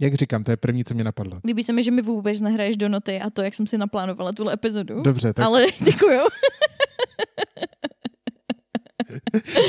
Jak 0.00 0.14
říkám, 0.14 0.44
to 0.44 0.50
je 0.50 0.56
první, 0.56 0.84
co 0.84 0.94
mě 0.94 1.04
napadlo. 1.04 1.40
Líbí 1.46 1.62
se 1.62 1.72
mi, 1.72 1.82
že 1.82 1.90
mi 1.90 2.02
vůbec 2.02 2.40
nehraješ 2.40 2.76
do 2.76 2.88
noty 2.88 3.20
a 3.20 3.30
to, 3.30 3.42
jak 3.42 3.54
jsem 3.54 3.66
si 3.66 3.78
naplánovala 3.78 4.32
tuhle 4.32 4.52
epizodu. 4.52 5.02
Dobře, 5.02 5.32
tak 5.32 5.46
Ale 5.46 5.66
děkuju. 5.84 6.20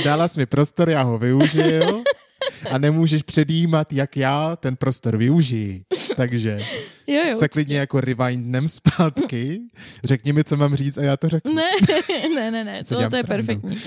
dala 0.06 0.28
jsi 0.28 0.39
mi 0.39 0.46
prostor, 0.46 0.89
já 0.89 1.02
ho 1.02 1.18
využil 1.18 2.04
a 2.72 2.78
nemůžeš 2.78 3.24
předjímat, 3.24 3.94
jak 3.94 4.18
já 4.18 4.56
ten 4.56 4.76
prostor 4.76 5.18
využiji. 5.18 5.84
Takže 6.15 6.60
jo, 7.08 7.22
jo. 7.30 7.38
se 7.38 7.48
klidně 7.48 7.78
jako 7.78 8.02
rewindnem 8.02 8.68
zpátky, 8.68 9.60
řekni 10.04 10.34
mi, 10.34 10.44
co 10.44 10.58
mám 10.58 10.76
říct 10.76 10.98
a 10.98 11.04
já 11.04 11.18
to 11.18 11.30
řeknu. 11.30 11.54
Ne, 11.54 11.63
ne, 12.36 12.52
ne, 12.52 12.63
ne, 12.63 12.84
to, 12.84 13.10
to 13.10 13.15
je 13.15 13.24
perfektní. 13.24 13.78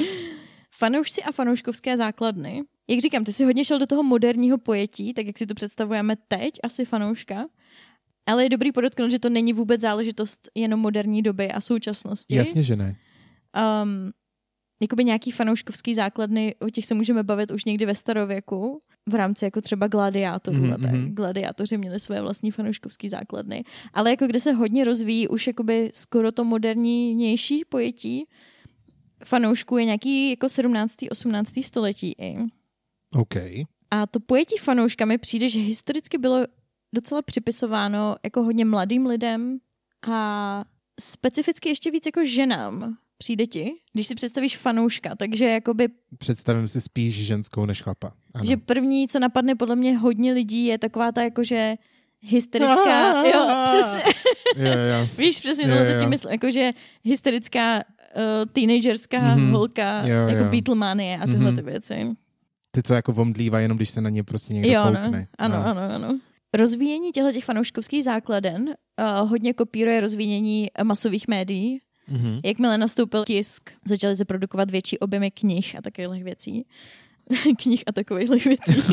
Fanoušci 0.83 1.23
a 1.23 1.33
fanouškovské 1.33 1.97
základny. 1.97 2.63
Jak 2.89 3.01
říkám, 3.01 3.25
ty 3.25 3.33
jsi 3.33 3.45
hodně 3.45 3.65
šel 3.65 3.79
do 3.79 3.87
toho 3.87 4.03
moderního 4.03 4.59
pojetí, 4.59 5.15
tak 5.15 5.27
jak 5.27 5.39
si 5.39 5.47
to 5.47 5.55
představujeme 5.55 6.17
teď, 6.29 6.55
asi 6.65 6.85
fanouška. 6.85 7.47
Ale 8.27 8.45
je 8.45 8.49
dobrý 8.49 8.73
podotknout, 8.73 9.11
že 9.11 9.19
to 9.19 9.29
není 9.29 9.53
vůbec 9.53 9.81
záležitost 9.81 10.49
jenom 10.55 10.81
moderní 10.81 11.23
doby 11.23 11.53
a 11.53 11.61
současnosti. 11.61 12.35
Jasně, 12.35 12.63
že 12.63 12.77
ne. 12.77 12.97
Um, 13.83 14.11
jakoby 14.83 15.05
nějaký 15.05 15.31
fanouškovský 15.31 15.95
základny, 15.95 16.55
o 16.59 16.71
těch 16.71 16.87
se 16.87 16.95
můžeme 16.95 17.23
bavit 17.23 17.51
už 17.51 17.65
někdy 17.65 17.87
ve 17.87 17.95
starověku, 17.95 18.83
v 19.09 19.15
rámci 19.15 19.45
jako 19.45 19.61
třeba 19.61 19.87
gladiátorů 19.87 20.57
Mhm, 20.57 20.77
mhm. 20.81 21.15
Gladiátoři 21.15 21.79
měli 21.79 22.01
svoje 22.01 22.23
vlastní 22.23 22.51
fanouškovský 22.51 23.09
základny. 23.09 23.65
Ale 23.93 24.11
jako 24.11 24.27
kde 24.27 24.41
se 24.41 24.53
hodně 24.53 24.85
rozvíjí 24.85 25.29
už 25.29 25.47
jakoby 25.47 25.91
skoro 25.95 26.33
to 26.33 26.45
modernější 26.45 27.65
pojetí 27.69 28.25
fanoušků 29.25 29.79
je 29.79 29.85
nějaký 29.85 30.31
jako 30.31 30.49
17. 30.49 30.95
18. 31.11 31.51
století 31.65 32.15
i. 32.19 32.37
OK. 33.13 33.35
A 33.91 34.07
to 34.07 34.21
pojetí 34.21 34.57
fanouška 34.59 35.05
mi 35.05 35.19
přijde, 35.19 35.49
že 35.49 35.61
historicky 35.61 36.19
bylo 36.19 36.45
docela 36.95 37.23
připisováno 37.23 38.17
jako 38.25 38.43
hodně 38.43 38.65
mladým 38.65 39.07
lidem 39.07 39.59
a 40.11 40.65
specificky 41.01 41.69
ještě 41.69 41.91
víc 41.91 42.07
jako 42.07 42.25
ženám. 42.25 42.97
Přijde 43.19 43.47
ti, 43.47 43.73
když 43.93 44.07
si 44.07 44.15
představíš 44.15 44.57
fanouška, 44.57 45.15
takže 45.17 45.45
jakoby, 45.45 45.89
Představím 46.19 46.69
si 46.69 46.81
spíš 46.81 47.27
ženskou 47.27 47.67
než 47.67 47.83
chlapa. 47.83 48.13
Ano. 48.35 48.45
že 48.45 48.57
první, 48.57 49.09
co 49.09 49.19
napadne 49.19 49.55
podle 49.55 49.77
mě 49.77 49.99
hodně 49.99 50.33
lidí, 50.33 50.65
je 50.67 50.79
taková 50.79 51.13
ta 51.13 51.23
jakože 51.23 51.75
hysterická, 52.21 53.27
jo, 53.27 53.49
přesně, 53.69 54.13
jo, 54.57 54.73
jo. 54.73 55.09
víš, 55.19 55.41
přesně 55.41 55.65
Jo, 55.65 55.71
tohle 55.71 55.85
to 55.85 55.93
jo. 55.93 56.01
tím 56.01 56.09
myslím, 56.09 56.33
jakože 56.33 56.73
hysterická 57.05 57.83
uh, 58.17 58.23
teenagerská 58.53 59.35
Mhm. 59.37 59.51
holka, 59.53 60.07
Jo, 60.07 60.29
jako 60.29 60.45
jo. 60.45 60.51
Beatlemanie 60.51 61.19
a 61.19 61.27
tyhle 61.27 61.51
Mhm. 61.51 61.57
ty 61.57 61.63
věci. 61.63 62.09
Ty, 62.71 62.83
co 62.83 62.95
jako 62.95 63.13
omdlívá, 63.15 63.61
jenom 63.61 63.77
když 63.77 63.91
se 63.91 64.01
na 64.01 64.11
ně 64.11 64.23
prostě 64.25 64.55
někdo 64.55 64.73
Jo, 64.73 64.83
koukne. 64.87 65.21
no. 65.21 65.27
ano, 65.39 65.67
ano, 65.67 65.81
ano. 65.95 66.19
Rozvíjení 66.55 67.11
těchto 67.13 67.33
těch 67.33 67.45
fanouškovských 67.45 68.05
základen 68.05 68.63
uh, 68.69 69.29
hodně 69.31 69.53
kopíruje 69.55 70.01
rozvíjení 70.01 70.69
masových 70.83 71.29
médií. 71.29 71.81
Mhm. 72.09 72.41
Jakmile 72.45 72.79
nastoupil 72.79 73.25
tisk, 73.25 73.71
začaly 73.87 74.17
se 74.17 74.25
produkovat 74.25 74.71
větší 74.71 74.99
objemy 74.99 75.31
knih 75.31 75.77
a 75.79 75.83
takových 75.83 76.25
věcí. 76.25 76.67
knih 77.63 77.83
a 77.87 77.93
takových 77.93 78.45
věcí. 78.45 78.83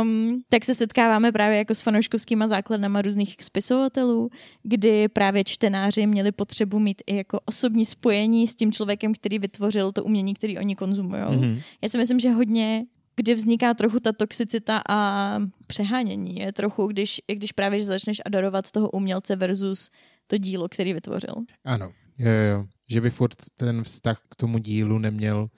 Um, 0.00 0.42
tak 0.48 0.64
se 0.64 0.74
setkáváme 0.74 1.32
právě 1.32 1.58
jako 1.58 1.74
s 1.74 1.80
fanouškovskýma 1.80 2.46
základnama 2.46 3.02
různých 3.02 3.36
spisovatelů, 3.40 4.30
kdy 4.62 5.08
právě 5.08 5.44
čtenáři 5.44 6.06
měli 6.06 6.32
potřebu 6.32 6.78
mít 6.78 7.02
i 7.06 7.16
jako 7.16 7.40
osobní 7.44 7.84
spojení 7.84 8.46
s 8.46 8.54
tím 8.54 8.72
člověkem, 8.72 9.14
který 9.14 9.38
vytvořil 9.38 9.92
to 9.92 10.04
umění, 10.04 10.34
který 10.34 10.58
oni 10.58 10.76
konzumují. 10.76 11.22
Mhm. 11.30 11.60
Já 11.82 11.88
si 11.88 11.98
myslím, 11.98 12.20
že 12.20 12.30
hodně, 12.30 12.84
kde 13.16 13.34
vzniká 13.34 13.74
trochu 13.74 14.00
ta 14.00 14.12
toxicita 14.12 14.82
a 14.88 15.38
přehánění, 15.66 16.36
je 16.36 16.52
trochu, 16.52 16.86
když, 16.86 17.20
když 17.32 17.52
právě 17.52 17.84
začneš 17.84 18.20
adorovat 18.26 18.70
toho 18.70 18.90
umělce 18.90 19.36
versus 19.36 19.90
to 20.26 20.38
dílo, 20.38 20.68
který 20.68 20.92
vytvořil. 20.92 21.34
Ano, 21.64 21.90
jo, 22.18 22.30
jo, 22.30 22.52
jo. 22.52 22.64
Že 22.90 23.00
by 23.00 23.10
furt 23.10 23.36
ten 23.54 23.82
vztah 23.84 24.22
k 24.28 24.36
tomu 24.36 24.58
dílu 24.58 24.98
neměl 24.98 25.48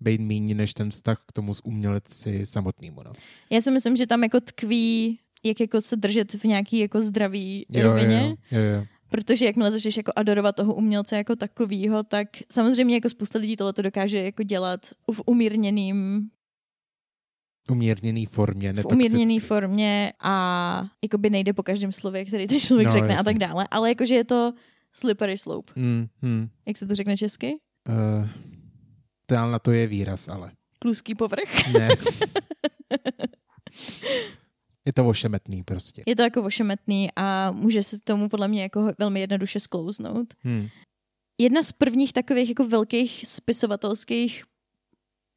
být 0.00 0.20
méně 0.20 0.54
než 0.54 0.74
ten 0.74 0.90
vztah 0.90 1.22
k 1.28 1.32
tomu 1.32 1.54
z 1.54 1.60
umělci 1.64 2.46
samotnému. 2.46 3.00
No. 3.04 3.12
Já 3.50 3.60
si 3.60 3.70
myslím, 3.70 3.96
že 3.96 4.06
tam 4.06 4.22
jako 4.22 4.40
tkví, 4.40 5.18
jak 5.44 5.60
jako 5.60 5.80
se 5.80 5.96
držet 5.96 6.34
v 6.34 6.44
nějaký 6.44 6.78
jako 6.78 7.00
zdravý 7.00 7.66
Jo, 7.68 7.82
rovině, 7.82 8.36
jo, 8.52 8.58
jo, 8.60 8.64
jo. 8.76 8.84
protože 9.10 9.44
jakmile 9.46 9.70
začneš 9.70 9.96
jako 9.96 10.12
adorovat 10.16 10.56
toho 10.56 10.74
umělce 10.74 11.16
jako 11.16 11.36
takovýho, 11.36 12.02
tak 12.02 12.28
samozřejmě 12.52 12.94
jako 12.94 13.08
spousta 13.08 13.38
lidí 13.38 13.56
tohle 13.56 13.72
to 13.72 13.82
dokáže 13.82 14.18
jako 14.24 14.42
dělat 14.42 14.86
v 15.12 15.20
umírněným 15.26 16.28
Umírněný 17.70 18.26
formě, 18.26 18.72
v 18.72 18.76
netoxicky. 18.76 19.12
umírněné 19.16 19.40
formě 19.40 20.12
a 20.20 20.84
jakoby 21.04 21.30
nejde 21.30 21.52
po 21.52 21.62
každém 21.62 21.92
slově, 21.92 22.24
který 22.24 22.46
ten 22.46 22.60
člověk 22.60 22.86
No, 22.86 22.92
řekne 22.92 23.08
a 23.08 23.10
jasně. 23.12 23.24
tak 23.24 23.38
dále. 23.38 23.68
Ale 23.70 23.88
jakože 23.88 24.14
je 24.14 24.24
to 24.24 24.52
slippery 24.92 25.38
slope. 25.38 25.72
Mm, 25.76 26.06
mm. 26.22 26.48
Jak 26.66 26.76
se 26.76 26.86
to 26.86 26.94
řekne 26.94 27.16
česky? 27.16 27.52
Uh, 27.88 28.28
na 29.30 29.58
to 29.58 29.70
je 29.70 29.86
výraz, 29.86 30.28
ale. 30.28 30.52
Kluský 30.78 31.14
povrch. 31.14 31.72
Ne. 31.72 31.88
je 34.86 34.92
to 34.92 35.06
ošemetný 35.06 35.62
prostě. 35.62 36.02
Je 36.06 36.16
to 36.16 36.22
jako 36.22 36.42
ošemetný 36.42 37.08
a 37.16 37.50
může 37.50 37.82
se 37.82 38.00
tomu 38.00 38.28
podle 38.28 38.48
mě 38.48 38.62
jako 38.62 38.92
velmi 38.98 39.20
jednoduše 39.20 39.60
sklouznout. 39.60 40.34
Hmm. 40.40 40.68
Jedna 41.38 41.62
z 41.62 41.72
prvních 41.72 42.12
takových 42.12 42.48
jako 42.48 42.68
velkých 42.68 43.26
spisovatelských 43.26 44.44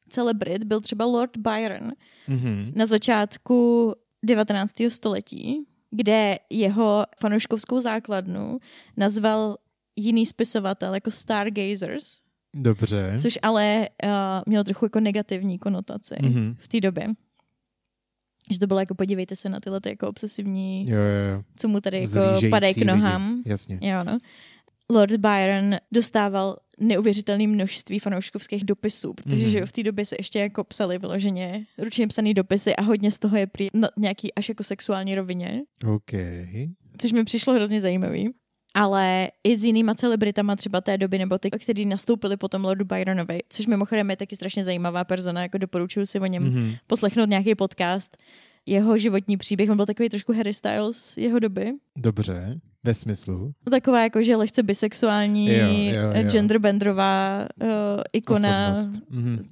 celebrit 0.08 0.64
byl 0.64 0.80
třeba 0.80 1.04
Lord 1.04 1.36
Byron 1.36 1.92
Mm-hmm. 2.28 2.72
na 2.76 2.86
začátku 2.86 3.92
19. 4.24 4.72
století, 4.88 5.66
kde 5.90 6.38
jeho 6.50 7.04
fanouškovskou 7.20 7.80
základnu 7.80 8.58
nazval 8.96 9.56
jiný 9.96 10.26
spisovatel 10.26 10.94
jako 10.94 11.10
Stargazers, 11.10 12.18
Dobře. 12.54 13.16
což 13.22 13.38
ale 13.42 13.88
uh, 14.04 14.10
mělo 14.46 14.64
trochu 14.64 14.84
jako 14.84 15.00
negativní 15.00 15.58
konotaci 15.58 16.14
Mhm. 16.22 16.54
v 16.58 16.68
té 16.68 16.80
době. 16.80 17.06
Že 18.50 18.58
to 18.58 18.66
bylo 18.66 18.80
jako 18.80 18.94
podívejte 18.94 19.36
se 19.36 19.48
na 19.48 19.60
tyhle 19.60 19.80
ty 19.80 19.88
jako 19.88 20.08
obsesivní, 20.08 20.88
Jo, 20.90 20.96
jo, 20.96 21.34
jo. 21.36 21.42
co 21.56 21.68
mu 21.68 21.80
tady 21.80 21.96
jako 21.96 22.08
Zlížející 22.08 22.50
padají 22.50 22.74
k 22.74 22.76
lidi. 22.76 22.86
nohám. 22.86 23.42
Jasně. 23.46 23.78
Jo, 23.82 24.04
no. 24.04 24.18
Lord 24.90 25.16
Byron 25.16 25.76
dostával 25.92 26.56
neuvěřitelné 26.80 27.46
množství 27.46 27.98
fanouškovských 27.98 28.64
dopisů, 28.64 29.14
protože 29.14 29.36
Mhm. 29.36 29.46
mm-hmm. 29.46 29.50
že 29.50 29.66
v 29.66 29.72
té 29.72 29.82
době 29.82 30.04
se 30.04 30.16
ještě 30.18 30.38
jako 30.38 30.64
psali 30.64 30.98
vyloženě 30.98 31.66
ručně 31.78 32.06
psaný 32.08 32.34
dopisy 32.34 32.76
a 32.76 32.82
hodně 32.82 33.10
z 33.10 33.18
toho 33.18 33.36
je 33.36 33.46
prý 33.46 33.68
na 33.74 33.88
nějaký 33.96 34.34
až 34.34 34.48
jako 34.48 34.62
sexuální 34.62 35.14
rovině, 35.14 35.62
OK. 35.94 36.10
což 36.98 37.12
mi 37.12 37.24
přišlo 37.24 37.54
hrozně 37.54 37.80
zajímavý. 37.80 38.30
Ale 38.74 39.28
i 39.44 39.56
s 39.56 39.64
jinýma 39.64 39.94
celebritama 39.94 40.56
třeba 40.56 40.80
té 40.80 40.98
doby, 40.98 41.18
nebo 41.18 41.38
ty, 41.38 41.50
který 41.50 41.86
nastoupili 41.86 42.36
potom 42.36 42.64
Lordu 42.64 42.84
Byronovi, 42.84 43.38
což 43.48 43.66
mimochodem 43.66 44.10
je 44.10 44.16
taky 44.16 44.36
strašně 44.36 44.64
zajímavá 44.64 45.04
persona, 45.04 45.42
jako 45.42 45.58
doporučuji 45.58 46.06
si 46.06 46.20
o 46.20 46.26
něm 46.26 46.44
Mm-hmm. 46.44 46.76
poslechnout 46.86 47.28
nějaký 47.28 47.54
podcast. 47.54 48.16
Jeho 48.66 48.98
životní 48.98 49.36
příběh, 49.36 49.70
on 49.70 49.76
byl 49.76 49.86
takový 49.86 50.08
trošku 50.08 50.32
Harry 50.32 50.54
Styles 50.54 51.16
jeho 51.16 51.38
doby. 51.38 51.72
Dobře. 51.98 52.60
Ve 52.84 52.94
smyslu. 52.94 53.52
Taková 53.70 54.02
jako, 54.02 54.22
že 54.22 54.36
lehce 54.36 54.62
bisexuální, 54.62 55.46
Jo, 55.48 55.54
jo, 55.66 56.12
jo. 56.22 56.30
genderbendrová 56.30 57.46
uh, 57.62 57.68
ikona, 58.12 58.70
Osobnost. 58.70 59.02
Mm-hmm. 59.10 59.44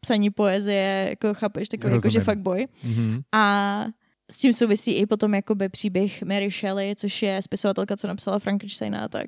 psaní 0.00 0.30
poezie, 0.30 1.06
jako 1.10 1.34
chápeš, 1.34 1.68
takový 1.68 1.94
jako, 1.94 2.10
že 2.10 2.18
Rozumím. 2.18 2.24
fuckboy. 2.24 2.66
Mm-hmm. 2.84 3.22
A 3.32 3.84
s 4.30 4.38
tím 4.38 4.52
souvisí 4.52 4.92
i 4.92 5.06
potom 5.06 5.34
jakoby 5.34 5.68
příběh 5.68 6.22
Mary 6.22 6.50
Shelley, 6.50 6.96
což 6.96 7.22
je 7.22 7.42
spisovatelka, 7.42 7.96
co 7.96 8.06
napsala 8.06 8.38
Frankensteina 8.38 9.00
a 9.00 9.08
tak. 9.08 9.26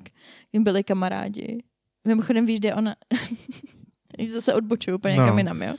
Jim 0.53 0.63
byli 0.63 0.83
kamarádi. 0.83 1.63
Mimochodem 2.07 2.45
víš, 2.45 2.59
kde 2.59 2.75
ona... 2.75 2.95
Zase 4.31 4.53
odbočuju 4.53 4.97
úplně 4.97 5.15
No. 5.15 5.37
jinam, 5.37 5.61
jo. 5.61 5.75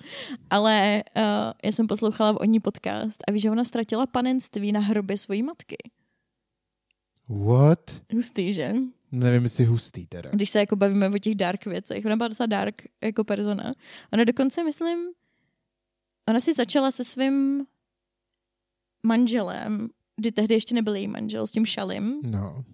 Ale 0.51 1.03
uh, 1.17 1.23
já 1.65 1.73
jsem 1.73 1.87
poslouchala 1.87 2.41
o 2.41 2.45
ní 2.45 2.61
podcast 2.61 3.21
a 3.29 3.33
víš, 3.33 3.43
že 3.43 3.51
ona 3.51 3.65
ztratila 3.65 4.07
panenství 4.07 4.73
na 4.73 4.81
hrobě 4.81 5.19
svojí 5.19 5.43
matky. 5.43 5.77
What? 7.29 8.03
Hustý, 8.15 8.53
že? 8.53 8.75
Nevím, 9.13 9.43
jestli 9.43 9.65
hustý 9.65 10.07
teda. 10.07 10.31
když 10.33 10.51
se 10.51 10.59
jako 10.59 10.77
bavíme 10.77 11.09
o 11.09 11.19
těch 11.19 11.35
dark 11.35 11.67
věcech. 11.67 12.05
Ona 12.05 12.17
byla 12.17 12.29
docela 12.29 12.47
dark 12.47 12.83
jako 13.03 13.25
persona. 13.25 13.75
Ona 14.13 14.25
dokonce, 14.25 14.65
myslím, 14.65 14.99
ona 16.29 16.41
si 16.41 16.55
začala 16.55 16.91
se 16.91 17.05
svým 17.05 17.67
manželem, 19.07 19.88
kdy 20.17 20.33
tehdy 20.33 20.55
ještě 20.55 20.75
nebyl 20.75 20.95
její 20.95 21.09
manžel, 21.09 21.47
s 21.47 21.51
tím 21.51 21.65
Šalim, 21.67 22.15
No. 22.25 22.65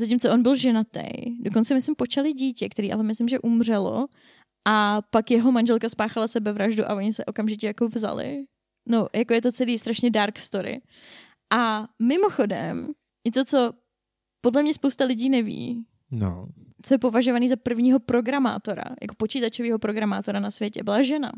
zatímco 0.00 0.32
on 0.32 0.42
byl 0.42 0.56
ženatý. 0.56 1.08
Dokonce, 1.40 1.74
myslím, 1.74 1.94
počali 1.96 2.32
dítě, 2.32 2.68
který 2.68 2.92
ale 2.92 3.02
myslím, 3.02 3.28
že 3.28 3.38
umřelo 3.38 4.06
a 4.68 5.02
pak 5.10 5.30
jeho 5.30 5.52
manželka 5.52 5.88
spáchala 5.88 6.28
sebevraždu 6.28 6.84
a 6.90 6.94
oni 6.94 7.12
se 7.12 7.24
okamžitě 7.24 7.66
jako 7.66 7.88
vzali. 7.88 8.44
No, 8.88 9.06
jako 9.14 9.34
je 9.34 9.42
to 9.42 9.52
celý 9.52 9.78
strašně 9.78 10.10
dark 10.10 10.38
story. 10.38 10.80
A 11.52 11.88
mimochodem, 12.02 12.86
něco, 13.26 13.44
co 13.44 13.72
podle 14.40 14.62
mě 14.62 14.74
spousta 14.74 15.04
lidí 15.04 15.28
neví, 15.30 15.84
No. 16.10 16.48
co 16.82 16.94
je 16.94 16.98
považovaný 16.98 17.48
za 17.48 17.56
prvního 17.56 17.98
programátora, 18.00 18.84
jako 19.02 19.14
počítačového 19.14 19.78
programátora 19.78 20.40
na 20.40 20.50
světě, 20.50 20.82
byla 20.82 21.02
žena. 21.02 21.32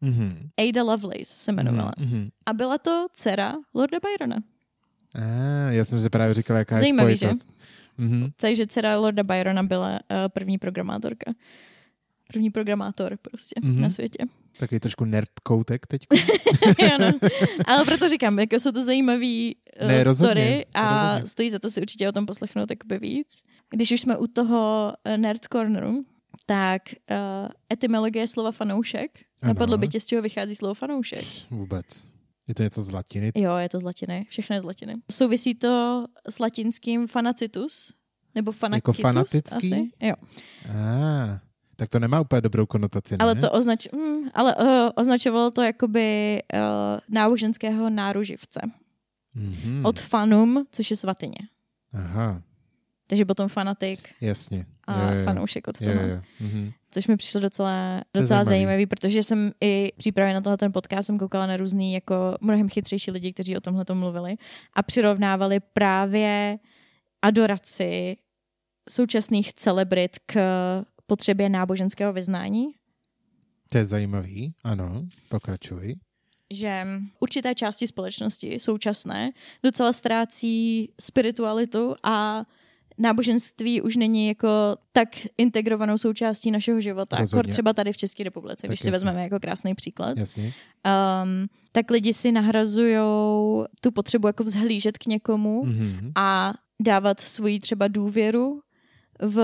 Mhm. 0.00 0.48
Ada 0.68 0.82
Lovelace 0.82 1.24
se 1.24 1.50
jmenovala. 1.52 1.92
Mhm. 1.98 2.28
A 2.46 2.52
byla 2.52 2.78
to 2.78 3.06
dcera 3.14 3.54
Lorda 3.74 3.98
Byrona. 4.02 4.36
Ah, 5.14 5.70
já 5.70 5.84
jsem 5.84 6.00
si 6.00 6.10
právě 6.10 6.34
říkal, 6.34 6.56
jaká 6.56 6.76
je 6.76 6.80
Zajímavý, 6.82 7.16
spojitost. 7.16 7.48
Mhm. 7.98 8.28
Takže 8.36 8.66
dcera 8.66 8.98
Lorda 8.98 9.22
Byrona 9.22 9.62
byla 9.62 9.90
uh, 9.90 10.16
první 10.32 10.58
programátorka. 10.58 11.32
První 12.32 12.50
programátor 12.50 13.16
prostě 13.22 13.60
Mhm. 13.62 13.72
mm-hmm. 13.76 13.80
na 13.80 13.90
světě. 13.90 14.24
Takový 14.58 14.80
trošku 14.80 15.04
nerd 15.04 15.30
koutek 15.42 15.86
teď. 15.86 16.06
ano. 16.94 17.12
Ale 17.66 17.84
proto 17.84 18.08
říkám, 18.08 18.38
jako 18.38 18.60
jsou 18.60 18.72
to 18.72 18.84
zajímavý 18.84 19.56
uh, 19.82 19.88
Ne, 19.88 20.04
rozhodně, 20.04 20.30
story 20.32 20.66
a 20.74 20.92
rozhodně. 21.10 21.26
stojí 21.28 21.50
za 21.50 21.58
to 21.58 21.70
si 21.70 21.80
určitě 21.80 22.08
o 22.08 22.12
tom 22.12 22.26
poslechnout 22.26 22.70
jakoby 22.70 22.98
víc. 22.98 23.42
Když 23.70 23.92
už 23.92 24.00
jsme 24.00 24.16
u 24.16 24.26
toho 24.26 24.92
uh, 25.10 25.16
Nerd 25.16 25.44
Corneru, 25.52 26.04
tak 26.46 26.82
uh, 27.10 27.48
etymologie 27.72 28.28
slova 28.28 28.52
fanoušek. 28.52 29.18
Ano. 29.42 29.54
Napadlo 29.54 29.78
by 29.78 29.88
tě, 29.88 30.00
z 30.00 30.06
čeho 30.06 30.22
vychází 30.22 30.56
slovo 30.56 30.74
fanoušek? 30.74 31.24
Vůbec. 31.50 32.06
Je 32.48 32.54
to 32.54 32.62
něco 32.62 32.82
z 32.82 32.90
latiny? 32.90 33.32
Jo, 33.34 33.56
je 33.56 33.68
to 33.68 33.80
z 33.80 33.82
latiny. 33.82 34.26
Všechno 34.28 34.56
je 34.56 34.62
z 34.62 34.64
latiny. 34.64 34.94
Souvisí 35.10 35.54
to 35.54 36.04
s 36.28 36.38
latinským 36.38 37.06
fanacitus? 37.06 37.92
Nebo 38.34 38.52
fanakitus 38.52 39.00
fanatický? 39.00 39.56
asi? 39.56 39.90
Jo. 40.00 40.14
Ah, 40.68 41.40
tak 41.76 41.88
to 41.88 41.98
nemá 41.98 42.20
úplně 42.20 42.40
dobrou 42.40 42.66
konotaci, 42.66 43.14
ne? 43.14 43.18
Ale 43.20 43.34
to 43.34 43.50
označ... 43.50 43.88
mm, 43.92 44.28
ale 44.34 44.56
uh, 44.56 44.90
označovalo 44.96 45.50
to 45.50 45.62
jakoby 45.62 46.38
uh, 46.54 46.60
náboženského 47.08 47.90
náruživce. 47.90 48.60
Mhm. 49.34 49.86
Od 49.86 50.00
fanum, 50.00 50.66
což 50.72 50.90
je 50.90 50.96
svatyně. 50.96 51.38
Aha, 51.92 52.42
Takže 53.10 53.24
potom 53.24 53.48
fanatik 53.48 54.08
jasně. 54.20 54.64
a 54.86 55.12
jo, 55.12 55.18
jo. 55.18 55.24
fanoušek 55.24 55.68
od 55.68 55.78
toho. 55.78 55.90
jo. 55.92 56.20
Mhm. 56.40 56.72
Což 56.90 57.06
mi 57.06 57.16
přišlo 57.16 57.40
docela, 57.40 57.94
je 57.96 58.02
docela 58.20 58.44
zajímavý. 58.44 58.48
zajímavý, 58.48 58.86
protože 58.86 59.22
jsem 59.22 59.50
i 59.60 59.92
v 59.94 59.98
přípravě 59.98 60.34
na 60.34 60.40
tohle 60.40 60.56
ten 60.56 60.72
podcast 60.72 61.06
jsem 61.06 61.18
koukala 61.18 61.46
na 61.46 61.56
různý 61.56 61.92
jako 61.92 62.14
mnohem 62.40 62.68
chytřejší 62.68 63.10
lidi, 63.10 63.32
kteří 63.32 63.56
o 63.56 63.60
tomhle 63.60 63.84
mluvili 63.92 64.34
a 64.76 64.82
přirovnávali 64.82 65.60
právě 65.60 66.58
adoraci 67.22 68.16
současných 68.90 69.52
celebrit 69.54 70.16
k 70.26 70.34
potřebě 71.06 71.48
náboženského 71.48 72.12
vyznání, 72.12 72.66
To 73.72 73.78
je 73.78 73.84
zajímavý, 73.84 74.54
ano, 74.64 75.04
pokračuj. 75.28 75.94
že 76.52 76.86
určité 77.20 77.54
části 77.54 77.86
společnosti 77.86 78.58
současné 78.60 79.30
docela 79.62 79.92
ztrácí 79.92 80.88
spiritualitu 81.00 81.94
a 82.02 82.44
náboženství 82.98 83.82
už 83.82 83.96
není 83.96 84.28
jako 84.28 84.48
tak 84.92 85.08
integrovanou 85.38 85.98
součástí 85.98 86.50
našeho 86.50 86.80
života, 86.80 87.16
jako 87.16 87.20
Rozhodně. 87.22 87.52
třeba 87.52 87.72
tady 87.72 87.92
v 87.92 87.96
České 87.96 88.24
republice, 88.24 88.66
když 88.66 88.78
Tak 88.80 88.84
si 88.84 88.90
vezmeme 88.90 89.22
jako 89.22 89.40
krásný 89.40 89.74
příklad. 89.74 90.18
Jasně. 90.18 90.44
um, 90.44 91.48
tak 91.72 91.90
lidi 91.90 92.12
si 92.14 92.32
nahrazují 92.32 92.96
tu 93.80 93.90
potřebu 93.90 94.26
jako 94.26 94.44
vzhlížet 94.44 94.98
k 94.98 95.06
někomu 95.06 95.64
Mhm. 95.64 96.12
a 96.14 96.54
dávat 96.82 97.20
svoji 97.20 97.58
třeba 97.58 97.88
důvěru 97.88 98.60
v 99.20 99.42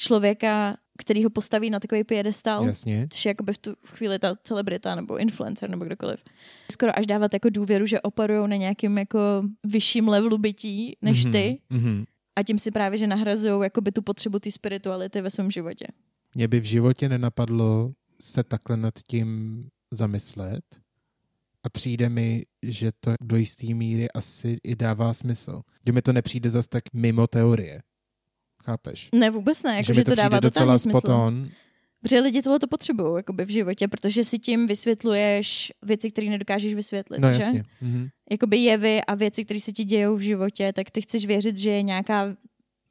člověka, 0.00 0.76
který 0.98 1.24
ho 1.24 1.30
postaví 1.30 1.70
na 1.70 1.80
takový 1.80 2.04
piedestal. 2.04 2.66
Jasně. 2.66 3.06
Což 3.10 3.24
je 3.24 3.30
jakoby 3.30 3.52
v 3.52 3.58
tu 3.58 3.74
chvíli 3.86 4.18
ta 4.18 4.34
celebrita 4.42 4.94
nebo 4.94 5.18
influencer 5.18 5.70
nebo 5.70 5.84
kdokoliv. 5.84 6.20
Skoro 6.72 6.98
až 6.98 7.06
dávat 7.06 7.34
jako 7.34 7.48
důvěru, 7.50 7.86
že 7.86 8.00
operují 8.00 8.48
na 8.50 8.56
nějakým 8.56 8.98
jako 8.98 9.18
vyšším 9.64 10.08
levelu 10.08 10.38
bytí 10.38 10.96
než 11.02 11.22
ty 11.22 11.58
Mhm. 11.70 12.04
A 12.36 12.42
tím 12.42 12.58
si 12.58 12.70
právě, 12.70 12.98
že 12.98 13.06
nahrazují 13.06 13.62
jakoby 13.62 13.92
tu 13.92 14.02
potřebu 14.02 14.38
té 14.38 14.50
spirituality 14.50 15.20
ve 15.20 15.30
svém 15.30 15.50
životě. 15.50 15.86
Mě 16.34 16.48
by 16.48 16.60
v 16.60 16.64
životě 16.64 17.08
nenapadlo 17.08 17.92
se 18.20 18.44
takhle 18.44 18.76
nad 18.76 18.94
tím 19.10 19.60
zamyslet 19.90 20.64
a 21.62 21.68
přijde 21.68 22.08
mi, 22.08 22.42
že 22.62 22.90
to 23.00 23.14
do 23.22 23.36
jisté 23.36 23.66
míry 23.66 24.10
asi 24.10 24.56
i 24.64 24.76
dává 24.76 25.12
smysl. 25.12 25.62
Že 25.86 25.92
mi 25.92 26.02
to 26.02 26.12
nepřijde 26.12 26.50
zas 26.50 26.68
tak 26.68 26.82
mimo 26.94 27.26
teorie. 27.26 27.82
Chápeš? 28.64 29.08
Ne, 29.14 29.30
vůbec 29.30 29.62
ne, 29.62 29.72
že 29.72 29.76
jako, 29.76 29.92
mi 29.92 29.94
že 29.94 30.04
to 30.04 30.10
to 30.10 30.14
dává 30.14 30.40
docela 30.40 30.78
smysl. 30.78 30.98
spot 30.98 31.10
on. 31.10 31.48
Protože 32.06 32.20
lidi 32.20 32.42
tohle 32.42 32.58
to 32.58 32.66
potřebují 32.66 33.16
jakoby 33.16 33.44
v 33.44 33.48
životě, 33.48 33.88
protože 33.88 34.24
si 34.24 34.38
tím 34.38 34.66
vysvětluješ 34.66 35.72
věci, 35.82 36.10
které 36.10 36.30
nedokážeš 36.30 36.74
vysvětlit. 36.74 37.18
No 37.18 37.32
že? 37.32 37.38
jasně. 37.40 37.64
Mhm. 37.80 38.08
Jakoby 38.30 38.56
jevy 38.56 39.00
a 39.04 39.14
věci, 39.14 39.44
které 39.44 39.60
se 39.60 39.72
ti 39.72 39.84
dějou 39.84 40.16
v 40.16 40.20
životě, 40.20 40.72
tak 40.72 40.90
ty 40.90 41.00
chceš 41.00 41.26
věřit, 41.26 41.56
že 41.56 41.70
je 41.70 41.82
nějaká, 41.82 42.36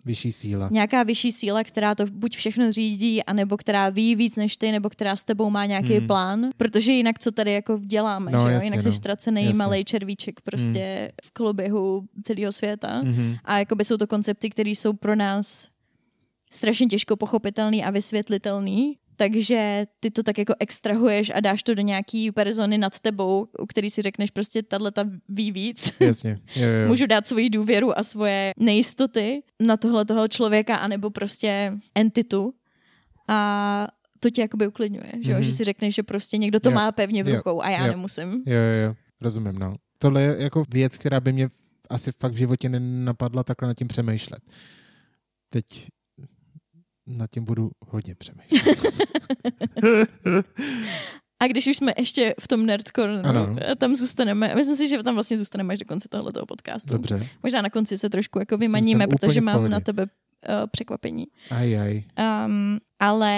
Vyšší 0.05 0.31
síla. 0.31 0.69
nějaká 0.71 1.03
vyšší 1.03 1.31
síla, 1.31 1.63
která 1.63 1.95
to 1.95 2.05
buď 2.05 2.35
všechno 2.37 2.71
řídí, 2.71 3.23
anebo 3.23 3.57
která 3.57 3.89
ví 3.89 4.15
víc 4.15 4.35
než 4.35 4.57
ty, 4.57 4.71
nebo 4.71 4.89
která 4.89 5.15
s 5.15 5.23
tebou 5.23 5.49
má 5.49 5.65
nějaký 5.65 5.93
hmm. 5.93 6.07
plán. 6.07 6.49
Protože 6.57 6.91
jinak 6.91 7.19
co 7.19 7.31
tady 7.31 7.53
jako 7.53 7.79
děláme, 7.85 8.31
No, 8.31 8.39
že 8.39 8.45
jo? 8.45 8.51
jasně, 8.51 8.67
Jinak 8.67 8.85
no. 8.85 8.91
jsi 8.91 8.97
ztracený 8.97 9.45
Jasně. 9.45 9.57
malej 9.57 9.83
červíček 9.85 10.41
prostě 10.41 11.11
v 11.23 11.31
koloběhu 11.31 12.05
celého 12.23 12.51
světa. 12.51 13.01
Mhm. 13.03 13.35
A 13.43 13.59
jakoby 13.59 13.85
jsou 13.85 13.97
to 13.97 14.07
koncepty, 14.07 14.49
které 14.49 14.69
jsou 14.69 14.93
pro 14.93 15.15
nás 15.15 15.67
strašně 16.51 16.87
těžko 16.87 17.15
pochopitelný 17.17 17.83
a 17.83 17.91
vysvětlitelný. 17.91 18.97
Takže 19.17 19.85
ty 19.99 20.11
to 20.11 20.23
tak 20.23 20.37
jako 20.37 20.53
extrahuješ 20.59 21.31
a 21.35 21.39
dáš 21.39 21.63
to 21.63 21.73
do 21.75 21.81
nějaký 21.81 22.31
persony 22.31 22.77
nad 22.77 22.99
tebou, 22.99 23.47
u 23.59 23.65
který 23.65 23.89
si 23.89 24.01
řekneš 24.01 24.31
prostě 24.31 24.63
tahle 24.63 24.91
ta 24.91 25.03
ví 25.29 25.51
víc. 25.51 25.93
Jasně. 25.99 26.39
Jo, 26.55 26.67
jo. 26.67 26.87
Můžu 26.87 27.07
dát 27.07 27.27
svoji 27.27 27.49
důvěru 27.49 27.99
a 27.99 28.03
svoje 28.03 28.53
nejistoty 28.57 29.43
na 29.59 29.77
tohle 29.77 30.05
toho 30.05 30.27
člověka 30.27 30.75
anebo 30.75 31.09
prostě 31.09 31.73
entitu 31.95 32.53
a 33.27 33.87
to 34.19 34.29
tě 34.29 34.41
jakoby 34.41 34.67
uklidňuje, 34.67 35.11
že, 35.21 35.31
jo? 35.31 35.35
Mhm. 35.37 35.43
že 35.43 35.51
si 35.51 35.63
řekneš, 35.63 35.95
že 35.95 36.03
prostě 36.03 36.37
někdo 36.37 36.59
to 36.59 36.69
Jo. 36.69 36.75
má 36.75 36.91
pevně 36.91 37.23
v 37.23 37.35
rukou 37.35 37.61
a 37.61 37.69
já 37.69 37.85
Jo. 37.85 37.91
nemusím. 37.91 38.29
Jo, 38.31 38.55
jo, 38.55 38.85
jo. 38.87 38.95
Rozumím, 39.21 39.59
no. 39.59 39.75
Tohle 39.97 40.21
je 40.21 40.35
jako 40.39 40.65
věc, 40.69 40.97
která 40.97 41.19
by 41.19 41.33
mě 41.33 41.49
asi 41.89 42.11
fakt 42.19 42.31
v 42.33 42.37
životě 42.37 42.69
nenapadla 42.69 43.43
takhle 43.43 43.67
nad 43.67 43.73
tím 43.77 43.87
přemýšlet. 43.87 44.39
Teď 45.49 45.65
nad 47.07 47.29
tím 47.29 47.43
budu 47.43 47.71
hodně 47.87 48.15
přemýšlet. 48.15 48.81
A 51.39 51.47
když 51.47 51.67
už 51.67 51.77
jsme 51.77 51.93
ještě 51.97 52.35
v 52.41 52.47
tom 52.47 52.65
nerd 52.65 52.85
corneru, 52.95 53.27
Ano. 53.29 53.55
tam 53.77 53.95
zůstaneme, 53.95 54.55
myslím 54.55 54.75
si, 54.75 54.87
že 54.89 55.03
tam 55.03 55.13
vlastně 55.13 55.37
zůstaneme 55.37 55.73
až 55.73 55.79
do 55.79 55.85
konce 55.85 56.07
tohoto 56.09 56.45
podcastu. 56.45 56.93
Dobře. 56.93 57.27
Možná 57.43 57.61
na 57.61 57.69
konci 57.69 57.97
se 57.97 58.09
trošku 58.09 58.39
jako 58.39 58.57
vymaníme, 58.57 59.07
protože 59.07 59.41
mám 59.41 59.69
na 59.69 59.79
tebe 59.79 60.03
uh, 60.03 60.09
překvapení. 60.71 61.25
Aj, 61.51 61.79
aj. 61.79 62.03
Um, 62.45 62.79
ale 62.99 63.33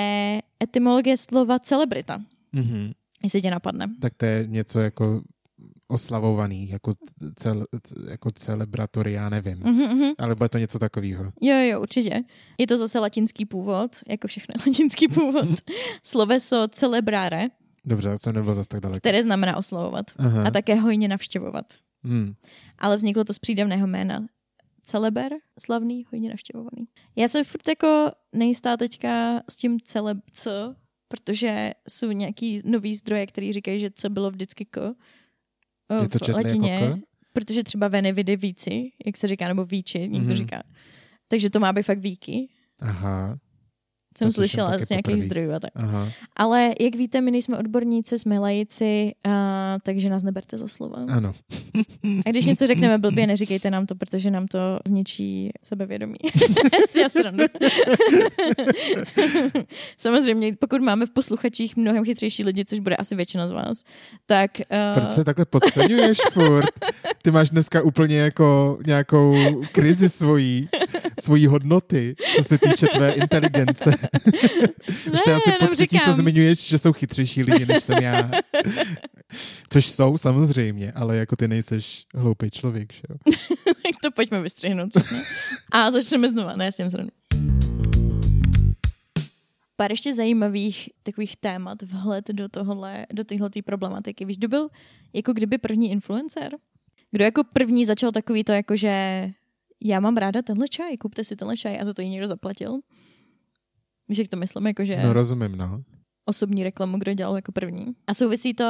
etymologie 0.64 1.18
slova 1.18 1.60
celebrita, 1.60 2.22
Mhm. 2.54 2.92
jestli 3.24 3.42
tě 3.42 3.52
napadne. 3.52 3.88
Tak 4.02 4.14
to 4.14 4.26
je 4.26 4.48
něco 4.48 4.80
jako 4.80 5.22
oslavovaný, 5.88 6.70
jako, 6.70 6.94
cel, 7.36 7.66
jako 8.10 8.32
celebration, 8.32 9.08
já 9.08 9.30
nevím. 9.30 9.58
Mhm, 9.58 9.98
mhm. 9.98 10.12
Ale 10.18 10.36
bude 10.36 10.50
to 10.50 10.58
něco 10.58 10.80
takového. 10.80 11.24
Jo, 11.42 11.56
jo, 11.58 11.82
určitě. 11.82 12.24
Je 12.58 12.68
to 12.68 12.78
zase 12.78 13.00
latinský 13.00 13.46
původ, 13.46 13.96
jako 14.08 14.28
všechno 14.28 14.56
latinský 14.68 15.08
původ. 15.08 15.46
Sloveso 16.04 16.68
celebrare, 16.68 17.48
Dobře, 17.86 18.10
já 18.10 18.18
jsem 18.18 18.36
nebyl 18.36 18.54
zase 18.56 18.70
tak 18.70 18.80
daleko. 18.82 19.00
které 19.00 19.24
znamená 19.24 19.58
oslavovat 19.58 20.06
Aha. 20.18 20.48
a 20.48 20.52
také 20.52 20.76
hojně 20.76 21.08
navštěvovat. 21.08 21.66
Hmm. 22.04 22.34
Ale 22.78 22.98
vzniklo 22.98 23.24
to 23.24 23.34
z 23.34 23.40
přídavného 23.40 23.88
jména. 23.88 24.28
Celeber, 24.84 25.32
slavný, 25.60 26.06
hojně 26.12 26.30
navštěvovaný. 26.30 26.88
Já 27.16 27.28
jsem 27.28 27.46
furt 27.46 27.68
jako 27.68 28.12
nejistá 28.36 28.78
teďka 28.78 29.42
s 29.50 29.58
tím 29.58 29.80
celeb, 29.84 30.18
co, 30.34 30.76
protože 31.08 31.72
jsou 31.90 32.12
nějaký 32.12 32.62
nový 32.66 32.96
zdroje, 32.96 33.28
který 33.28 33.54
říkají, 33.54 33.80
že 33.80 33.90
co 33.96 34.10
bylo 34.10 34.32
vždycky 34.32 34.66
ko. 34.66 34.94
O, 35.90 36.02
Je 36.04 36.10
to 36.10 36.20
v 36.20 36.36
latině, 36.36 36.74
jako 36.74 37.00
protože 37.34 37.64
třeba 37.64 37.88
veny 37.88 38.12
vidy 38.14 38.36
víci, 38.36 38.92
jak 39.06 39.18
se 39.18 39.28
říká, 39.28 39.48
nebo 39.48 39.66
víči, 39.66 40.00
někdo 40.00 40.18
Mhm. 40.20 40.28
mm-hmm. 40.30 40.38
říká. 40.38 40.64
Takže 41.28 41.50
to 41.50 41.60
má 41.60 41.74
být 41.74 41.84
fakt 41.84 42.00
víky. 42.00 42.50
Aha, 42.82 43.38
Jsem 44.18 44.28
To 44.28 44.34
slyšela 44.34 44.72
taky 44.72 44.86
z 44.86 44.90
nějakých 44.90 45.04
poprvé. 45.04 45.20
zdrojů 45.26 45.52
a 45.52 45.60
tak. 45.60 45.72
aha. 45.76 46.10
Ale 46.36 46.74
jak 46.80 46.96
víte, 46.96 47.22
my 47.22 47.32
nejsme 47.32 47.58
odborníci, 47.58 48.20
jsme 48.20 48.40
lajici, 48.40 49.12
a, 49.30 49.78
takže 49.84 50.10
nás 50.10 50.24
neberte 50.24 50.58
za 50.58 50.68
slova. 50.68 50.98
Ano. 51.10 51.34
A 52.26 52.30
když 52.30 52.46
něco 52.46 52.68
řekneme 52.68 52.98
blbě, 52.98 53.28
neříkejte 53.38 53.72
nám 53.72 53.86
to, 53.86 53.96
protože 53.96 54.32
nám 54.32 54.48
to 54.48 54.60
zničí 54.88 55.50
sebevědomí. 55.64 56.16
Já. 57.02 57.08
Samozřejmě, 59.98 60.56
pokud 60.60 60.82
máme 60.82 61.06
v 61.06 61.10
posluchačích 61.10 61.78
mnohem 61.78 62.06
chytřejší 62.06 62.44
lidi, 62.44 62.66
což 62.66 62.80
bude 62.80 62.96
asi 62.96 63.16
většina 63.16 63.48
z 63.48 63.52
vás, 63.52 63.84
tak... 64.26 64.52
Uh, 64.60 65.02
Proč 65.02 65.12
se 65.14 65.24
takhle 65.24 65.46
podceňuješ 65.46 66.18
furt? 66.34 66.70
Ty 67.24 67.32
máš 67.32 67.50
dneska 67.50 67.82
úplně 67.82 68.18
jako 68.18 68.78
nějakou 68.86 69.36
krizi 69.72 70.10
svojí, 70.10 70.70
svojí 71.20 71.48
hodnoty, 71.48 72.16
co 72.36 72.44
se 72.44 72.58
týče 72.58 72.88
tvé 72.88 73.12
inteligence. 73.12 73.92
Už 75.14 75.22
to 75.22 75.30
je 75.30 75.36
Ne, 75.36 75.42
asi 75.42 75.52
po 75.60 75.68
třetí, 75.68 76.00
co 76.00 76.14
zmiňuješ, 76.14 76.68
že 76.68 76.78
jsou 76.78 76.94
chytřejší 76.94 77.44
lidi, 77.44 77.66
než 77.66 77.84
jsem 77.84 78.04
já. 78.04 78.32
Což 79.70 79.86
jsou 79.86 80.18
samozřejmě, 80.18 80.92
ale 80.92 81.18
jako 81.18 81.36
ty 81.36 81.48
nejseš 81.48 82.06
hloupý 82.16 82.50
člověk, 82.52 82.94
že 82.94 83.02
jo? 83.10 83.16
tak 83.66 83.96
to 84.04 84.12
pojďme 84.12 84.42
vystřihnout. 84.42 84.90
A 85.72 85.92
začneme 85.92 86.30
znova, 86.30 86.56
ne, 86.56 86.72
s 86.72 86.76
tím 86.76 86.92
srandu. 86.92 87.12
pár 89.76 89.92
ještě 89.92 90.14
zajímavých 90.14 90.90
takových 91.04 91.38
témat 91.38 91.82
vhled 91.82 92.28
do 92.28 92.50
tohle, 92.50 93.06
do 93.14 93.24
téhle 93.24 93.50
problematiky. 93.66 94.26
Víš, 94.26 94.38
kdo 94.38 94.48
byl 94.48 94.70
jako 95.14 95.34
kdyby 95.34 95.58
první 95.58 95.92
influencer? 95.92 96.56
Kdo 97.12 97.24
jako 97.24 97.44
první 97.44 97.86
začal 97.86 98.12
takový 98.12 98.44
to, 98.44 98.52
jako 98.52 98.76
že 98.76 99.28
já 99.84 100.00
mám 100.00 100.18
ráda 100.18 100.42
tenhle 100.42 100.68
čaj, 100.68 100.98
kupte 100.98 101.24
si 101.24 101.36
tenhle 101.36 101.58
čaj 101.58 101.80
a 101.82 101.86
za 101.86 101.94
to 101.94 102.02
jí 102.02 102.10
někdo 102.10 102.28
zaplatil? 102.28 102.80
Víš, 104.10 104.18
jak 104.18 104.28
to 104.28 104.38
myslím, 104.38 104.68
jako 104.68 104.86
že 104.86 105.02
No 105.04 105.14
rozumím, 105.14 105.58
no. 105.58 105.82
osobní 106.26 106.64
reklamu, 106.64 106.98
kdo 106.98 107.14
dělal 107.14 107.36
jako 107.36 107.52
první. 107.52 107.86
A 108.08 108.14
souvisí 108.14 108.54
to, 108.54 108.64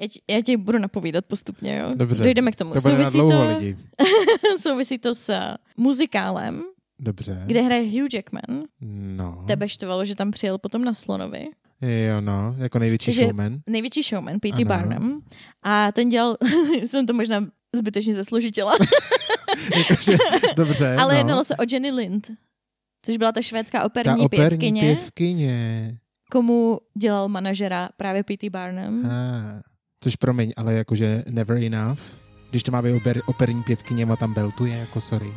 já 0.00 0.06
ti, 0.08 0.20
já 0.30 0.40
ti 0.40 0.56
budu 0.56 0.78
napovídat 0.78 1.24
postupně, 1.24 1.76
jo? 1.76 1.92
Dobře. 1.94 2.24
Dojdeme 2.24 2.52
k 2.52 2.56
tomu. 2.56 2.72
To 2.72 2.80
souvisí, 2.80 3.12
dlouho 3.18 3.30
to, 3.32 3.58
lidi. 3.58 3.76
souvisí 4.58 4.98
to 4.98 5.14
s 5.14 5.54
muzikálem, 5.76 6.62
Dobře. 7.00 7.42
kde 7.46 7.60
hraje 7.62 8.00
Hugh 8.00 8.14
Jackman. 8.14 8.62
No. 9.16 9.44
Tebe 9.46 9.68
štvalo, 9.68 10.04
že 10.04 10.14
tam 10.14 10.30
přijel 10.30 10.58
potom 10.58 10.84
na 10.84 10.94
Slonovi. 10.94 11.46
Jo, 11.82 12.20
no, 12.20 12.54
jako 12.58 12.78
největší 12.78 13.06
Takže- 13.06 13.22
showman. 13.24 13.58
Největší 13.66 14.02
showman, 14.02 14.40
P.T. 14.40 14.64
Barnum. 14.64 15.22
A 15.62 15.92
ten 15.92 16.08
dělal, 16.08 16.36
jsem 16.86 17.06
to 17.06 17.12
možná 17.14 17.46
zbytečně 17.76 18.14
zasložitila, 18.14 18.72
Jakože, 19.76 20.16
dobře, 20.56 20.96
ale 20.98 21.12
no. 21.14 21.18
jednalo 21.18 21.44
se 21.44 21.56
o 21.56 21.62
Jenny 21.72 21.90
Lind, 21.90 22.30
což 23.06 23.16
byla 23.16 23.32
ta 23.32 23.42
švédská 23.42 23.84
operní, 23.84 24.16
Ta 24.16 24.22
operní 24.24 24.48
pěvkyně, 24.48 24.80
pěvkyně. 24.82 25.90
komu 26.30 26.80
dělal 26.98 27.28
manažera 27.28 27.88
právě 27.96 28.22
P.T. 28.24 28.50
Barnum. 28.50 29.06
Ah. 29.06 29.60
Což 30.02 30.16
promiň, 30.16 30.52
ale 30.56 30.74
jakože 30.74 31.22
never 31.30 31.56
enough. 31.64 32.00
Když 32.50 32.62
to 32.62 32.72
má 32.72 32.82
být 32.82 32.92
oper, 32.92 33.20
operní 33.26 33.62
pěvkyně 33.62 34.04
a 34.04 34.16
tam 34.16 34.34
beltuje, 34.34 34.76
jako 34.76 35.00
sorry. 35.00 35.34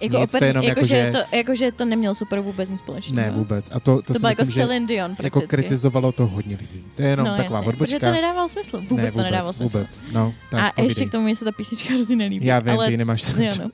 Jako, 0.00 0.18
Nic, 0.18 0.30
to 0.32 0.36
operní, 0.38 0.48
jenom 0.48 0.64
jako, 0.64 0.80
jako, 0.80 0.86
že 0.88 1.12
to, 1.12 1.36
jako, 1.36 1.54
že 1.54 1.72
to 1.72 1.84
nemělo 1.84 2.14
super 2.14 2.40
vůbec 2.40 2.70
nic 2.70 2.78
společného. 2.78 3.30
Ne, 3.30 3.36
vůbec. 3.38 3.70
A 3.72 3.80
to, 3.80 3.96
to, 3.96 4.02
To, 4.02 4.12
si 4.14 4.18
bylo 4.20 4.30
jako 4.30 4.44
že 4.44 4.52
Celine 4.52 4.86
Dion 4.86 5.16
prakticky. 5.16 5.26
jako 5.26 5.48
kritizovalo 5.48 6.12
to 6.12 6.26
hodně 6.26 6.56
lidí. 6.56 6.84
To 6.96 7.02
je 7.02 7.08
jenom 7.08 7.26
no, 7.26 7.36
taková 7.36 7.58
jasně, 7.58 7.68
odbočka. 7.68 7.96
Protože 7.98 8.06
to 8.06 8.12
nedávalo 8.12 8.48
smysl. 8.48 8.80
Vůbec, 8.88 9.04
ne, 9.04 9.12
to 9.12 9.18
nedávalo 9.22 9.52
smysl. 9.52 9.78
Vůbec, 9.78 10.02
no. 10.12 10.34
Tak, 10.50 10.60
A 10.64 10.72
povídej. 10.72 10.90
ještě 10.90 11.04
k 11.04 11.10
tomu 11.12 11.24
mě 11.24 11.34
se 11.34 11.44
ta 11.44 11.52
písnička 11.52 11.94
hrozně 11.94 12.16
nelíbí. 12.16 12.46
Já 12.46 12.58
vím, 12.58 12.72
ale, 12.72 12.86
ty 12.86 12.96
nemáš 12.96 13.24
jo, 13.38 13.50
no. 13.62 13.70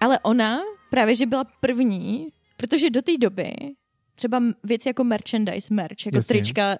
ale 0.00 0.18
ona 0.18 0.60
právě, 0.90 1.14
že 1.14 1.26
byla 1.26 1.44
první, 1.60 2.28
protože 2.56 2.90
do 2.90 3.02
té 3.02 3.12
doby 3.18 3.52
třeba 4.14 4.42
věci 4.64 4.88
jako 4.88 5.04
merchandise, 5.04 5.74
merch, 5.74 6.06
jako 6.06 6.16
Jasně. 6.16 6.34
trička, 6.34 6.76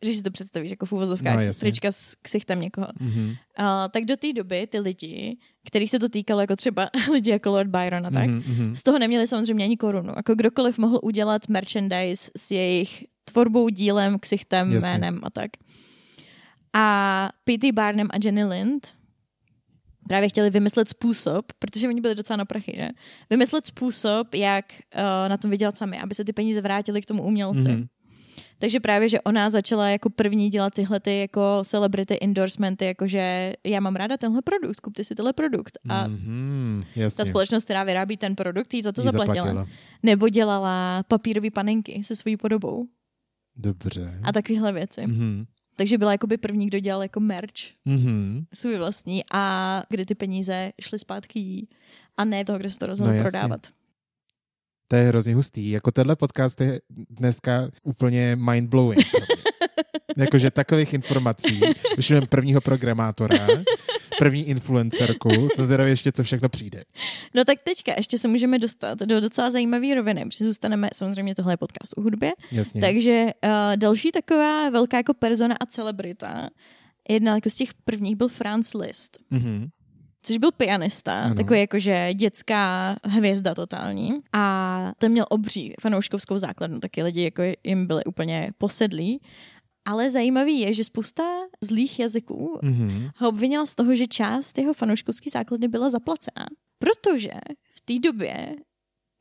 když 0.00 0.16
si 0.16 0.22
to 0.22 0.30
představíš 0.30 0.70
jako 0.70 0.86
v 0.86 0.92
uvozovkách, 0.92 1.36
No, 1.46 1.52
trička 1.60 1.92
s 1.92 2.14
ksichtem 2.22 2.60
někoho. 2.60 2.86
Mhm, 3.00 3.34
A, 3.56 3.88
tak 3.88 4.04
do 4.04 4.16
té 4.16 4.32
doby 4.32 4.66
ty 4.66 4.78
lidi, 4.78 5.36
kterých 5.66 5.90
se 5.90 5.98
to 5.98 6.08
týkalo, 6.08 6.40
jako 6.40 6.56
třeba 6.56 6.90
lidi 7.12 7.30
jako 7.30 7.50
Lord 7.50 7.70
Byron 7.70 8.06
a 8.06 8.10
tak, 8.10 8.28
mhm, 8.28 8.42
mhm. 8.46 8.74
z 8.74 8.82
toho 8.82 8.98
neměli 8.98 9.26
samozřejmě 9.26 9.64
ani 9.64 9.76
korunu. 9.76 10.12
Jako 10.16 10.34
kdokoliv 10.34 10.78
mohl 10.78 11.00
udělat 11.02 11.48
merchandise 11.48 12.30
s 12.36 12.50
jejich 12.50 13.04
tvorbou, 13.24 13.68
dílem, 13.68 14.18
ksichtem, 14.18 14.72
Jasně. 14.72 14.90
jménem 14.90 15.20
a 15.22 15.30
tak. 15.30 15.50
A 16.72 17.28
P.T. 17.44 17.72
Barnum 17.72 18.08
a 18.10 18.16
Jenny 18.24 18.44
Lind 18.44 18.98
právě 20.08 20.28
chtěli 20.28 20.50
vymyslet 20.50 20.88
způsob, 20.88 21.52
protože 21.58 21.88
oni 21.88 22.00
byli 22.00 22.14
docela 22.14 22.36
na 22.36 22.44
prachy, 22.44 22.72
že? 22.76 22.88
Vymyslet 23.30 23.66
způsob, 23.66 24.34
jak 24.34 24.64
uh, 24.94 25.28
na 25.28 25.36
tom 25.36 25.50
vydělat 25.50 25.76
sami, 25.76 25.98
aby 25.98 26.14
se 26.14 26.24
ty 26.24 26.32
peníze 26.32 26.60
vrátily 26.60 27.02
k 27.02 27.06
tomu 27.06 27.22
umělci. 27.22 27.68
Mhm. 27.68 27.86
Takže 28.58 28.80
právě, 28.80 29.08
že 29.08 29.20
ona 29.20 29.50
začala 29.50 29.88
jako 29.88 30.10
první 30.10 30.50
dělat 30.50 30.74
tyhle 30.74 31.00
ty 31.00 31.18
jako 31.20 31.62
celebrity 31.64 32.18
endorsementy, 32.22 32.84
jakože 32.84 33.52
já 33.66 33.80
mám 33.80 33.96
ráda 33.96 34.16
tenhle 34.16 34.42
produkt, 34.42 34.80
kupte 34.80 35.04
si 35.04 35.14
tenhle 35.14 35.32
produkt. 35.32 35.78
A 35.88 36.06
Mhm, 36.08 36.82
ta 37.16 37.24
společnost, 37.24 37.64
která 37.64 37.84
vyrábí 37.84 38.16
ten 38.16 38.34
produkt, 38.36 38.74
jí 38.74 38.82
za 38.82 38.92
to 38.92 39.00
Jí 39.00 39.04
zaplatila. 39.04 39.34
zaplatila. 39.46 39.66
Nebo 40.02 40.28
dělala 40.28 41.02
papírové 41.02 41.50
panenky 41.50 42.00
se 42.04 42.16
svojí 42.16 42.36
podobou 42.36 42.86
Dobře. 43.56 44.20
a 44.22 44.32
takovéhle 44.32 44.72
věci. 44.72 45.00
Mhm, 45.06 45.44
Takže 45.76 45.98
byla 45.98 46.12
jakoby 46.12 46.36
první, 46.36 46.66
kdo 46.66 46.78
dělal 46.78 47.02
jako 47.02 47.20
merch 47.20 47.52
mhm. 47.84 48.42
svůj 48.54 48.76
vlastní 48.78 49.24
a 49.32 49.82
kdy 49.90 50.06
ty 50.06 50.14
peníze 50.14 50.72
šly 50.82 50.98
zpátky 50.98 51.38
jí 51.40 51.68
a 52.16 52.24
ne 52.24 52.44
toho, 52.44 52.58
kdo 52.58 52.70
se 52.70 52.78
to 52.78 52.86
rozhodl 52.86 53.10
No 53.10 53.16
jasně. 53.16 53.30
prodávat. 53.30 53.66
To 54.88 54.96
je 54.96 55.02
hrozně 55.02 55.34
hustý. 55.34 55.70
Jako 55.70 55.90
tenhle 55.90 56.16
podcast 56.16 56.60
je 56.60 56.80
dneska 57.10 57.70
úplně 57.82 58.36
mind-blowing. 58.36 59.04
Jakože 60.16 60.50
takových 60.50 60.94
informací, 60.94 61.60
už 61.98 62.10
mám 62.10 62.26
prvního 62.26 62.60
programátora, 62.60 63.46
první 64.18 64.48
influencerku, 64.48 65.48
se 65.54 65.66
zvědavě 65.66 65.92
ještě, 65.92 66.12
co 66.12 66.22
všechno 66.22 66.48
přijde. 66.48 66.84
No 67.34 67.44
tak 67.44 67.58
teďka 67.64 67.92
ještě 67.96 68.18
se 68.18 68.28
můžeme 68.28 68.58
dostat 68.58 68.98
do 68.98 69.20
docela 69.20 69.50
zajímavé 69.50 69.94
roviny, 69.94 70.24
protože 70.24 70.44
zůstaneme, 70.44 70.88
samozřejmě 70.94 71.34
tohle 71.34 71.52
je 71.52 71.56
podcast 71.56 71.94
o 71.96 72.00
hudbě, 72.00 72.32
Jasně. 72.52 72.80
takže 72.80 73.26
uh, 73.44 73.50
další 73.76 74.12
taková 74.12 74.70
velká 74.70 74.96
jako 74.96 75.14
persona 75.14 75.56
a 75.60 75.66
celebrita, 75.66 76.50
jedna 77.08 77.34
jako 77.34 77.50
z 77.50 77.54
těch 77.54 77.74
prvních 77.74 78.16
byl 78.16 78.28
Franz 78.28 78.74
Liszt. 78.74 79.18
Mhm. 79.30 79.68
Což 80.22 80.38
byl 80.38 80.52
pianista, 80.52 81.20
Ano. 81.20 81.34
takový 81.34 81.60
jakože 81.60 82.14
dětská 82.14 82.96
hvězda 83.04 83.54
totální. 83.54 84.12
A 84.32 84.92
ten 84.98 85.12
měl 85.12 85.26
obří 85.30 85.74
fanouškovskou 85.80 86.38
základnu, 86.38 86.80
taky 86.80 87.02
lidi 87.02 87.22
jako 87.22 87.42
jim 87.64 87.86
byli 87.86 88.04
úplně 88.04 88.50
posedlí. 88.58 89.20
Ale 89.84 90.10
zajímavý 90.10 90.60
je, 90.60 90.72
že 90.72 90.84
spousta 90.84 91.22
zlých 91.64 91.98
jazyků 91.98 92.58
Mhm. 92.62 93.08
ho 93.16 93.28
obvinila 93.28 93.66
z 93.66 93.74
toho, 93.74 93.96
že 93.96 94.06
část 94.06 94.58
jeho 94.58 94.74
fanouškovské 94.74 95.30
základny 95.30 95.68
byla 95.68 95.90
zaplacená. 95.90 96.46
Protože 96.78 97.30
v 97.76 97.80
té 97.80 97.98
době 97.98 98.56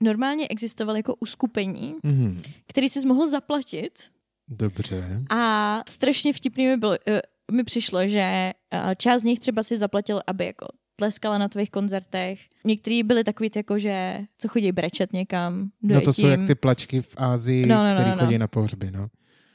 normálně 0.03 0.47
existovaly 0.47 0.99
jako 0.99 1.15
uskupení, 1.15 1.95
Mhm. 2.03 2.37
který 2.67 2.89
si 2.89 3.07
mohl 3.07 3.27
zaplatit 3.27 4.03
Dobře. 4.49 5.23
a 5.29 5.81
strašně 5.89 6.33
vtipný 6.33 6.67
mi, 6.67 6.77
bylo, 6.77 6.97
eh, 7.07 7.21
mi 7.51 7.63
přišlo, 7.63 8.07
že 8.07 8.19
eh, 8.21 8.53
část 8.97 9.21
z 9.21 9.25
nich 9.25 9.39
třeba 9.39 9.63
si 9.63 9.77
zaplatil, 9.77 10.21
aby 10.27 10.45
jako 10.45 10.65
tleskala 10.99 11.37
na 11.37 11.47
tvých 11.47 11.71
koncertech. 11.71 12.39
Některý 12.65 13.03
byli 13.03 13.23
takový, 13.23 13.49
jako, 13.55 13.79
že 13.79 14.19
co 14.37 14.47
chodí 14.47 14.71
brečet 14.71 15.13
někam, 15.13 15.69
No 15.81 16.01
to 16.01 16.13
jsou 16.13 16.21
dojetím. 16.21 16.41
jak 16.41 16.47
ty 16.47 16.55
plačky 16.55 17.01
v 17.01 17.15
Ázii, 17.17 17.65
No, 17.65 17.75
no, 17.75 17.83
no, 17.89 17.93
který 17.93 18.09
no, 18.09 18.15
no. 18.15 18.25
chodí 18.25 18.37
na 18.37 18.47
pohřby, 18.47 18.91
no. 18.91 19.07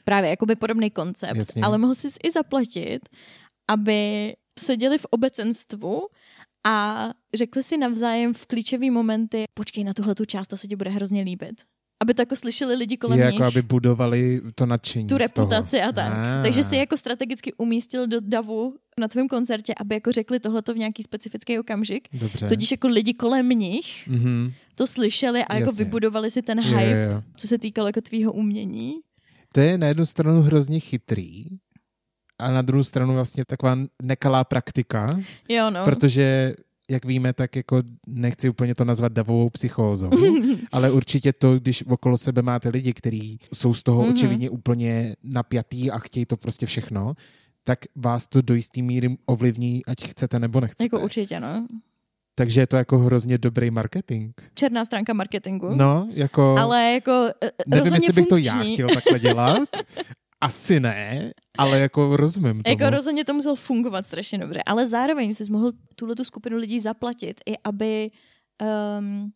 Právě 0.03 0.29
jakoby 0.29 0.55
podobný 0.55 0.89
koncept, 0.91 1.35
Jasně. 1.35 1.61
ale 1.63 1.77
mohl 1.77 1.95
si 1.95 2.07
i 2.23 2.31
zaplatit, 2.31 2.99
aby 3.69 4.33
seděli 4.59 4.97
v 4.97 5.05
obecenstvu 5.05 6.07
a 6.67 7.09
řekli 7.33 7.63
si 7.63 7.77
navzájem 7.77 8.33
v 8.33 8.45
klíčové 8.45 8.91
momenty, 8.91 9.43
počkej 9.53 9.83
na 9.83 9.93
tuhle 9.93 10.15
tu 10.15 10.25
část, 10.25 10.47
to 10.47 10.57
se 10.57 10.67
ti 10.67 10.75
bude 10.75 10.89
hrozně 10.89 11.21
líbit. 11.21 11.61
Aby 12.03 12.13
to 12.13 12.21
jako 12.21 12.35
slyšeli 12.35 12.75
lidi 12.75 12.97
kolem 12.97 13.19
Je 13.19 13.25
nich. 13.25 13.33
jako, 13.33 13.43
aby 13.43 13.61
budovali 13.61 14.41
to 14.55 14.65
nadšení 14.65 15.05
tu 15.07 15.15
toho. 15.17 15.19
reputaci 15.19 15.81
a 15.81 15.91
tak. 15.91 16.13
Ah. 16.13 16.43
Takže 16.43 16.63
si 16.63 16.75
jako 16.75 16.97
strategicky 16.97 17.53
umístil 17.53 18.07
do 18.07 18.17
davu 18.21 18.75
na 18.99 19.07
tvém 19.07 19.27
koncertě, 19.27 19.73
aby 19.79 19.95
jako 19.95 20.11
řekli 20.11 20.39
tohleto 20.39 20.73
v 20.73 20.77
nějaký 20.77 21.03
specifický 21.03 21.59
okamžik. 21.59 22.07
Dobře. 22.13 22.47
Totiž 22.49 22.71
jako 22.71 22.87
lidi 22.87 23.13
kolem 23.13 23.49
nich 23.49 24.07
Mhm. 24.07 24.51
to 24.75 24.87
slyšeli 24.87 25.43
a 25.45 25.55
jako 25.55 25.69
Jasně. 25.69 25.85
vybudovali 25.85 26.31
si 26.31 26.41
ten 26.41 26.59
Jo, 26.59 26.77
hype, 26.77 26.91
jo, 26.91 27.11
jo. 27.11 27.21
co 27.35 27.47
se 27.47 27.57
týkalo 27.57 27.87
jako 27.87 28.01
tvýho 28.01 28.31
umění. 28.33 28.93
To 29.53 29.59
je 29.59 29.77
na 29.77 29.87
jednu 29.87 30.05
stranu 30.05 30.41
hrozně 30.41 30.79
chytrý 30.79 31.45
a 32.39 32.51
na 32.51 32.61
druhou 32.61 32.83
stranu 32.83 33.13
vlastně 33.13 33.45
taková 33.45 33.77
nekalá 34.01 34.43
praktika, 34.43 35.19
Jo, 35.49 35.69
no. 35.69 35.85
protože 35.85 36.55
jak 36.91 37.05
víme, 37.05 37.33
tak 37.33 37.55
jako 37.55 37.81
nechci 38.07 38.49
úplně 38.49 38.75
to 38.75 38.85
nazvat 38.85 39.11
davovou 39.11 39.49
psychózou, 39.49 40.09
ale 40.71 40.91
určitě 40.91 41.33
to, 41.33 41.59
když 41.59 41.83
okolo 41.87 42.17
sebe 42.17 42.41
máte 42.41 42.69
lidi, 42.69 42.93
kteří 42.93 43.39
jsou 43.53 43.73
z 43.73 43.83
toho 43.83 44.01
Mhm. 44.03 44.11
očividně 44.13 44.49
úplně 44.49 45.15
napjatý 45.23 45.91
a 45.91 45.99
chtějí 45.99 46.25
to 46.25 46.37
prostě 46.37 46.65
všechno, 46.65 47.13
tak 47.63 47.79
vás 47.95 48.27
to 48.27 48.41
do 48.41 48.53
jistý 48.55 48.81
míry 48.81 49.17
ovlivní, 49.25 49.85
ať 49.85 50.07
chcete 50.07 50.39
nebo 50.39 50.59
nechcete. 50.59 50.83
Jako 50.83 50.99
určitě, 50.99 51.39
no. 51.39 51.67
Takže 52.35 52.61
je 52.61 52.67
to 52.67 52.77
jako 52.77 52.97
hrozně 52.99 53.37
dobrý 53.37 53.71
marketing. 53.71 54.31
Černá 54.55 54.85
stránka 54.85 55.13
marketingu. 55.13 55.69
No, 55.75 56.07
jako... 56.13 56.57
Ale 56.57 56.91
jako 56.93 57.27
eh, 57.43 57.49
Nevím, 57.67 57.93
jestli 57.93 58.13
bych 58.13 58.27
to 58.27 58.35
funkční. 58.35 58.67
já 58.69 58.73
chtěl 58.73 58.89
takhle 58.93 59.19
dělat. 59.19 59.69
Asi 60.43 60.79
ne, 60.79 61.31
ale 61.57 61.79
jako 61.79 62.17
rozumím 62.17 62.53
tomu. 62.63 62.77
Jako 62.79 62.89
rozhodně 62.95 63.25
to 63.25 63.33
muselo 63.33 63.55
fungovat 63.55 64.05
strašně 64.05 64.37
dobře, 64.37 64.63
ale 64.65 64.87
zároveň 64.87 65.33
jsi 65.33 65.51
mohl 65.51 65.71
tuhle 65.95 66.15
tu 66.15 66.23
skupinu 66.23 66.57
lidí 66.57 66.79
zaplatit 66.79 67.41
i 67.49 67.57
aby, 67.63 68.11
um, 68.99 69.31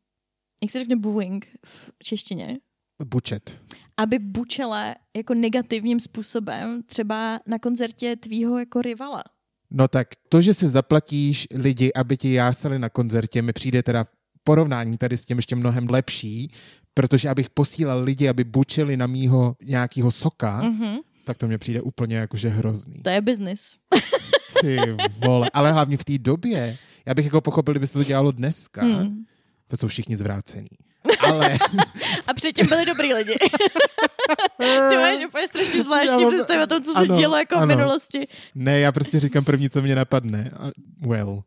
jak 0.63 0.71
se 0.71 0.79
řekne 0.79 0.95
booing 0.95 1.47
v 1.65 1.91
češtině, 2.03 2.59
Bučet. 3.05 3.61
aby 3.97 4.19
bučela 4.19 4.95
jako 5.17 5.33
negativním 5.33 5.99
způsobem 5.99 6.83
třeba 6.83 7.39
na 7.47 7.59
koncertě 7.59 8.15
tvýho 8.15 8.59
jako 8.59 8.81
rivala. 8.81 9.23
No 9.71 9.87
tak 9.87 10.07
to, 10.29 10.41
že 10.41 10.53
si 10.53 10.69
zaplatíš 10.69 11.47
lidi, 11.55 11.93
aby 11.93 12.17
ti 12.17 12.33
jásali 12.33 12.79
na 12.79 12.89
koncertě, 12.89 13.41
mi 13.41 13.53
přijde 13.53 13.83
teda 13.83 14.03
v 14.03 14.09
porovnání 14.43 14.97
tady 14.97 15.17
s 15.17 15.25
tím 15.25 15.37
ještě 15.37 15.55
mnohem 15.55 15.87
lepší, 15.89 16.51
protože 16.97 17.29
abych 17.29 17.49
posílal 17.49 18.03
lidi, 18.03 18.29
aby 18.29 18.43
bučili 18.43 18.97
na 18.97 19.07
mýho 19.07 19.55
nějakýho 19.63 20.11
soka, 20.11 20.61
mm. 20.61 20.69
Mhm. 20.69 20.97
tak 21.25 21.37
to 21.37 21.47
mě 21.47 21.57
přijde 21.57 21.81
úplně 21.81 22.15
jakože 22.17 22.49
hrozný. 22.49 23.01
To 23.03 23.09
je 23.09 23.21
biznis. 23.21 23.71
Ty 24.61 24.77
vole, 25.25 25.49
ale 25.53 25.71
hlavně 25.71 25.97
v 25.97 26.05
té 26.05 26.17
době, 26.17 26.77
já 27.05 27.13
bych 27.13 27.25
jako 27.25 27.41
pochopil, 27.41 27.73
kdyby 27.73 27.87
se 27.87 27.93
to 27.93 28.03
dělalo 28.03 28.31
dneska, 28.31 28.81
Hmm. 28.81 29.23
to 29.67 29.77
jsou 29.77 29.87
všichni 29.87 30.17
zvrácený. 30.17 30.67
Ale 31.19 31.57
A 32.27 32.33
předtím 32.33 32.67
byli 32.67 32.85
dobrý 32.85 33.13
lidi. 33.13 33.33
Ty 34.89 34.95
máš 34.95 35.25
úplně 35.27 35.47
strašně 35.47 35.83
zvláštní 35.83 36.23
mám- 36.23 36.33
představu 36.33 36.63
o 36.63 36.67
tom, 36.67 36.83
co 36.83 36.91
se 36.91 36.99
ano, 36.99 37.17
dělo 37.17 37.37
jako 37.37 37.55
v 37.55 37.57
ano. 37.57 37.75
minulosti. 37.75 38.27
ne, 38.55 38.79
já 38.79 38.91
prostě 38.91 39.19
říkám 39.19 39.43
první, 39.45 39.69
co 39.69 39.81
mě 39.81 39.95
napadne. 39.95 40.51
Well. 41.07 41.41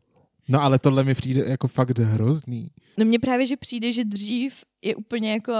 No 0.51 0.61
ale 0.63 0.79
tohle 0.79 1.03
mi 1.03 1.15
přijde 1.15 1.43
jako 1.47 1.67
fakt 1.67 1.99
hrozný. 1.99 2.71
No 2.97 3.05
mně 3.05 3.19
právě, 3.19 3.45
že 3.45 3.57
přijde, 3.57 3.91
že 3.91 4.03
dřív 4.05 4.55
je 4.85 4.95
úplně 4.95 5.31
jako 5.33 5.53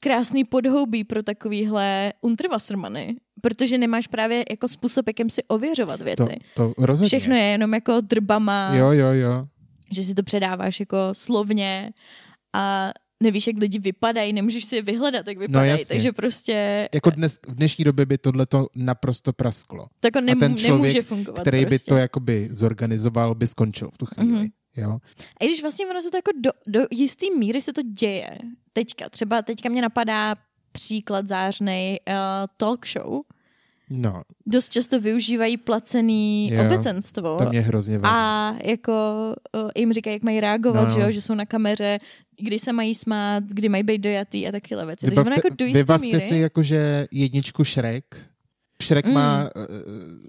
krásný 0.00 0.44
podhoubí 0.44 1.04
pro 1.04 1.22
takovýhle 1.22 2.12
Unterwassermany, 2.20 3.16
protože 3.42 3.78
nemáš 3.78 4.06
právě 4.06 4.44
jako 4.50 4.68
způsob, 4.68 5.06
jakým 5.06 5.30
si 5.30 5.42
ověřovat 5.44 5.98
To, 5.98 6.04
věci. 6.04 6.36
to 6.54 6.72
rozhodně. 6.78 7.08
Všechno 7.08 7.34
je 7.36 7.42
jenom 7.42 7.74
jako 7.74 8.00
drbama, 8.00 8.74
Jo, 8.74 8.92
jo, 8.92 9.12
jo. 9.12 9.46
že 9.92 10.02
si 10.02 10.14
to 10.14 10.22
předáváš 10.22 10.80
jako 10.80 10.96
slovně 11.12 11.92
a 12.54 12.92
nevíš, 13.22 13.46
jak 13.46 13.56
lidi 13.56 13.78
vypadají, 13.78 14.32
nemůžeš 14.32 14.64
si 14.64 14.76
je 14.76 14.82
vyhledat, 14.82 15.28
jak 15.28 15.38
vypadají, 15.38 15.70
jasně. 15.70 15.86
takže 15.86 16.12
prostě 16.12 16.88
Jako 16.94 17.10
dnes, 17.10 17.38
v 17.48 17.54
dnešní 17.54 17.84
době 17.84 18.06
by 18.06 18.18
tohle 18.18 18.46
to 18.46 18.66
naprosto 18.76 19.32
prasklo. 19.32 19.86
to 20.00 20.06
jako 20.06 20.18
A 20.18 20.22
nemů- 20.22 20.40
ten 20.40 20.56
člověk, 20.56 20.82
nemůže 20.94 21.02
fungovat. 21.02 21.40
který 21.40 21.58
by 21.58 21.66
prostě. 21.66 21.88
to 21.90 21.96
jakoby 21.96 22.48
zorganizoval, 22.52 23.34
by 23.34 23.46
skončil 23.46 23.90
v 23.90 23.98
tu 23.98 24.06
chvíli. 24.06 24.32
Mhm. 24.32 24.46
Jo? 24.76 24.98
A 25.40 25.44
i 25.44 25.46
když 25.46 25.62
vlastně 25.62 25.86
ono 25.86 26.02
se 26.02 26.10
to 26.10 26.16
jako 26.16 26.30
do, 26.40 26.50
do 26.66 26.80
jistý 26.90 27.30
míry 27.30 27.60
se 27.60 27.72
to 27.72 27.82
děje. 27.82 28.38
Teďka, 28.72 29.08
třeba 29.08 29.42
teďka 29.42 29.68
mě 29.68 29.82
napadá 29.82 30.36
příklad 30.72 31.28
zářnej 31.28 32.00
uh, 32.08 32.14
talk 32.56 32.86
show. 32.88 33.20
No, 33.92 34.22
Dost 34.46 34.68
často 34.72 35.00
využívají 35.00 35.56
placený 35.56 36.50
Jo, 36.52 36.64
obecenstvo. 36.66 37.34
to 37.38 37.44
mě 37.48 37.60
hrozně 37.60 37.98
vadí. 37.98 38.12
A 38.14 38.54
jako 38.64 38.92
uh, 39.64 39.70
jim 39.76 39.92
říkají, 39.92 40.14
jak 40.14 40.22
mají 40.22 40.40
reagovat, 40.40 40.84
No. 40.88 40.94
že, 40.94 41.00
jo, 41.00 41.10
že 41.10 41.22
jsou 41.22 41.34
na 41.34 41.46
kameře, 41.46 41.98
kdy 42.40 42.58
se 42.58 42.72
mají 42.72 42.94
smát, 42.94 43.44
kdy 43.46 43.68
mají 43.68 43.82
být 43.82 43.98
dojatý 43.98 44.48
a 44.48 44.52
takovéhle 44.52 44.86
věci. 44.86 45.06
Takže 45.06 45.20
Vybavte, 45.20 45.40
jako 45.44 45.56
do 45.58 45.66
vybavte 45.72 46.06
míry. 46.06 46.20
si 46.20 46.36
jakože 46.38 47.06
jedničku 47.12 47.64
Shrek. 47.64 48.04
Shrek 48.82 49.06
Mm. 49.06 49.12
má 49.14 49.42
uh, 49.56 49.62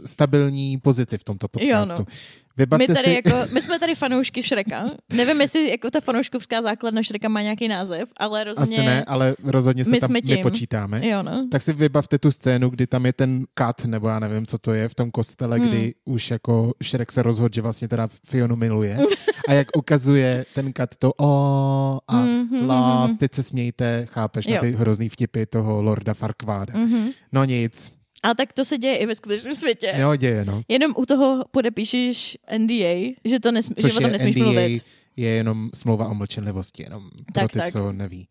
stabilní 0.05 0.77
pozici 0.77 1.17
v 1.17 1.23
tomto 1.23 1.47
podcastu. 1.47 2.01
Jo, 2.01 2.05
no. 2.09 2.13
Vybavte 2.57 2.83
My, 2.87 2.93
tady 2.93 3.03
si, 3.03 3.11
jako, 3.13 3.53
my 3.53 3.61
jsme 3.61 3.79
tady 3.79 3.95
fanoušky 3.95 4.43
Šreka. 4.43 4.91
Nevím, 5.13 5.41
jestli 5.41 5.69
jako 5.69 5.89
ta 5.91 5.99
fanouškovská 6.01 6.61
základna 6.61 7.03
Šreka 7.03 7.29
má 7.29 7.41
nějaký 7.41 7.67
název, 7.67 8.09
ale 8.17 8.43
rozhodně... 8.43 8.77
asi 8.77 8.85
ne, 8.85 9.03
ale 9.05 9.35
rozhodně 9.43 9.83
se 9.85 9.91
my 9.91 9.99
tam 9.99 10.09
jsme 10.09 10.21
tím. 10.21 10.37
počítáme. 10.41 11.07
Jo, 11.07 11.23
no. 11.23 11.47
Tak 11.51 11.61
si 11.61 11.73
vybavte 11.73 12.17
tu 12.19 12.31
scénu, 12.31 12.69
kdy 12.69 12.87
tam 12.87 13.05
je 13.05 13.13
ten 13.13 13.45
kat, 13.53 13.85
nebo 13.85 14.07
já 14.09 14.19
nevím, 14.19 14.45
co 14.45 14.57
to 14.57 14.73
je, 14.73 14.89
v 14.89 14.95
tom 14.95 15.11
kostele, 15.11 15.57
Hmm. 15.59 15.67
kdy 15.67 15.93
už 16.05 16.31
jako 16.31 16.71
Shrek 16.83 17.11
se 17.11 17.23
rozhodl, 17.23 17.53
že 17.55 17.61
vlastně 17.61 17.87
teda 17.87 18.07
Fionu 18.27 18.55
miluje. 18.55 18.99
A 19.47 19.53
jak 19.53 19.67
ukazuje 19.77 20.45
ten 20.55 20.73
kat 20.73 20.89
to 20.99 21.11
o 21.21 21.99
a 22.07 22.15
Mhm, 22.21 22.69
love, 22.69 23.07
mhm. 23.07 23.17
teď 23.17 23.33
se 23.35 23.43
smějte, 23.43 24.05
chápeš, 24.09 24.47
na 24.47 24.55
Jo. 24.55 24.61
ty 24.61 24.71
hrozný 24.71 25.09
vtipy 25.09 25.45
toho 25.45 25.81
Lorda 25.83 26.13
Farquáda. 26.13 26.73
Mhm. 26.77 27.09
No 27.31 27.43
nic, 27.45 27.91
A 28.23 28.33
tak 28.33 28.53
to 28.53 28.65
se 28.65 28.77
děje 28.77 28.95
i 28.97 29.05
ve 29.05 29.15
skutečném 29.15 29.55
světě. 29.55 29.93
jo, 29.97 30.15
děje, 30.15 30.45
no. 30.45 30.61
Jenom 30.67 30.93
u 30.97 31.05
toho 31.05 31.45
podepíšeš 31.51 32.37
NDA, 32.57 33.13
že, 33.25 33.39
to 33.39 33.51
nesm- 33.51 33.73
Což 33.81 33.91
že 33.93 33.97
o 33.99 34.01
tom 34.01 34.11
nesmíš 34.11 34.35
NDA, 34.35 34.43
mluvit, 34.45 34.83
je 35.17 35.29
jenom 35.29 35.69
smlouva 35.73 36.07
o 36.07 36.13
mlčenlivosti, 36.13 36.83
jenom 36.83 37.09
pro 37.33 37.41
Tak, 37.41 37.51
ty, 37.51 37.59
tak. 37.59 37.71
co 37.71 37.91
neví. 37.91 38.27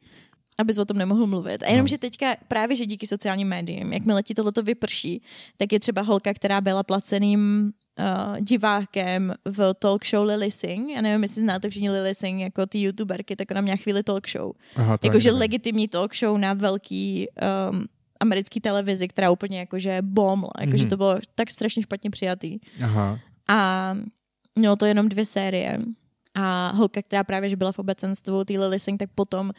abys 0.58 0.78
o 0.78 0.84
tom 0.84 0.98
nemohl 0.98 1.26
mluvit. 1.26 1.62
A 1.62 1.66
jenom, 1.70 1.84
No. 1.84 1.88
že 1.88 1.98
teďka 1.98 2.36
právě, 2.48 2.76
že 2.76 2.86
díky 2.86 3.06
sociálním 3.06 3.48
médiím, 3.48 3.92
jakmile 3.92 4.22
ti 4.22 4.34
tohleto 4.34 4.62
vyprší, 4.62 5.22
tak 5.56 5.72
je 5.72 5.80
třeba 5.80 6.02
holka, 6.02 6.34
která 6.34 6.60
byla 6.60 6.82
placeným 6.82 7.72
uh, 7.98 8.38
divákem 8.40 9.34
v 9.44 9.74
talk 9.78 10.06
show 10.06 10.26
Lily 10.26 10.50
Singh. 10.50 10.90
Já 10.94 11.00
nevím, 11.00 11.22
jestli 11.22 11.42
znáte 11.42 11.70
všichni 11.70 11.90
Lily 11.90 12.14
Singh 12.14 12.40
jako 12.42 12.66
ty 12.66 12.82
youtuberky, 12.82 13.36
tak 13.36 13.50
ona 13.50 13.60
měla 13.60 13.76
chvíli 13.76 14.02
talk 14.02 14.28
show. 14.28 14.52
Jakože 15.04 15.32
legitimní 15.32 15.88
talk 15.88 16.16
show 16.16 16.38
na 16.38 16.54
velký 16.54 17.26
um, 17.72 17.84
americký 18.20 18.60
televizi, 18.60 19.08
která 19.08 19.30
úplně 19.30 19.58
jakože 19.58 19.98
bombla, 20.02 20.50
jakože 20.60 20.82
Mhm. 20.82 20.90
to 20.90 20.96
bylo 20.96 21.18
tak 21.34 21.50
strašně 21.50 21.82
špatně 21.82 22.10
přijatý. 22.10 22.58
Aha, 22.84 23.18
A 23.48 23.94
mělo 24.58 24.76
to 24.76 24.86
jenom 24.86 25.08
dvě 25.08 25.24
série. 25.24 25.78
A 26.34 26.72
holka, 26.76 27.02
která 27.02 27.24
právě 27.24 27.48
že 27.48 27.56
byla 27.56 27.72
v 27.72 27.78
obecenstvu, 27.78 28.44
ty 28.44 28.58
Lily 28.58 28.78
Singh, 28.80 28.98
tak 28.98 29.10
potom 29.14 29.50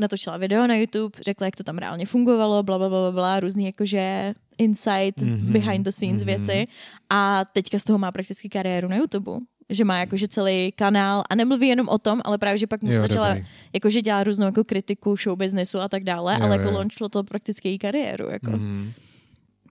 natočila 0.00 0.36
video 0.36 0.66
na 0.66 0.76
YouTube, 0.76 1.18
řekla, 1.24 1.44
jak 1.46 1.56
to 1.56 1.64
tam 1.64 1.78
reálně 1.78 2.06
fungovalo, 2.06 2.62
bla, 2.62 2.78
bla, 2.78 2.88
bla, 2.88 3.00
bla, 3.00 3.12
bla 3.12 3.40
různý 3.40 3.64
jakože 3.66 4.34
insight, 4.58 5.20
Mhm, 5.20 5.34
mm-hmm, 5.34 5.52
behind 5.52 5.84
the 5.84 5.90
scenes 5.90 6.22
mhm. 6.24 6.32
mm-hmm. 6.32 6.36
věci. 6.46 6.66
A 7.10 7.44
teďka 7.44 7.78
z 7.78 7.84
toho 7.84 7.98
má 7.98 8.12
prakticky 8.12 8.48
kariéru 8.48 8.88
na 8.88 8.96
YouTube. 8.96 9.30
Že 9.70 9.84
má 9.84 9.98
jakože 9.98 10.28
celý 10.28 10.72
kanál 10.72 11.24
a 11.30 11.34
nemluví 11.34 11.68
jenom 11.68 11.88
o 11.88 11.98
tom, 11.98 12.20
ale 12.24 12.38
právě, 12.38 12.58
že 12.58 12.66
pak 12.66 12.82
mu 12.82 12.92
jo, 12.92 13.00
začala 13.00 13.28
dobrý. 13.34 13.46
jakože 13.72 14.02
dělá 14.02 14.24
různou 14.24 14.46
jako 14.46 14.64
kritiku 14.64 15.16
show 15.16 15.38
businessu 15.38 15.78
a 15.80 15.88
tak 15.88 16.04
dále, 16.04 16.36
Jo, 16.40 16.44
ale 16.46 16.56
jako 16.56 16.70
launchlo 16.70 17.08
to 17.08 17.24
prakticky 17.24 17.68
její 17.68 17.78
kariéru. 17.78 18.28
Jako. 18.30 18.50
Mhm. 18.50 18.92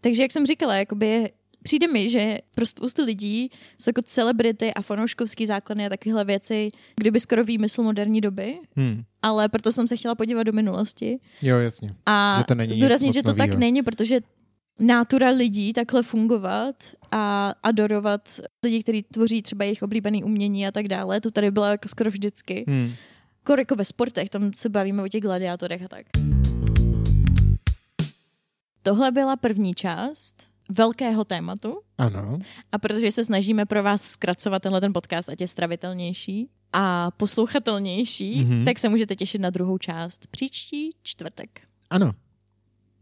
Takže 0.02 0.22
jak 0.22 0.32
jsem 0.32 0.46
říkala, 0.46 0.76
jakoby 0.76 1.30
přijde 1.64 1.88
mi, 1.88 2.10
že 2.10 2.38
pro 2.56 2.66
spoustu 2.66 3.04
lidí 3.04 3.52
jsou 3.80 3.90
jako 3.90 4.02
celebrity 4.02 4.74
a 4.74 4.82
fanouškovský 4.82 5.48
základny 5.48 5.86
a 5.86 5.90
takovéhle 5.90 6.26
věci, 6.26 6.70
kdyby 6.96 7.20
skoro 7.20 7.44
výmysl 7.44 7.84
moderní 7.84 8.22
doby, 8.22 8.58
Hm. 8.80 9.04
ale 9.22 9.50
proto 9.50 9.72
jsem 9.72 9.88
se 9.88 9.98
chtěla 9.98 10.16
podívat 10.16 10.44
do 10.44 10.52
minulosti 10.52 11.20
Jo, 11.42 11.58
jasně. 11.58 11.90
a 12.06 12.36
Že 12.38 12.44
to 12.44 12.56
není 12.56 12.74
zdůraznit, 12.74 13.14
že 13.14 13.24
to 13.24 13.34
tak 13.34 13.50
není, 13.50 13.84
protože 13.84 14.20
nátura 14.80 15.30
lidí 15.30 15.74
takhle 15.74 16.04
fungovat 16.04 16.76
a 17.12 17.54
adorovat 17.64 18.40
lidi, 18.64 18.84
kteří 18.84 19.04
tvoří 19.04 19.42
třeba 19.42 19.64
jejich 19.66 19.84
oblíbený 19.84 20.24
umění 20.24 20.68
a 20.68 20.72
tak 20.72 20.88
dále, 20.88 21.22
to 21.22 21.32
tady 21.32 21.52
bylo 21.52 21.66
jako 21.66 21.90
skoro 21.90 22.10
vždycky. 22.10 22.66
Hm. 22.70 22.94
Skoro 23.42 23.62
jako 23.62 23.76
ve 23.76 23.86
sportech, 23.86 24.30
tam 24.30 24.52
se 24.56 24.70
bavíme 24.70 25.04
o 25.04 25.08
těch 25.08 25.22
gladiátorech 25.22 25.82
a 25.82 25.88
tak. 25.88 26.06
Tohle 28.84 29.12
byla 29.12 29.36
první 29.36 29.74
část 29.74 30.36
velkého 30.70 31.26
tématu 31.26 31.80
Ano, 31.98 32.40
a 32.72 32.78
protože 32.78 33.12
se 33.12 33.26
snažíme 33.26 33.66
pro 33.66 33.84
vás 33.84 34.02
zkracovat 34.02 34.62
tenhle 34.62 34.82
ten 34.82 34.94
podcast, 34.94 35.30
ať 35.30 35.42
je 35.42 35.48
stravitelnější 35.48 36.50
a 36.74 37.12
poslouchatelnější, 37.12 38.40
Mhm. 38.42 38.52
mm-hmm. 38.52 38.66
tak 38.66 38.80
se 38.80 38.90
můžete 38.90 39.16
těšit 39.16 39.42
na 39.42 39.50
druhou 39.50 39.78
část 39.78 40.28
příští 40.28 40.92
čtvrtek. 41.04 41.62
ano. 41.90 42.12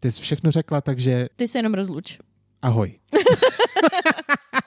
Ty 0.03 0.11
jsi 0.11 0.21
všechno 0.21 0.51
řekla, 0.51 0.81
takže 0.81 1.27
Ty 1.35 1.47
se 1.47 1.59
jenom 1.59 1.73
rozluč. 1.73 2.17
ahoj. 2.61 2.99